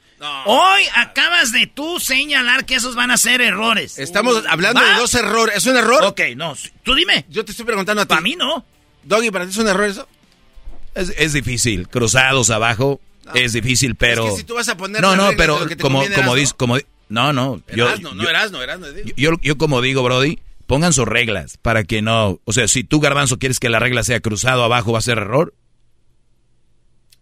[0.45, 3.97] Hoy acabas de tú señalar que esos van a ser errores.
[3.97, 4.89] Estamos hablando ¿Va?
[4.89, 5.55] de dos errores.
[5.57, 6.03] ¿Es un error?
[6.03, 6.55] Ok, no.
[6.83, 7.25] Tú dime.
[7.29, 8.09] Yo te estoy preguntando a ti.
[8.09, 8.63] Para mí no.
[9.03, 10.07] Doggy, ¿para ti es un error eso?
[10.93, 11.87] Es, es difícil.
[11.87, 13.01] Cruzados abajo
[13.33, 14.25] es difícil, pero...
[14.25, 16.35] Es que si tú vas a poner no, no, pero como, como.
[16.57, 16.77] Como,
[17.09, 17.61] no, no.
[17.73, 19.09] Yo, no yo- Erasmo, Erasmo, digo.
[19.17, 20.37] yo, yo como digo, Brody,
[20.71, 22.39] pongan sus reglas para que no...
[22.45, 25.17] O sea, si tú, Garbanzo, quieres que la regla sea cruzado abajo, ¿va a ser
[25.17, 25.53] error?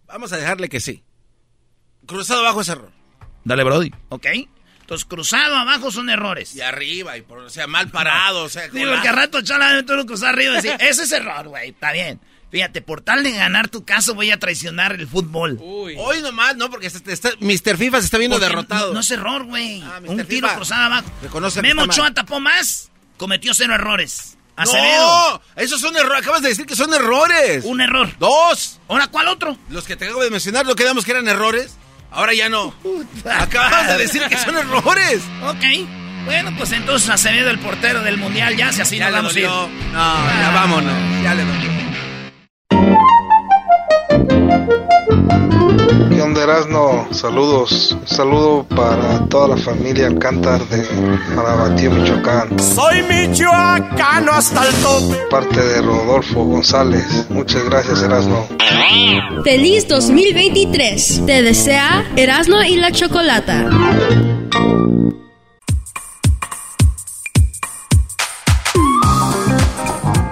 [0.06, 1.02] Vamos a dejarle que sí.
[2.06, 2.92] Cruzado abajo es error.
[3.42, 3.90] Dale, Brody.
[4.10, 4.26] Ok.
[4.82, 6.54] Entonces, cruzado abajo son errores.
[6.54, 8.68] Y arriba, y por, o sea, mal parado, o sea...
[8.68, 8.92] Digo, golazo.
[8.94, 11.70] porque al rato Chala tú lo cruzar arriba y decir, ese es error, güey.
[11.70, 12.20] Está bien.
[12.52, 15.58] Fíjate, por tal de ganar tu caso voy a traicionar el fútbol.
[15.60, 17.76] Hoy nomás, no, porque está, está- Mr.
[17.76, 18.88] FIFA se está viendo Porque derrotado.
[18.88, 19.82] No, no es error, güey.
[19.82, 20.00] Ah.
[20.06, 20.54] Un tiro FIFA.
[20.54, 21.10] cruzado abajo.
[21.22, 21.82] Reconoce Memo.
[21.82, 22.89] Ochoa tapó más,
[23.20, 24.38] cometió cero errores.
[24.56, 24.62] ¡No!
[24.62, 25.42] Acevedo.
[25.56, 26.22] Esos son errores.
[26.22, 27.64] Acabas de decir que son errores.
[27.66, 28.08] Un error.
[28.18, 28.80] Dos.
[28.88, 29.58] ¿Ahora cuál otro?
[29.68, 31.76] Los que te acabo de mencionar, lo quedamos que eran errores.
[32.10, 32.74] Ahora ya no.
[33.30, 35.20] Acabas de decir que son errores.
[35.44, 35.64] Ok.
[36.24, 39.36] Bueno, pues entonces Acevedo, el portero del mundial, ya si así Ya nos le vamos
[39.36, 39.46] a ir.
[39.46, 39.68] dolió.
[39.92, 41.22] No, ya vámonos.
[41.22, 41.79] Ya le dolió.
[46.10, 47.08] ¿Qué onda, Erasno?
[47.12, 47.92] Saludos.
[47.92, 50.86] Un saludo para toda la familia Alcántar de
[51.34, 52.58] Marabatío, Michoacán.
[52.58, 55.16] Soy michoacano hasta el tope.
[55.30, 57.26] Parte de Rodolfo González.
[57.30, 58.46] Muchas gracias, Erasno.
[59.44, 61.22] Feliz 2023.
[61.26, 63.70] Te desea Erasmo y la Chocolata.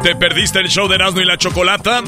[0.03, 2.03] ¿Te perdiste el show de Erasmo y la Chocolata?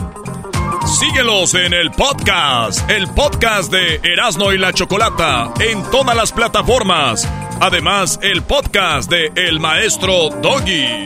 [0.98, 7.26] Síguelos en el podcast, el podcast de Erasmo y la Chocolata, en todas las plataformas.
[7.60, 11.04] Además, el podcast de El Maestro Doggy.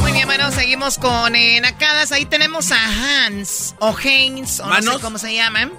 [0.00, 2.12] Muy bien, bueno, seguimos con eh, Nacadas.
[2.12, 5.72] Ahí tenemos a Hans o Haynes, o no sé cómo se llaman.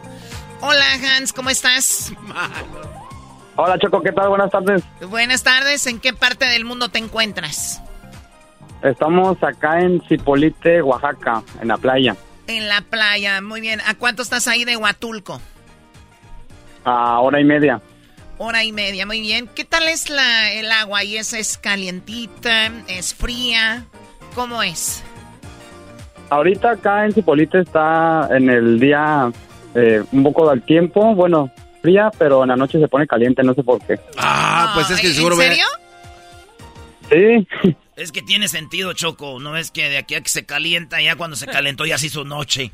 [0.60, 2.12] Hola, Hans, ¿cómo estás?
[3.56, 4.28] Hola Choco, ¿qué tal?
[4.28, 4.84] Buenas tardes.
[5.08, 5.88] Buenas tardes.
[5.88, 7.82] ¿En qué parte del mundo te encuentras?
[8.84, 12.16] Estamos acá en Cipolite, Oaxaca, en la playa.
[12.48, 13.42] En la playa.
[13.42, 13.82] Muy bien.
[13.86, 15.40] ¿A cuánto estás ahí de Huatulco?
[16.86, 17.82] A hora y media.
[18.38, 19.06] Hora y media.
[19.06, 19.50] Muy bien.
[19.54, 21.04] ¿Qué tal es la, el agua?
[21.04, 22.68] ¿Y esa es calientita?
[22.88, 23.84] ¿Es fría?
[24.34, 25.04] ¿Cómo es?
[26.30, 29.32] Ahorita acá en Cipolite está en el día
[29.76, 31.52] eh, un poco del tiempo, bueno,
[31.82, 34.00] fría, pero en la noche se pone caliente, no sé por qué.
[34.18, 35.66] Ah, pues es que ¿En ve- serio?
[37.10, 37.76] Sí.
[38.00, 39.42] Es que tiene sentido, Choco.
[39.42, 42.08] No es que de aquí a que se calienta, ya cuando se calentó ya se
[42.08, 42.72] hizo noche.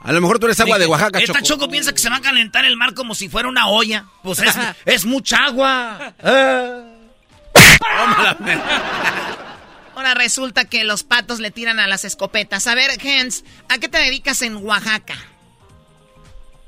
[0.00, 1.62] A lo mejor tú eres agua de Oaxaca, Esta Choco.
[1.62, 4.04] Choco piensa que se va a calentar el mar como si fuera una olla.
[4.22, 4.54] Pues es,
[4.84, 6.12] es mucha agua.
[7.88, 8.36] Ah.
[9.94, 12.66] Ahora resulta que los patos le tiran a las escopetas.
[12.66, 15.14] A ver, Hans, ¿a qué te dedicas en Oaxaca?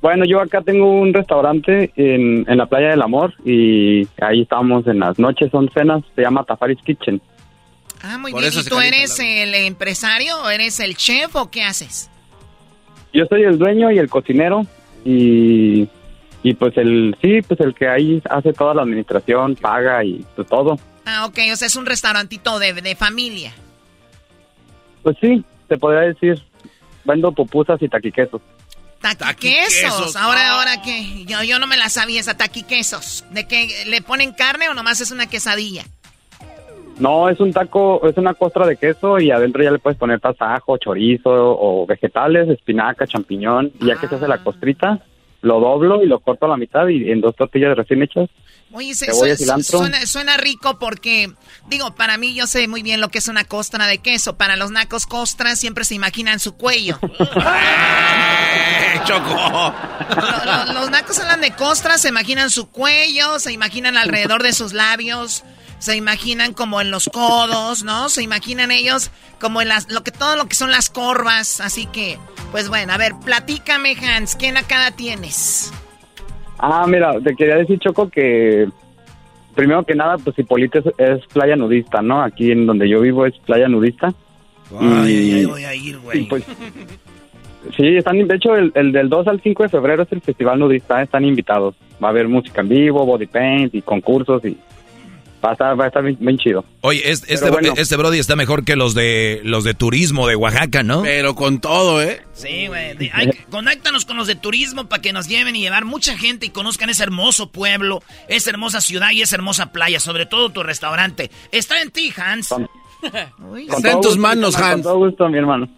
[0.01, 4.87] Bueno, yo acá tengo un restaurante en, en la playa del Amor y ahí estamos
[4.87, 7.21] en las noches, son cenas, se llama Tafaris Kitchen.
[8.03, 8.53] Ah, muy Por bien.
[8.53, 12.11] eso ¿Y tú eres el empresario o eres el chef o qué haces?
[13.13, 14.67] Yo soy el dueño y el cocinero
[15.05, 15.89] y,
[16.43, 20.47] y pues el, sí, pues el que ahí hace toda la administración, paga y pues
[20.47, 20.79] todo.
[21.07, 23.53] Ah, ok, o sea, es un restaurantito de, de familia.
[25.03, 26.43] Pues sí, te podría decir,
[27.05, 28.43] vendo pupusas y taquiquesos.
[29.01, 30.17] Taquiquesos.
[30.17, 33.25] Ahora, ahora que yo, yo no me la sabía esa taquiquesos.
[33.31, 35.85] ¿De qué le ponen carne o nomás es una quesadilla?
[36.99, 40.21] No, es un taco, es una costra de queso y adentro ya le puedes poner
[40.21, 43.71] tasajo, chorizo o vegetales, espinaca, champiñón.
[43.81, 45.01] Y ya que se hace la costrita,
[45.43, 48.29] lo doblo y lo corto a la mitad y en dos tortillas recién hechas.
[48.73, 49.79] Oye, se- Cebolla, su- cilantro.
[49.79, 51.31] suena, suena rico porque,
[51.69, 54.37] digo, para mí yo sé muy bien lo que es una costra de queso.
[54.37, 56.99] Para los nacos costras siempre se imaginan su cuello.
[59.05, 59.75] Choco.
[60.17, 64.53] Lo- lo- los nacos hablan de costras, se imaginan su cuello, se imaginan alrededor de
[64.53, 65.45] sus labios,
[65.79, 68.09] se imaginan como en los codos, ¿no?
[68.09, 69.11] Se imaginan ellos
[69.41, 71.61] como en las, lo que, todo lo que son las corvas.
[71.61, 72.19] Así que,
[72.51, 75.73] pues bueno, a ver, platícame, Hans, ¿qué nacada tienes?
[76.59, 78.69] Ah, mira, te quería decir, Choco, que
[79.55, 82.23] primero que nada, pues Hipólito es, es playa nudista, ¿no?
[82.23, 84.13] Aquí en donde yo vivo es playa nudista.
[84.79, 86.29] Ay, y, ay, voy a ir, güey.
[86.29, 86.45] pues,
[87.77, 90.59] sí, están, de hecho, el, el del 2 al 5 de febrero es el festival
[90.59, 91.77] nudista, están invitados.
[92.03, 94.57] Va a haber música en vivo, body paint y concursos y
[95.45, 96.65] va a estar, va a estar bien, bien chido.
[96.81, 97.75] Oye, es- este, bueno.
[97.77, 101.03] este Brody está mejor que los de los de turismo de Oaxaca, ¿no?
[101.03, 102.21] Pero con todo, ¿eh?
[102.33, 102.97] Sí, güey.
[103.51, 106.91] Conéctanos con los de turismo para que nos lleven y llevar mucha gente y conozcan
[106.91, 111.31] ese hermoso pueblo, esa hermosa ciudad y esa hermosa playa, sobre todo tu restaurante.
[111.53, 112.55] Está en ti, Hans.
[113.39, 115.69] Uy, Con todo gusto, carnal, Con todo gusto, mi hermano.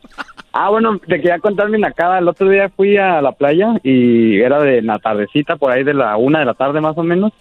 [0.52, 2.18] Ah, bueno, te quería contar mi nacada.
[2.18, 5.94] El otro día fui a la playa y era de la tardecita, por ahí de
[5.94, 7.32] la una de la tarde más o menos.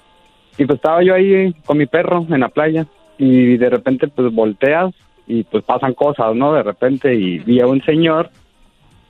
[0.60, 2.86] Y pues estaba yo ahí con mi perro en la playa
[3.18, 4.94] y de repente pues volteas
[5.26, 6.54] y pues pasan cosas, ¿no?
[6.54, 8.30] De repente y vi a un señor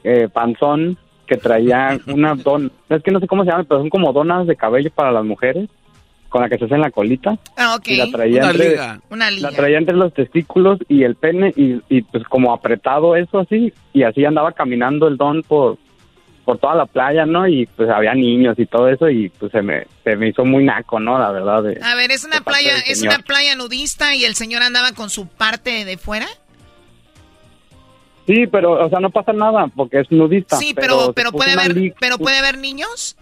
[0.04, 0.96] eh, panzón
[1.26, 4.46] que traía una don, es que no sé cómo se llama, pero son como donas
[4.46, 5.68] de cabello para las mujeres
[6.30, 7.36] con la que se hacen la colita.
[7.58, 7.88] Ah, ok.
[7.88, 9.02] Y la traía Una entre, liga.
[9.10, 9.50] Una liga.
[9.50, 13.74] La traía entre los testículos y el pene y, y, pues como apretado eso así
[13.92, 15.80] y así andaba caminando el don por
[16.50, 17.48] por toda la playa, ¿no?
[17.48, 20.64] Y pues había niños y todo eso y pues se me se me hizo muy
[20.64, 21.20] naco, ¿no?
[21.20, 23.14] La verdad de A ver, es una playa, es señor.
[23.14, 26.26] una playa nudista y el señor andaba con su parte de fuera.
[28.26, 30.56] Sí, pero o sea, no pasa nada porque es nudista.
[30.56, 33.16] Sí, pero pero puede haber, pero puede haber niños.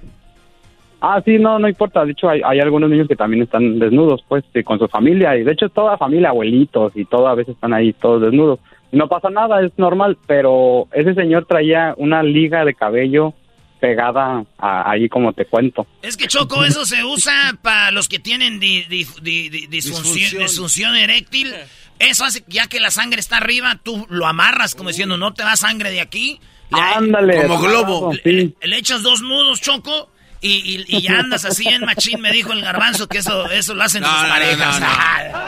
[1.01, 2.05] Ah, sí, no, no importa.
[2.05, 5.35] De hecho, hay, hay algunos niños que también están desnudos, pues, con su familia.
[5.35, 8.59] Y de hecho, toda familia, abuelitos y todo, a veces están ahí todos desnudos.
[8.91, 10.17] No pasa nada, es normal.
[10.27, 13.33] Pero ese señor traía una liga de cabello
[13.79, 15.85] pegada a- ahí, como te cuento.
[16.01, 20.41] Es que Choco, eso se usa para los que tienen di- di- di- di- disfunción,
[20.41, 20.95] Disfunción.
[20.95, 21.53] eréctil.
[21.99, 25.43] Eso hace, ya que la sangre está arriba, tú lo amarras como diciendo, no te
[25.43, 26.39] va sangre de aquí.
[26.71, 28.11] Le- Ándale, Como globo.
[28.23, 30.09] Le, le echas dos nudos, Choco,
[30.41, 32.21] y, y- y ya andas así en machín.
[32.21, 34.79] Me dijo el garbanzo que eso, eso lo hacen No, parejas.
[34.79, 35.47] no, no.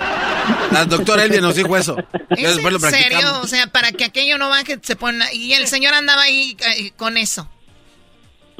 [0.71, 1.95] La doctora Elia nos dijo eso.
[2.37, 3.41] Ya ¿Es después lo en serio?
[3.41, 5.23] O sea, para que aquello no baje, se pone...
[5.33, 7.49] Y el señor andaba ahí eh, con eso.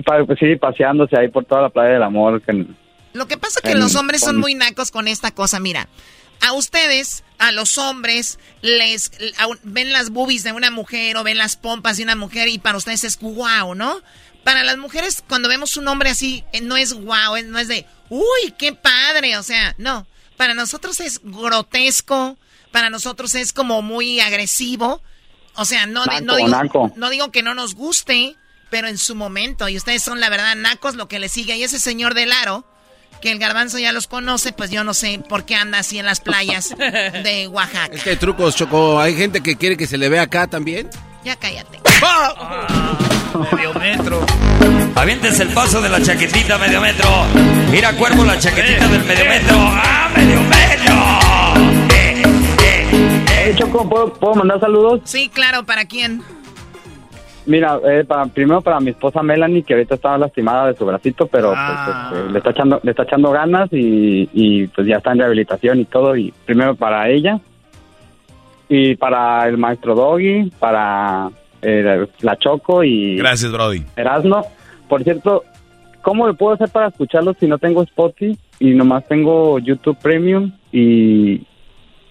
[0.05, 2.41] Pues sí, paseándose ahí por toda la playa del amor.
[2.41, 2.65] que-
[3.13, 5.59] Lo que pasa es que En- los hombres son muy nacos con esta cosa.
[5.59, 5.87] Mira,
[6.41, 11.37] a ustedes, a los hombres, les a- ven las boobies de una mujer o ven
[11.37, 13.99] las pompas de una mujer y para ustedes es guau, ¿no?
[14.43, 17.67] Para las mujeres, cuando vemos un hombre así, eh, no es guau, es- no es
[17.67, 20.07] de, uy, qué padre, o sea, no.
[20.37, 22.37] Para nosotros es grotesco,
[22.71, 25.01] para nosotros es como muy agresivo.
[25.55, 26.91] O sea, no, no, digo, naco.
[26.95, 28.35] no digo que no nos guste,
[28.69, 29.67] pero en su momento.
[29.67, 31.57] Y ustedes son, la verdad, nacos lo que le sigue.
[31.57, 32.65] Y ese señor del aro,
[33.21, 36.05] que el garbanzo ya los conoce, pues yo no sé por qué anda así en
[36.05, 37.93] las playas de Oaxaca.
[37.93, 39.01] Es que hay trucos, Choco.
[39.01, 40.89] Hay gente que quiere que se le vea acá también.
[41.23, 41.79] Ya cállate.
[43.55, 44.19] Medio metro.
[44.95, 47.07] Avientes el paso de la chaquetita medio metro.
[47.71, 49.55] Mira, cuervo, la chaquetita del medio metro.
[49.59, 50.95] ¡Ah, medio metro!
[53.43, 55.01] Oye, Choco, ¿puedo, ¿puedo mandar saludos?
[55.05, 56.21] Sí, claro, ¿para quién?
[57.45, 61.25] Mira, eh, para, primero para mi esposa Melanie, que ahorita estaba lastimada de su bracito,
[61.27, 62.09] pero Ah.
[62.11, 65.19] pues, este, le está echando, le está echando ganas y, y, pues ya está en
[65.19, 66.15] rehabilitación y todo.
[66.15, 67.39] Y primero para ella
[68.69, 71.29] y para el maestro Doggy, para
[71.61, 73.83] eh, la Choco y Gracias, Brody.
[73.95, 74.43] Erasno.
[74.87, 75.43] Por cierto,
[76.01, 80.51] ¿cómo le puedo hacer para escucharlos si no tengo Spotify y nomás tengo YouTube Premium
[80.71, 81.45] y,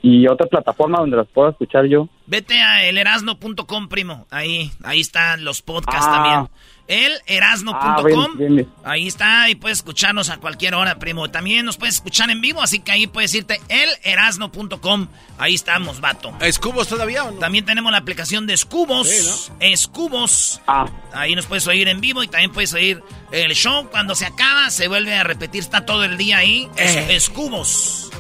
[0.03, 2.09] y otra plataforma donde las puedo escuchar yo?
[2.27, 4.27] Vete a elerasno.com, primo.
[4.31, 6.15] Ahí, ahí están los podcasts Ah.
[6.15, 6.49] también.
[6.89, 8.67] Elerasno.com.
[8.85, 8.91] Ah.
[8.93, 11.31] Ahí está y puedes escucharnos a cualquier hora, primo.
[11.31, 15.07] También nos puedes escuchar en vivo, así que ahí puedes irte elerasno.com.
[15.39, 16.33] Ahí estamos, vato.
[16.41, 17.39] ¿Escubos todavía o no?
[17.39, 19.09] También tenemos la aplicación de Escubos.
[19.09, 20.61] Sí, Escubos.
[20.67, 20.87] Ah.
[21.13, 23.89] Ahí nos puedes oír en vivo y también puedes oír el show.
[23.91, 25.61] Cuando se acaba, se vuelve a repetir.
[25.61, 26.69] Está todo el día ahí.
[26.77, 27.17] Es- Eh.
[27.17, 28.11] Escubos.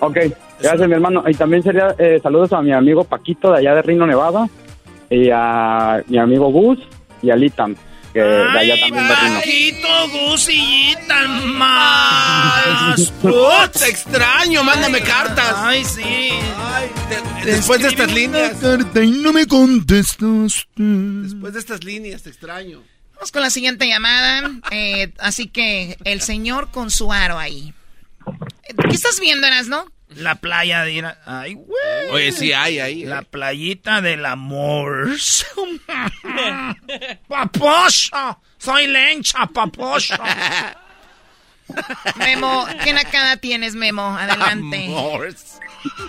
[0.00, 0.18] Ok,
[0.60, 1.24] gracias mi hermano.
[1.26, 4.46] Y también sería eh, saludos a mi amigo Paquito de allá de Rino, Nevada,
[5.08, 6.78] y a mi amigo Gus
[7.22, 7.74] y a Litam,
[8.12, 9.08] que de allá también.
[9.08, 13.12] Paquito, Gusillita, más.
[13.72, 15.54] Te extraño, mándame cartas.
[15.56, 16.30] Ay, sí.
[17.44, 18.56] Después de estas líneas.
[18.60, 20.66] carta y no me contestas.
[20.76, 22.82] Después de estas líneas, te extraño.
[23.14, 24.50] Vamos con la siguiente llamada.
[24.70, 27.72] Eh, así que el señor con su aro ahí.
[28.88, 29.86] ¿Qué estás viendo, Erasno?
[30.16, 30.92] La playa de...
[30.92, 32.10] Ira- Ay, güey.
[32.12, 33.04] Oye, sí hay ahí.
[33.04, 35.08] La playita del amor.
[37.28, 38.40] paposo.
[38.58, 40.14] Soy lencha, paposo.
[42.18, 44.02] Memo, ¿qué nacada tienes, Memo?
[44.16, 44.88] Adelante.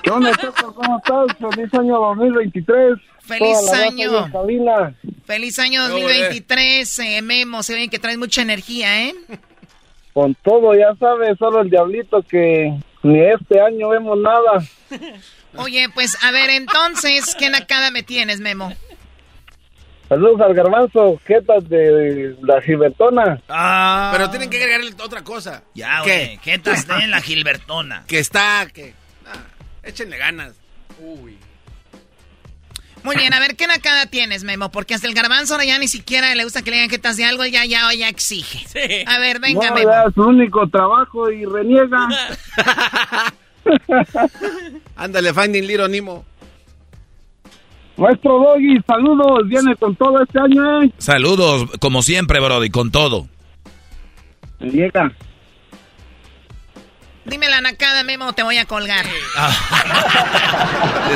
[0.04, 0.74] ¿Qué onda, Choco?
[0.76, 1.54] ¿Cómo estás?
[1.56, 2.98] Feliz año 2023.
[3.22, 4.32] Feliz año.
[5.26, 7.64] Feliz año Qué 2023, eh, Memo.
[7.64, 9.16] Se ve que traes mucha energía, ¿eh?
[10.14, 14.64] Con todo, ya sabes, solo el diablito que ni este año vemos nada.
[15.56, 18.72] Oye, pues a ver, entonces, ¿qué nacada me tienes, Memo?
[20.10, 23.42] Saludos al garbanzo, jetas de la Gilbertona.
[23.50, 24.10] Ah.
[24.14, 25.64] Pero tienen que agregarle otra cosa.
[25.74, 26.10] Ya, ¿Qué?
[26.26, 26.38] güey.
[26.38, 28.06] ¿Qué estás de la Gilbertona?
[28.08, 28.94] Que está, que...
[29.26, 29.44] ah,
[29.84, 30.54] échenle ganas.
[31.00, 31.38] Uy.
[33.04, 34.70] Muy bien, a ver, ¿qué nacada tienes, Memo?
[34.70, 37.18] Porque hasta el garbanzo ahora ya ni siquiera le gusta que le digan que estás
[37.18, 38.66] de algo, ya, ya, ya exige.
[39.08, 39.92] A ver, venga, no, Memo.
[40.08, 42.08] es su único trabajo y reniega.
[44.96, 46.26] Ándale, Finding Little Nemo.
[47.98, 50.92] Maestro Doggy, saludos, viene con todo este año, ¿eh?
[51.00, 53.28] Saludos, como siempre, Brody, con todo.
[54.60, 55.12] Llega.
[57.28, 59.06] Dime la nacada, Memo, te voy a colgar.
[59.06, 59.12] Le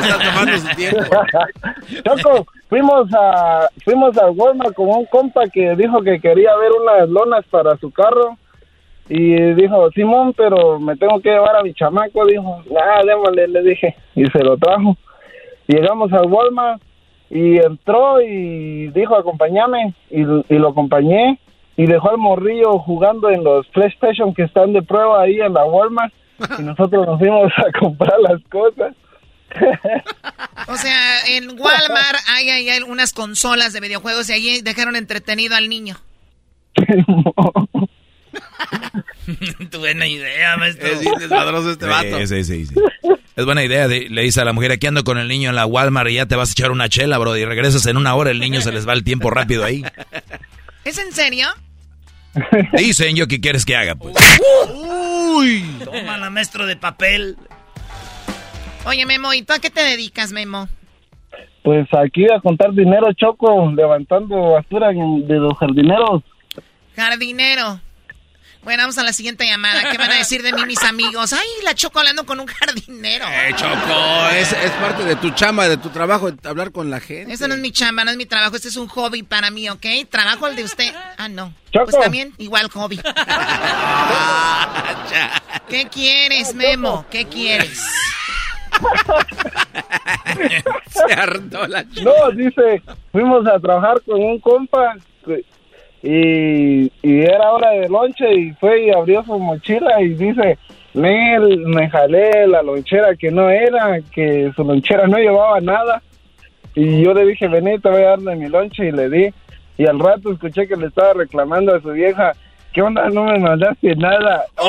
[0.00, 1.00] está tomando su tiempo.
[2.04, 7.08] Choco, fuimos a fuimos al Walmart con un compa que dijo que quería ver unas
[7.08, 8.36] lonas para su carro
[9.08, 13.62] y dijo, Simón, pero me tengo que llevar a mi chamaco, dijo, ah, démosle, le
[13.62, 14.98] dije, y se lo trajo.
[15.66, 16.82] Llegamos al Walmart
[17.30, 21.38] y entró y dijo, acompáñame, y, y lo acompañé
[21.76, 25.64] y dejó al morrillo jugando en los PlayStation que están de prueba ahí en la
[25.64, 26.12] Walmart
[26.58, 28.94] y nosotros nos fuimos a comprar las cosas.
[30.68, 35.54] O sea, en Walmart hay, hay, hay unas consolas de videojuegos y allí dejaron entretenido
[35.56, 35.96] al niño.
[39.70, 40.88] Tu buena idea, maestro.
[40.88, 42.18] Es desmadroso este vato.
[42.20, 42.74] Sí, sí, sí, sí.
[43.36, 43.88] Es buena idea.
[43.88, 46.14] de- le dice a la mujer, aquí ando con el niño en la Walmart y
[46.14, 47.36] ya te vas a echar una chela, bro.
[47.36, 49.84] Y regresas en una hora, el niño se les va el tiempo rápido ahí.
[50.84, 51.46] ¿Es en serio?
[52.72, 53.94] Dicen yo, ¿qué quieres que haga?
[53.94, 54.16] Pues?
[54.74, 55.64] Uy.
[55.84, 57.36] Toma la maestro de papel.
[58.84, 60.68] Oye, Memo, ¿y tú a qué te dedicas, Memo?
[61.62, 66.22] Pues aquí a contar dinero, Choco, levantando basura de los jardineros.
[66.96, 67.80] Jardinero.
[68.62, 69.90] Bueno, vamos a la siguiente llamada.
[69.90, 71.32] ¿Qué van a decir de mí mis amigos?
[71.32, 73.24] Ay, la choco hablando con un jardinero.
[73.28, 77.32] Eh, Choco, es, es parte de tu chamba, de tu trabajo, hablar con la gente.
[77.32, 78.54] Eso no es mi chamba, no es mi trabajo.
[78.54, 79.84] Este es un hobby para mí, ¿ok?
[80.08, 80.94] Trabajo el de usted.
[81.18, 81.52] Ah, no.
[81.72, 81.86] Choco.
[81.86, 82.98] Pues también, igual hobby.
[85.68, 87.04] ¿Qué quieres, Memo?
[87.10, 87.82] ¿Qué quieres?
[90.88, 92.80] Se hartó la No, dice,
[93.10, 94.94] fuimos a trabajar con un compa
[96.02, 100.58] y, y era hora de lonche y fue y abrió su mochila y dice,
[100.94, 106.02] Nel, me jalé la lonchera que no era, que su lonchera no llevaba nada.
[106.74, 109.32] Y yo le dije, vení, te voy a dar de mi lonche y le di.
[109.78, 112.32] Y al rato escuché que le estaba reclamando a su vieja,
[112.72, 113.08] ¿qué onda?
[113.08, 114.44] No me mandaste nada.
[114.56, 114.68] Oh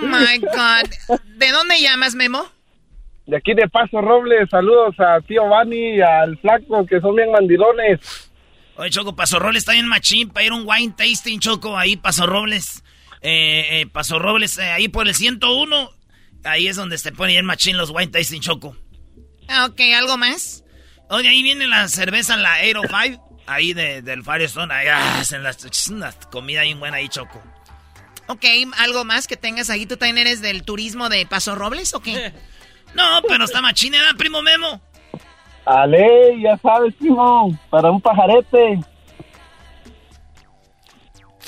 [0.00, 1.18] my God.
[1.36, 2.46] ¿De dónde llamas, Memo?
[3.28, 7.30] De aquí de Paso Robles, saludos a tío Bani y al flaco que son bien
[7.30, 8.00] mandilones.
[8.76, 11.98] Oye, Choco, Paso Robles está bien machín para ir a un wine tasting, Choco, ahí
[11.98, 12.82] Paso Robles.
[13.20, 15.90] Eh, eh, Paso Robles, eh, ahí por el 101.
[16.42, 18.74] Ahí es donde se ponen el machín los White Tasting Choco.
[19.46, 20.64] Ah, ok, ¿algo más?
[21.10, 24.72] Oye, ahí viene la cerveza, la 805, ahí de, del Firestone.
[24.72, 27.42] Ahí hacen las, una comida bien buena ahí, Choco.
[28.28, 28.44] Ok,
[28.78, 29.84] ¿algo más que tengas ahí?
[29.84, 32.32] ¿Tú también eres del turismo de Paso Robles o qué?
[32.94, 34.80] no, pero está machín, ¿era primo Memo?
[35.64, 38.80] Ale, ya sabes, primo, para un pajarete.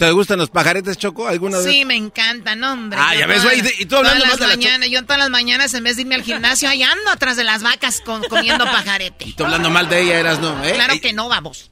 [0.00, 1.28] ¿Te gustan los pajaretes, Choco?
[1.28, 1.66] ¿Alguna vez?
[1.66, 2.98] Sí, me encantan, hombre.
[2.98, 3.60] Ah, ya ves, güey.
[3.80, 5.96] Y tú hablando todas más las de la mañanas, Yo todas las mañanas, en vez
[5.96, 9.26] de irme al gimnasio, ahí ando atrás de las vacas con, comiendo pajarete.
[9.26, 10.72] Y tú hablando mal de ella, eras no, ¿eh?
[10.72, 11.70] Claro que no, vamos.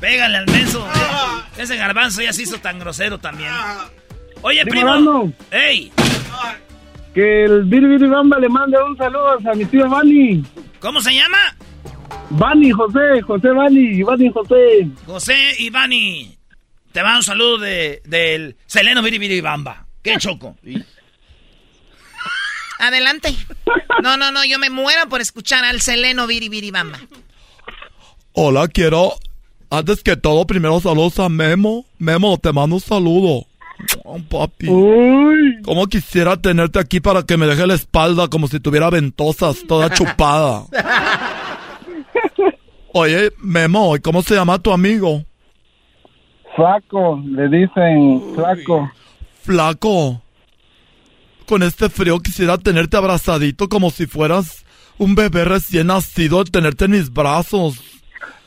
[0.00, 0.84] Pégale al menso.
[1.56, 3.52] Ese garbanzo ya se hizo tan grosero también.
[4.42, 5.32] Oye, primo.
[5.50, 5.92] ¡Ey!
[7.14, 10.44] Que el Biri Bamba le mande un saludo a mi tío Bani.
[10.78, 11.38] ¿Cómo se llama?
[12.30, 14.88] Bani José, José Bani, Bani José.
[15.04, 16.36] José y Bani.
[16.92, 19.86] Te va un saludo de, del Seleno Biri Bamba.
[20.02, 20.56] ¿Qué choco?
[22.78, 23.34] Adelante.
[24.02, 26.98] No, no, no, yo me muero por escuchar al Seleno Biri Bamba.
[28.32, 29.12] Hola, quiero,
[29.70, 31.84] antes que todo, primero saludos a Memo.
[31.98, 33.46] Memo, te mando un saludo.
[34.04, 34.68] Oh, papi.
[34.68, 35.60] Uy.
[35.62, 39.90] ¿Cómo quisiera tenerte aquí para que me deje la espalda como si tuviera ventosas, toda
[39.94, 40.64] chupada?
[42.92, 45.24] Oye, Memo, ¿y cómo se llama tu amigo?
[46.56, 48.90] Flaco, le dicen flaco.
[49.42, 50.22] Flaco.
[51.46, 54.64] Con este frío quisiera tenerte abrazadito como si fueras
[54.98, 57.80] un bebé recién nacido, tenerte en mis brazos.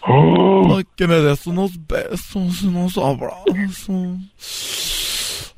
[0.05, 0.75] Oh.
[0.77, 4.17] Ay, que me des unos besos, unos abrazos.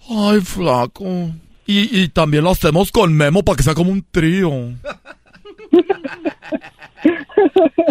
[0.09, 1.05] Ay, flaco.
[1.65, 4.51] Y, y también lo hacemos con Memo para que sea como un trío.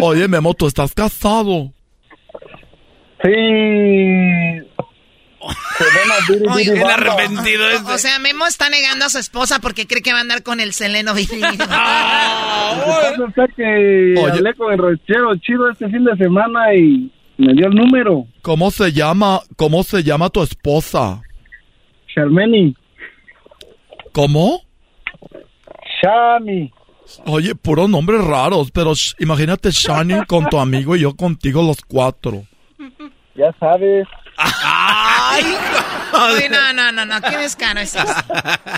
[0.01, 1.71] Oye, Memo, tú estás casado.
[3.23, 3.29] Sí.
[6.49, 7.91] Oye, el arrepentido este.
[7.91, 10.59] O sea, Memo está negando a su esposa porque cree que va a andar con
[10.59, 11.13] el Seleno
[11.69, 17.67] Ah, Lo que hablé con el rochero chido este fin de semana y me dio
[17.67, 18.25] el número.
[18.41, 21.21] ¿Cómo se llama, cómo se llama tu esposa?
[22.15, 22.75] Charmeni.
[24.13, 24.61] ¿Cómo?
[26.01, 26.71] Shani.
[27.25, 31.77] Oye, puros nombres raros, pero sh- imagínate Shani con tu amigo y yo contigo los
[31.81, 32.43] cuatro.
[33.35, 34.07] Ya sabes.
[36.13, 38.05] Uy, no, no, no, no, qué descaro es eso.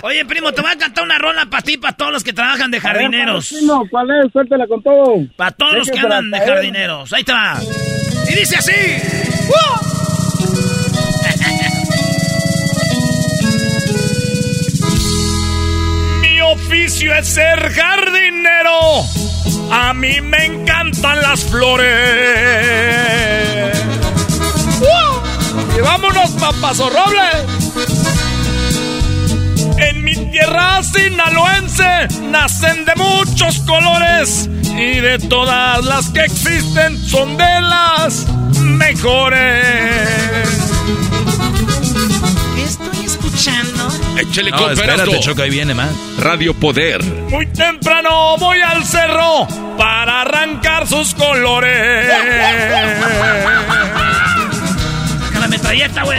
[0.02, 2.70] Oye, primo, te voy a cantar una rola para ti, para todos los que trabajan
[2.70, 3.52] de jardineros.
[3.62, 4.32] No, ¿cuál es?
[4.32, 5.14] Suéltala con todo.
[5.36, 7.12] Para todos los que andan de jardineros.
[7.12, 7.58] Ahí te va.
[8.30, 8.72] Y dice así.
[8.72, 9.97] Mi
[16.78, 19.02] oficio es ser jardinero.
[19.70, 21.86] A mí me encantan las flores.
[24.80, 25.76] ¡Uh!
[25.76, 26.30] Y vámonos,
[26.78, 27.46] Robles.
[29.78, 37.36] En mi tierra sinaloense nacen de muchos colores y de todas las que existen son
[37.36, 38.26] de las
[38.60, 39.67] mejores.
[44.18, 45.20] Échale No, con espérate.
[45.20, 45.90] Choco, ahí viene más.
[46.18, 47.02] Radio Poder.
[47.04, 49.46] Muy temprano voy al cerro
[49.76, 52.06] para arrancar sus colores.
[55.20, 56.18] Saca la metralleta, güey.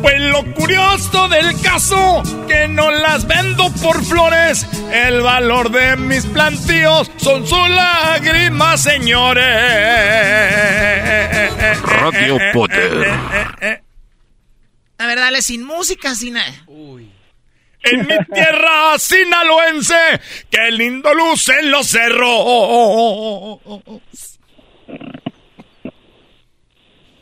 [0.00, 4.66] Pues lo curioso del caso, que no las vendo por flores.
[4.92, 9.44] El valor de mis plantíos son sus lágrimas, señores.
[11.82, 13.82] Radio Poder.
[14.98, 16.52] A ver, dale, sin música, sin nada.
[17.84, 20.20] En mi tierra sinaloense,
[20.50, 23.60] qué lindo lucen los cerros.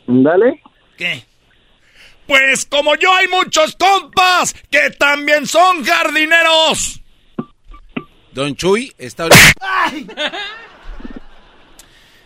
[0.07, 0.61] Dale.
[0.97, 1.23] ¿Qué?
[2.25, 7.01] Pues como yo hay muchos compas que también son jardineros.
[8.31, 9.29] Don Chuy está...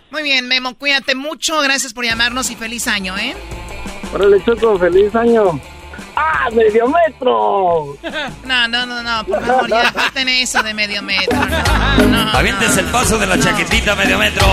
[0.10, 1.62] Muy bien, Memo, cuídate mucho.
[1.62, 3.36] Gracias por llamarnos y feliz año, ¿eh?
[4.14, 5.60] Órale, Choco, feliz año.
[6.16, 7.98] ¡Ah, medio metro!
[8.46, 11.40] No, no, no, no, por favor, ya corten eso de medio metro.
[11.40, 14.46] No, no, Avientes el paso de la chaquetita medio metro.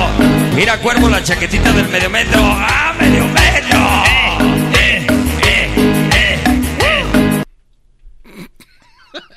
[0.54, 2.40] Mira, cuervo, la chaquetita del medio metro.
[2.42, 3.78] ¡Ah, medio metro!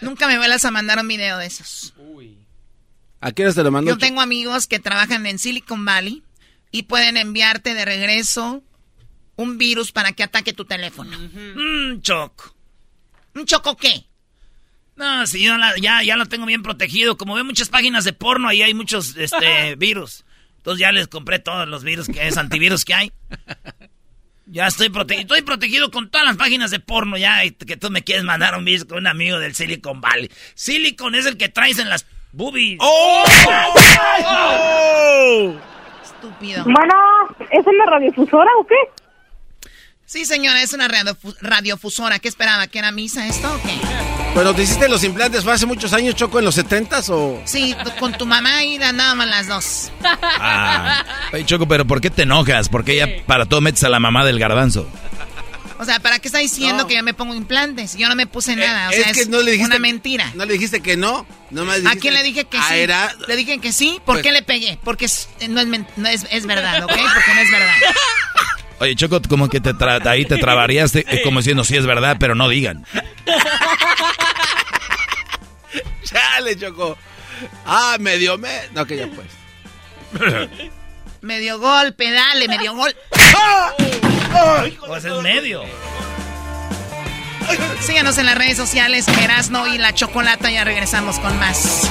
[0.01, 1.93] Nunca me vuelvas a mandar un video de esos.
[3.21, 3.91] ¿A qué hora se lo mandó?
[3.91, 6.23] Yo tengo amigos que trabajan en Silicon Valley
[6.71, 8.63] y pueden enviarte de regreso
[9.41, 11.17] un virus para que ataque tu teléfono.
[11.17, 12.55] Mmm, choco.
[13.35, 14.05] ¿Un choco qué?
[14.95, 17.17] No, si yo la- ya, ya lo tengo bien protegido.
[17.17, 20.25] Como veo muchas páginas de porno, ahí hay muchos este, virus.
[20.57, 23.11] Entonces ya les compré todos los virus que es antivirus que hay.
[24.45, 25.23] Ya estoy protegido.
[25.23, 28.65] Estoy protegido con todas las páginas de porno ya que tú me quieres mandar un
[28.65, 30.29] bis con un amigo del Silicon Valley.
[30.53, 32.77] Silicon es el que traes en las boobies.
[32.81, 33.23] ¡Oh!
[34.25, 35.55] ¡Oh!
[36.03, 36.63] Estúpido.
[36.65, 36.93] Bueno,
[37.49, 38.75] ¿es en la radiofusora o qué?
[40.11, 40.89] Sí, señora, es una
[41.39, 42.19] radiofusora.
[42.19, 42.67] ¿Qué esperaba?
[42.67, 43.79] ¿Que era misa esto o qué?
[44.35, 47.41] ¿Pero te hiciste los implantes fue hace muchos años, Choco, en los setentas o...?
[47.45, 49.89] Sí, con tu mamá y nada más las dos.
[50.03, 51.05] Ah.
[51.31, 52.67] Oye, Choco, ¿pero por qué te enojas?
[52.67, 54.85] Porque ella para todo metes a la mamá del garbanzo.
[55.79, 57.95] O sea, ¿para qué está diciendo que yo me pongo implantes?
[57.95, 58.89] Yo no me puse nada.
[58.89, 60.29] O sea, es, que no le dijiste, una mentira.
[60.35, 61.25] ¿No le dijiste que no?
[61.51, 62.73] no me ¿A quién le dije que sí?
[62.73, 63.15] Era...
[63.29, 64.01] Le dije que sí.
[64.05, 64.77] ¿Por pues qué le pegué?
[64.83, 65.07] Porque
[65.47, 65.61] no,
[66.09, 66.91] es, es verdad, ¿ok?
[66.91, 67.75] Porque no es verdad.
[68.81, 69.75] Oye, Choco, como que te
[70.09, 70.91] ahí te trabarías
[71.23, 72.83] como diciendo, sí es verdad, pero no digan.
[76.03, 76.97] Chale, Choco.
[77.63, 78.49] Ah, medio me...
[78.73, 79.27] No, que ya pues.
[81.21, 82.95] medio golpe, dale, medio gol.
[84.87, 85.61] Pues es medio.
[87.81, 91.87] Síganos en las redes sociales, Erasno y la Chocolata, ya regresamos con más.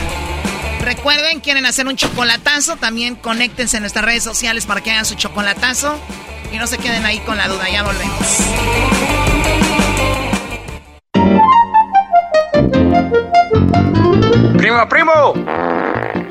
[0.81, 5.15] Recuerden, quieren hacer un chocolatazo, también conéctense en nuestras redes sociales para que hagan su
[5.15, 5.97] chocolatazo.
[6.53, 8.17] Y no se queden ahí con la duda, ya volvemos.
[14.57, 15.35] Primo, primo,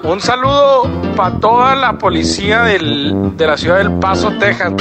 [0.04, 4.74] un saludo para toda la policía del, de la ciudad del Paso, Texas.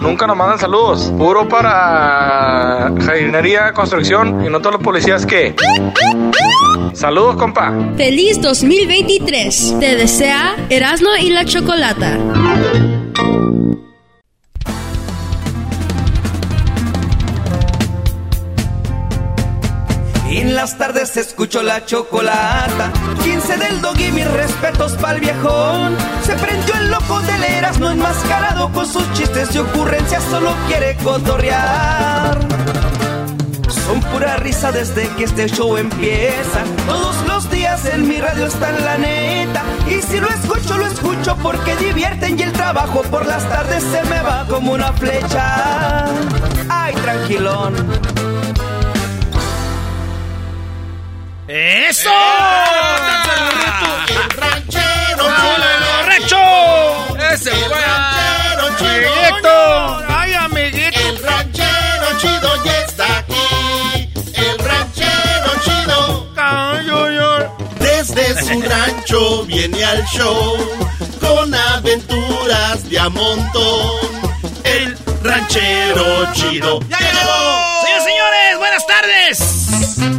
[0.00, 1.12] Nunca nos mandan saludos.
[1.18, 5.54] Puro para jardinería, construcción y no todos los policías que.
[6.92, 7.72] Saludos, compa.
[7.96, 9.76] Feliz 2023.
[9.80, 12.18] Te desea Erasmo y la Chocolata.
[20.66, 22.92] Las tardes escucho la chocolata.
[23.22, 25.96] 15 del dog y mis respetos pa'l viejón.
[26.24, 32.40] Se prendió el loco del Erasmo enmascarado con sus chistes y ocurrencias, solo quiere cotorrear.
[33.86, 36.64] Son pura risa desde que este show empieza.
[36.88, 39.62] Todos los días en mi radio está en la neta.
[39.88, 44.02] Y si lo escucho, lo escucho porque divierten y el trabajo por las tardes se
[44.10, 46.06] me va como una flecha.
[46.68, 47.74] Ay, tranquilón
[51.48, 52.10] ¡Eso!
[54.08, 55.24] ¡El ranchero
[56.26, 57.16] chido!
[57.32, 57.80] ¡Ese fue!
[57.80, 60.04] ranchero chido!
[60.08, 60.98] ¡Ay, amiguito!
[60.98, 64.10] El ranchero chido ya está aquí.
[64.34, 66.26] El ranchero chido.
[67.78, 70.56] Desde su rancho viene al show
[71.20, 74.00] con aventuras de a montón.
[74.64, 76.80] El ranchero chido.
[76.88, 77.82] ¡Ya llegó!
[77.84, 80.15] Señores, señores, buenas tardes.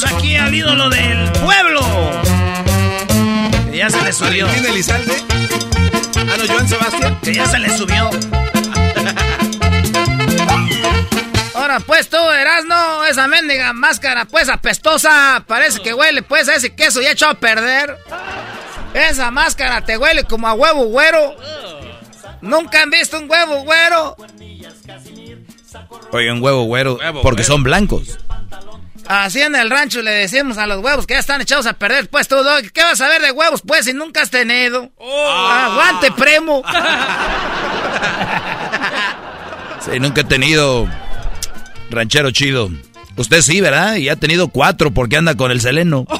[0.00, 1.80] Tenemos aquí al ídolo del pueblo.
[3.70, 4.46] Que ya se le subió.
[4.46, 5.12] ¿Valentín Elizalde?
[6.16, 7.18] Ah, no, Joan Sebastián.
[7.22, 8.10] Que ya se le subió.
[11.54, 15.44] Ahora pues tú, Erasno, esa mendiga máscara pues apestosa.
[15.46, 17.98] Parece que huele pues a ese queso ya echado a perder.
[18.94, 21.36] Esa máscara te huele como a huevo güero.
[22.40, 24.16] Nunca han visto un huevo güero.
[26.12, 28.18] Oye, un huevo güero, porque son blancos.
[29.08, 32.08] Así en el rancho le decimos a los huevos que ya están echados a perder.
[32.08, 32.36] Pues tú,
[32.72, 33.62] ¿qué vas a ver de huevos?
[33.66, 34.90] Pues si nunca has tenido.
[34.96, 35.28] Oh.
[35.28, 36.62] Aguante, primo.
[39.84, 40.88] sí, nunca he tenido
[41.90, 42.70] ranchero chido.
[43.16, 43.96] Usted sí, ¿verdad?
[43.96, 46.06] Y ha tenido cuatro porque anda con el seleno.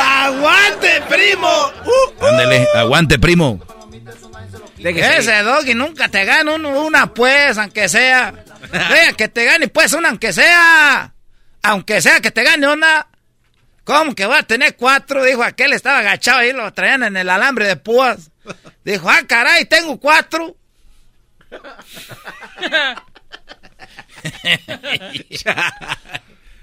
[0.00, 1.48] ¡Aguante, primo!
[2.20, 3.60] Ándele, aguante, primo.
[4.78, 8.32] Ese doggy nunca te gana una, pues, aunque sea.
[8.72, 11.14] Vea, que te gane pues una, aunque sea.
[11.62, 13.06] Aunque sea que te gane una.
[13.84, 15.24] ¿Cómo que va a tener cuatro?
[15.24, 18.30] Dijo aquel, estaba agachado ahí, lo traían en el alambre de púas.
[18.84, 20.56] Dijo, ah, caray, tengo cuatro.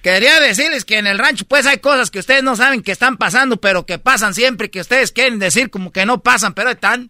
[0.03, 3.18] Quería decirles que en el rancho pues hay cosas que ustedes no saben que están
[3.18, 7.10] pasando, pero que pasan siempre, que ustedes quieren decir como que no pasan, pero están.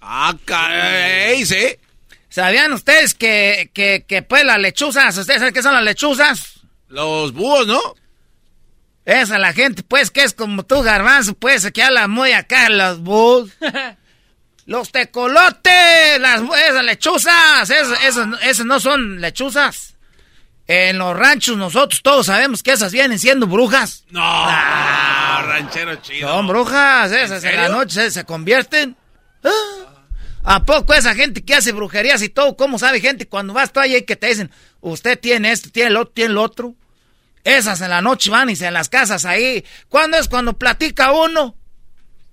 [0.00, 1.76] Ah, caray, sí.
[2.36, 6.60] ¿Sabían ustedes que, que, que, pues las lechuzas, ustedes saben qué son las lechuzas?
[6.88, 7.80] Los búhos, ¿no?
[9.06, 13.00] Esa la gente, pues, que es como tú, garbanzo, pues, que habla muy acá, los
[13.00, 13.52] búhos.
[14.66, 19.96] los tecolotes, las esas lechuzas, esas, no son lechuzas.
[20.66, 24.04] En los ranchos nosotros todos sabemos que esas vienen siendo brujas.
[24.10, 26.28] No, ranchero chido.
[26.28, 28.94] Son brujas, esas en, la noche se, convierten.
[29.42, 29.95] ¿Ah?
[30.48, 32.56] ¿A poco esa gente que hace brujerías y todo?
[32.56, 36.02] ¿Cómo sabe gente cuando vas tú ahí que te dicen, usted tiene esto, tiene lo
[36.02, 36.76] otro, tiene lo otro?
[37.42, 39.64] Esas en la noche van y se en las casas ahí.
[39.88, 41.56] ¿Cuándo es cuando platica uno?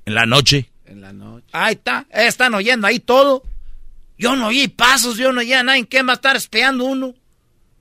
[0.06, 0.70] En la noche.
[0.86, 1.48] En la noche.
[1.54, 3.42] Ahí está, están oyendo ahí todo.
[4.16, 5.88] Yo no oí pasos, yo no oí a nadie.
[5.88, 7.16] ¿Quién va a estar espiando uno?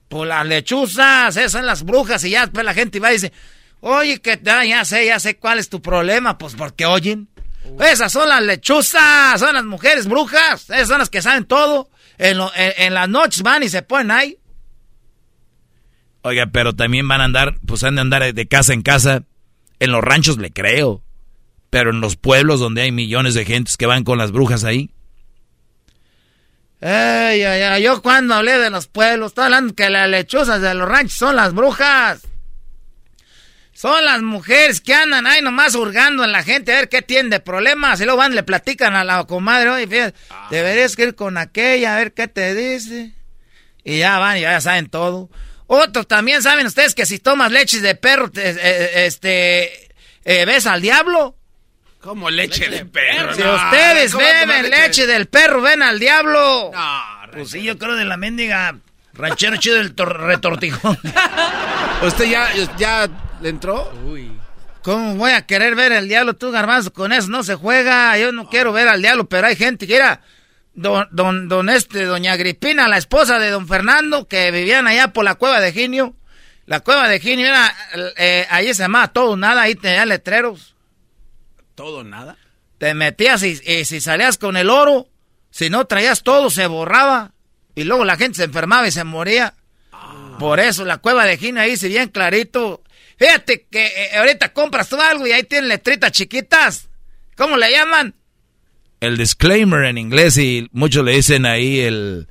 [0.09, 2.24] Pues las lechuzas, esas son las brujas.
[2.24, 3.34] Y ya después la gente va y dice,
[3.80, 6.38] oye, que ah, ya sé, ya sé cuál es tu problema.
[6.38, 7.28] Pues porque oyen.
[7.81, 10.70] Esas son las lechuzas, son las mujeres brujas.
[10.70, 11.90] Esas son las que saben todo.
[12.19, 14.39] En, en las noches van y se ponen ahí.
[16.23, 19.24] Oiga, pero también van a andar, pues han de andar de casa en casa.
[19.81, 21.03] En los ranchos le creo.
[21.70, 24.90] Pero en los pueblos donde hay millones de gentes que van con las brujas ahí.
[26.81, 30.74] Ey, ay, ay, yo cuando hablé de los pueblos, estaba hablando que las lechuzas de
[30.74, 32.23] los ranchos son las brujas.
[33.73, 37.31] Son las mujeres que andan ahí nomás hurgando en la gente a ver qué tienen
[37.31, 38.01] de problemas.
[38.01, 40.19] Y luego van y le platican a la comadre, oye, fíjate,
[40.51, 43.12] deberías ir con aquella a ver qué te dice.
[43.82, 45.31] Y ya van y ya saben todo.
[45.66, 49.89] Otros también saben ustedes que si tomas leches de perro, eh, este,
[50.24, 51.36] eh, ves al diablo.
[52.01, 53.35] ¿Cómo leche, de perro?
[53.35, 56.70] Si ustedes beben leche del perro, ven al diablo.
[56.74, 58.77] No, pues sí, yo creo de la mendiga
[59.15, 60.99] ranchero chido del retortijón.
[62.03, 63.09] ¿Usted ya, ya
[63.43, 63.93] le entró?
[64.06, 64.31] Uy.
[64.82, 66.93] ¿Cómo voy a querer ver al diablo tú, garbanzo?
[66.93, 68.16] Con eso no se juega.
[68.19, 70.20] Yo no quiero ver al diablo, pero hay gente que era
[70.74, 75.24] don, don, don este, doña Agripina, la esposa de don Fernando, que vivían allá por
[75.24, 76.16] la cueva de Ginio.
[76.66, 77.74] La cueva de Ginio era,
[78.16, 80.74] eh, ahí se llamaba todo nada, ahí tenía letreros.
[81.74, 82.36] ¿Todo nada?
[82.78, 85.09] Te metías y, si salías con el oro,
[85.51, 87.32] si no traías todo, se borraba.
[87.74, 89.55] Y luego la gente se enfermaba y se moría.
[89.93, 90.36] Ah.
[90.39, 92.81] Por eso la cueva de Ginio ahí, si bien clarito.
[93.23, 96.89] Fíjate que eh, ahorita compras tú algo y ahí tienen letritas chiquitas.
[97.36, 98.15] ¿Cómo le llaman?
[99.03, 102.28] el disclaimer en inglés y muchos le dicen ahí el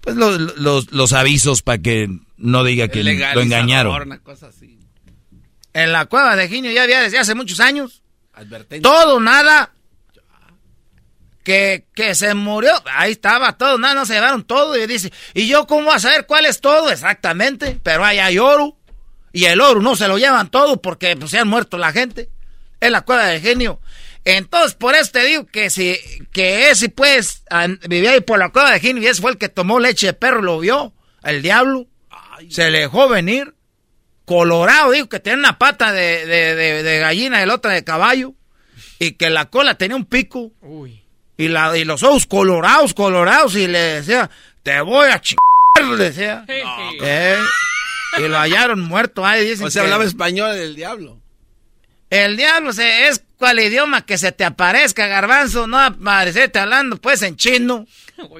[0.00, 2.08] pues los, los, avisos para que
[2.38, 4.20] no diga que lo engañaron.
[5.74, 8.02] En la cueva de Ginio ya había desde hace muchos años.
[8.82, 9.72] Todo, nada.
[11.42, 12.72] Que, que se murió.
[12.86, 14.76] Ahí estaba todo, nada, no se llevaron todo.
[14.78, 16.90] Y dice, ¿y yo cómo voy a saber cuál es todo?
[16.90, 17.78] Exactamente.
[17.82, 18.78] Pero ahí hay oro.
[19.34, 22.30] Y el oro no se lo llevan todo porque pues, se han muerto la gente.
[22.80, 23.80] En la cueva de Genio.
[24.24, 25.98] Entonces, por eso te digo que si,
[26.32, 27.42] que ese pues,
[27.88, 30.12] vivía ahí por la cueva de Gin y ese fue el que tomó leche de
[30.12, 30.92] perro, lo vio,
[31.24, 31.86] el diablo.
[32.48, 33.54] Se le dejó venir.
[34.24, 38.34] Colorado, digo, que tenía una pata de, de, gallina y la otra de caballo.
[39.00, 40.52] Y que la cola tenía un pico.
[41.36, 43.56] Y, la, y los ojos colorados, colorados.
[43.56, 44.30] Y le decía,
[44.62, 46.44] te voy a chingar, le decía.
[47.02, 47.36] Eh,
[48.18, 49.24] y lo hallaron muerto.
[49.24, 51.20] Ahí o sea, hablaba español el diablo.
[52.10, 57.22] El diablo se, es cual idioma que se te aparezca, garbanzo, no aparecerte hablando pues
[57.22, 57.86] en chino.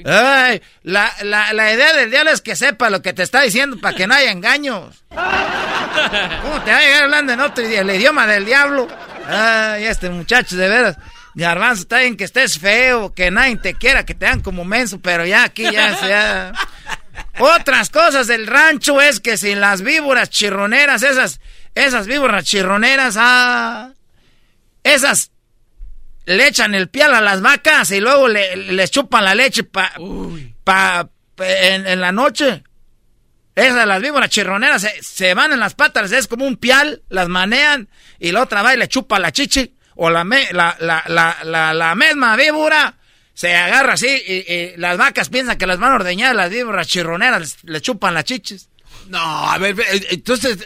[0.04, 3.76] Ay, la, la, la, idea del diablo es que sepa lo que te está diciendo
[3.80, 5.04] para que no haya engaños.
[5.08, 8.88] ¿Cómo te va a llegar hablando en otro idioma, el idioma del diablo?
[9.26, 10.96] Ay, este muchacho de veras.
[11.34, 15.00] Garbanzo, está bien que estés feo, que nadie te quiera, que te dan como menso,
[15.00, 17.03] pero ya aquí ya se...
[17.38, 21.40] Otras cosas del rancho es que sin las víboras chirroneras, esas
[21.74, 23.92] esas víboras chirroneras, ah,
[24.84, 25.32] esas
[26.26, 29.92] le echan el pial a las vacas y luego le, les chupan la leche pa,
[30.62, 31.08] pa,
[31.38, 32.62] en, la noche.
[33.54, 37.88] Esas, las víboras chirroneras, se, van en las patas, es como un pial, las manean
[38.18, 39.74] y la otra va y le chupa la chichi.
[39.96, 41.04] O la, la, la,
[41.44, 42.96] la, la, misma víbora
[43.34, 47.58] se agarra así y, las vacas piensan que las van a ordeñar, las víboras chirroneras
[47.64, 48.68] le chupan las chichis.
[49.08, 49.76] No, a ver,
[50.10, 50.58] entonces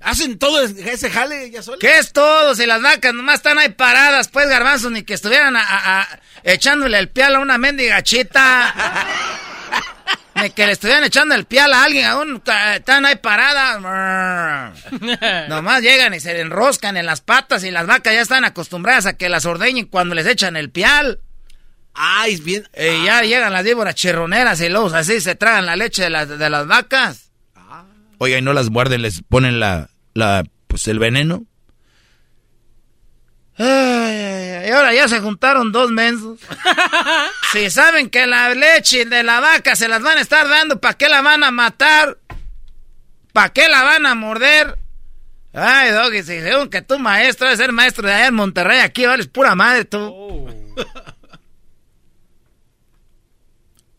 [0.00, 1.78] ¿Hacen todo ese jale ya solo?
[1.80, 2.54] ¿Qué es todo?
[2.54, 5.56] Si las vacas nomás están ahí paradas, pues garbanzo, ni que estuvieran
[6.44, 8.72] echándole el pial a una mendiga chita.
[10.36, 12.42] ni que le estuvieran echando el pial a alguien, aún
[12.74, 13.80] están ahí paradas.
[15.48, 19.14] nomás llegan y se enroscan en las patas y las vacas ya están acostumbradas a
[19.14, 21.20] que las ordeñen cuando les echan el pial.
[21.96, 22.68] Ay, es bien.
[22.76, 26.28] Y ya llegan las víboras chirroneras y luego así se tragan la leche de las,
[26.28, 27.30] de las vacas.
[28.18, 31.44] Oiga, y no las guarden, les ponen la, la, pues el veneno.
[33.58, 36.38] Ay, y ahora ya se juntaron dos mensos.
[37.52, 40.94] si saben que la leche de la vaca se las van a estar dando, ¿para
[40.94, 42.18] qué la van a matar?
[43.32, 44.78] ¿Para qué la van a morder?
[45.54, 49.06] Ay, Doggy, si según que tú maestro de ser maestro de allá en Monterrey, aquí
[49.06, 49.98] vales pura madre tú.
[49.98, 50.66] Oh.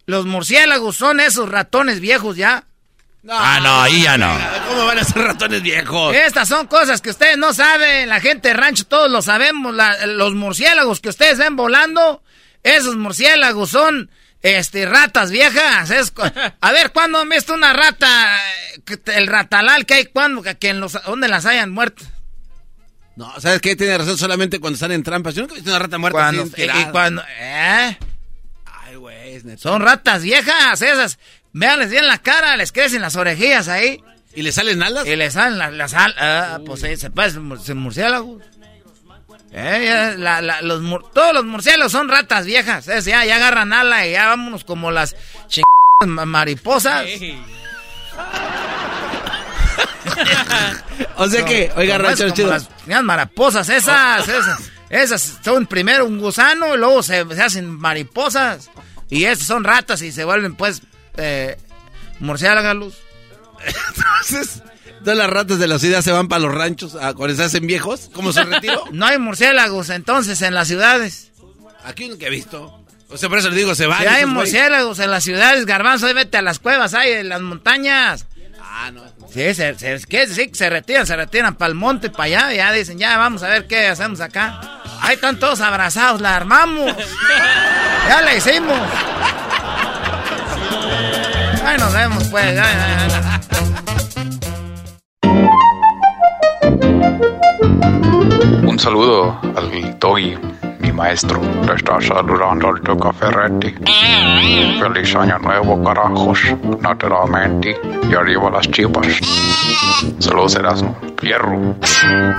[0.07, 2.63] Los murciélagos son esos ratones viejos ya
[3.29, 4.37] ah, no, ahí ya no.
[4.67, 6.15] ¿Cómo van a ser ratones viejos?
[6.15, 8.09] Estas son cosas que ustedes no saben.
[8.09, 9.75] La gente de rancho, todos lo sabemos.
[10.05, 12.21] los murciélagos que ustedes ven volando,
[12.63, 14.09] esos murciélagos son
[14.41, 15.91] este, ratas viejas.
[16.61, 18.37] a ver, ¿cuándo han visto una rata?
[19.07, 20.41] El ratalal que hay, ¿cuándo?
[20.43, 22.03] Que en los, ¿Dónde las hayan muerto?
[23.15, 23.75] No, ¿sabes qué?
[23.75, 25.33] Tiene razón solamente cuando están en trampas.
[25.33, 26.91] Yo nunca he visto una rata muerta Cuando, así y, y tirada.
[26.91, 27.97] cuando, ¿eh?
[28.97, 29.61] Güey, es neta.
[29.61, 31.19] Son ratas viejas esas.
[31.53, 34.03] Veanles bien la cara, les crecen las orejillas ahí.
[34.35, 35.07] ¿Y le salen alas?
[35.07, 36.15] Y le salen las, las alas.
[36.19, 37.43] Ah, pues sí, se parecen
[37.77, 38.41] murciélagos.
[39.51, 42.87] Eh, ya, la- la- los mur- todos los murciélagos son ratas viejas.
[42.89, 45.15] Es, ya, ya agarran ala y ya vámonos como las
[45.47, 47.05] chingadas mariposas.
[51.17, 52.49] O sea que, oiga, chido.
[52.87, 54.71] Las mariposas, esas, esas.
[54.89, 58.69] Esas son primero un gusano y luego se, se hacen mariposas.
[59.09, 60.81] Y esas son ratas y se vuelven, pues,
[61.17, 61.57] eh,
[62.19, 62.95] murciélagos.
[63.65, 64.61] Entonces,
[65.03, 67.67] todas las ratas de la ciudad se van para los ranchos a, cuando se hacen
[67.67, 68.09] viejos.
[68.13, 68.83] ¿Cómo se retiró?
[68.91, 71.31] No hay murciélagos entonces en las ciudades.
[71.83, 72.83] Aquí nunca he visto.
[73.09, 74.01] O sea, por eso le digo, se van.
[74.01, 78.25] Si hay murciélagos en las ciudades, garbanzo, vete a las cuevas, hay en las montañas.
[78.61, 79.01] Ah, no.
[79.31, 80.27] Sí, se, se, ¿qué?
[80.27, 83.49] sí, se retiran, se retiran para el monte, para allá, ya dicen, ya vamos a
[83.49, 84.76] ver qué hacemos acá.
[85.01, 86.95] Ahí están todos abrazados, la armamos.
[88.07, 88.77] Ya la hicimos.
[91.65, 92.59] Ahí nos vemos, pues.
[98.63, 100.37] Un saludo al Doggy,
[100.79, 101.39] mi maestro.
[101.65, 103.73] Te está saludando al Tuca Ferretti.
[104.79, 106.39] Feliz año nuevo, carajos.
[106.81, 107.79] Naturalmente.
[108.09, 109.07] Y arriba las chivas.
[110.19, 110.97] Saludos, Erasmo.
[111.19, 111.75] Fierro.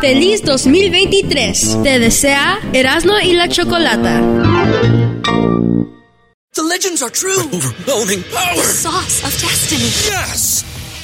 [0.01, 1.83] Feliz 2023.
[1.83, 4.21] Te desea Erasno y la Chocolata.
[6.55, 7.39] The legends are true.
[7.53, 8.57] overwhelming power!
[8.57, 9.91] The sauce of destiny.
[10.11, 10.65] Yes!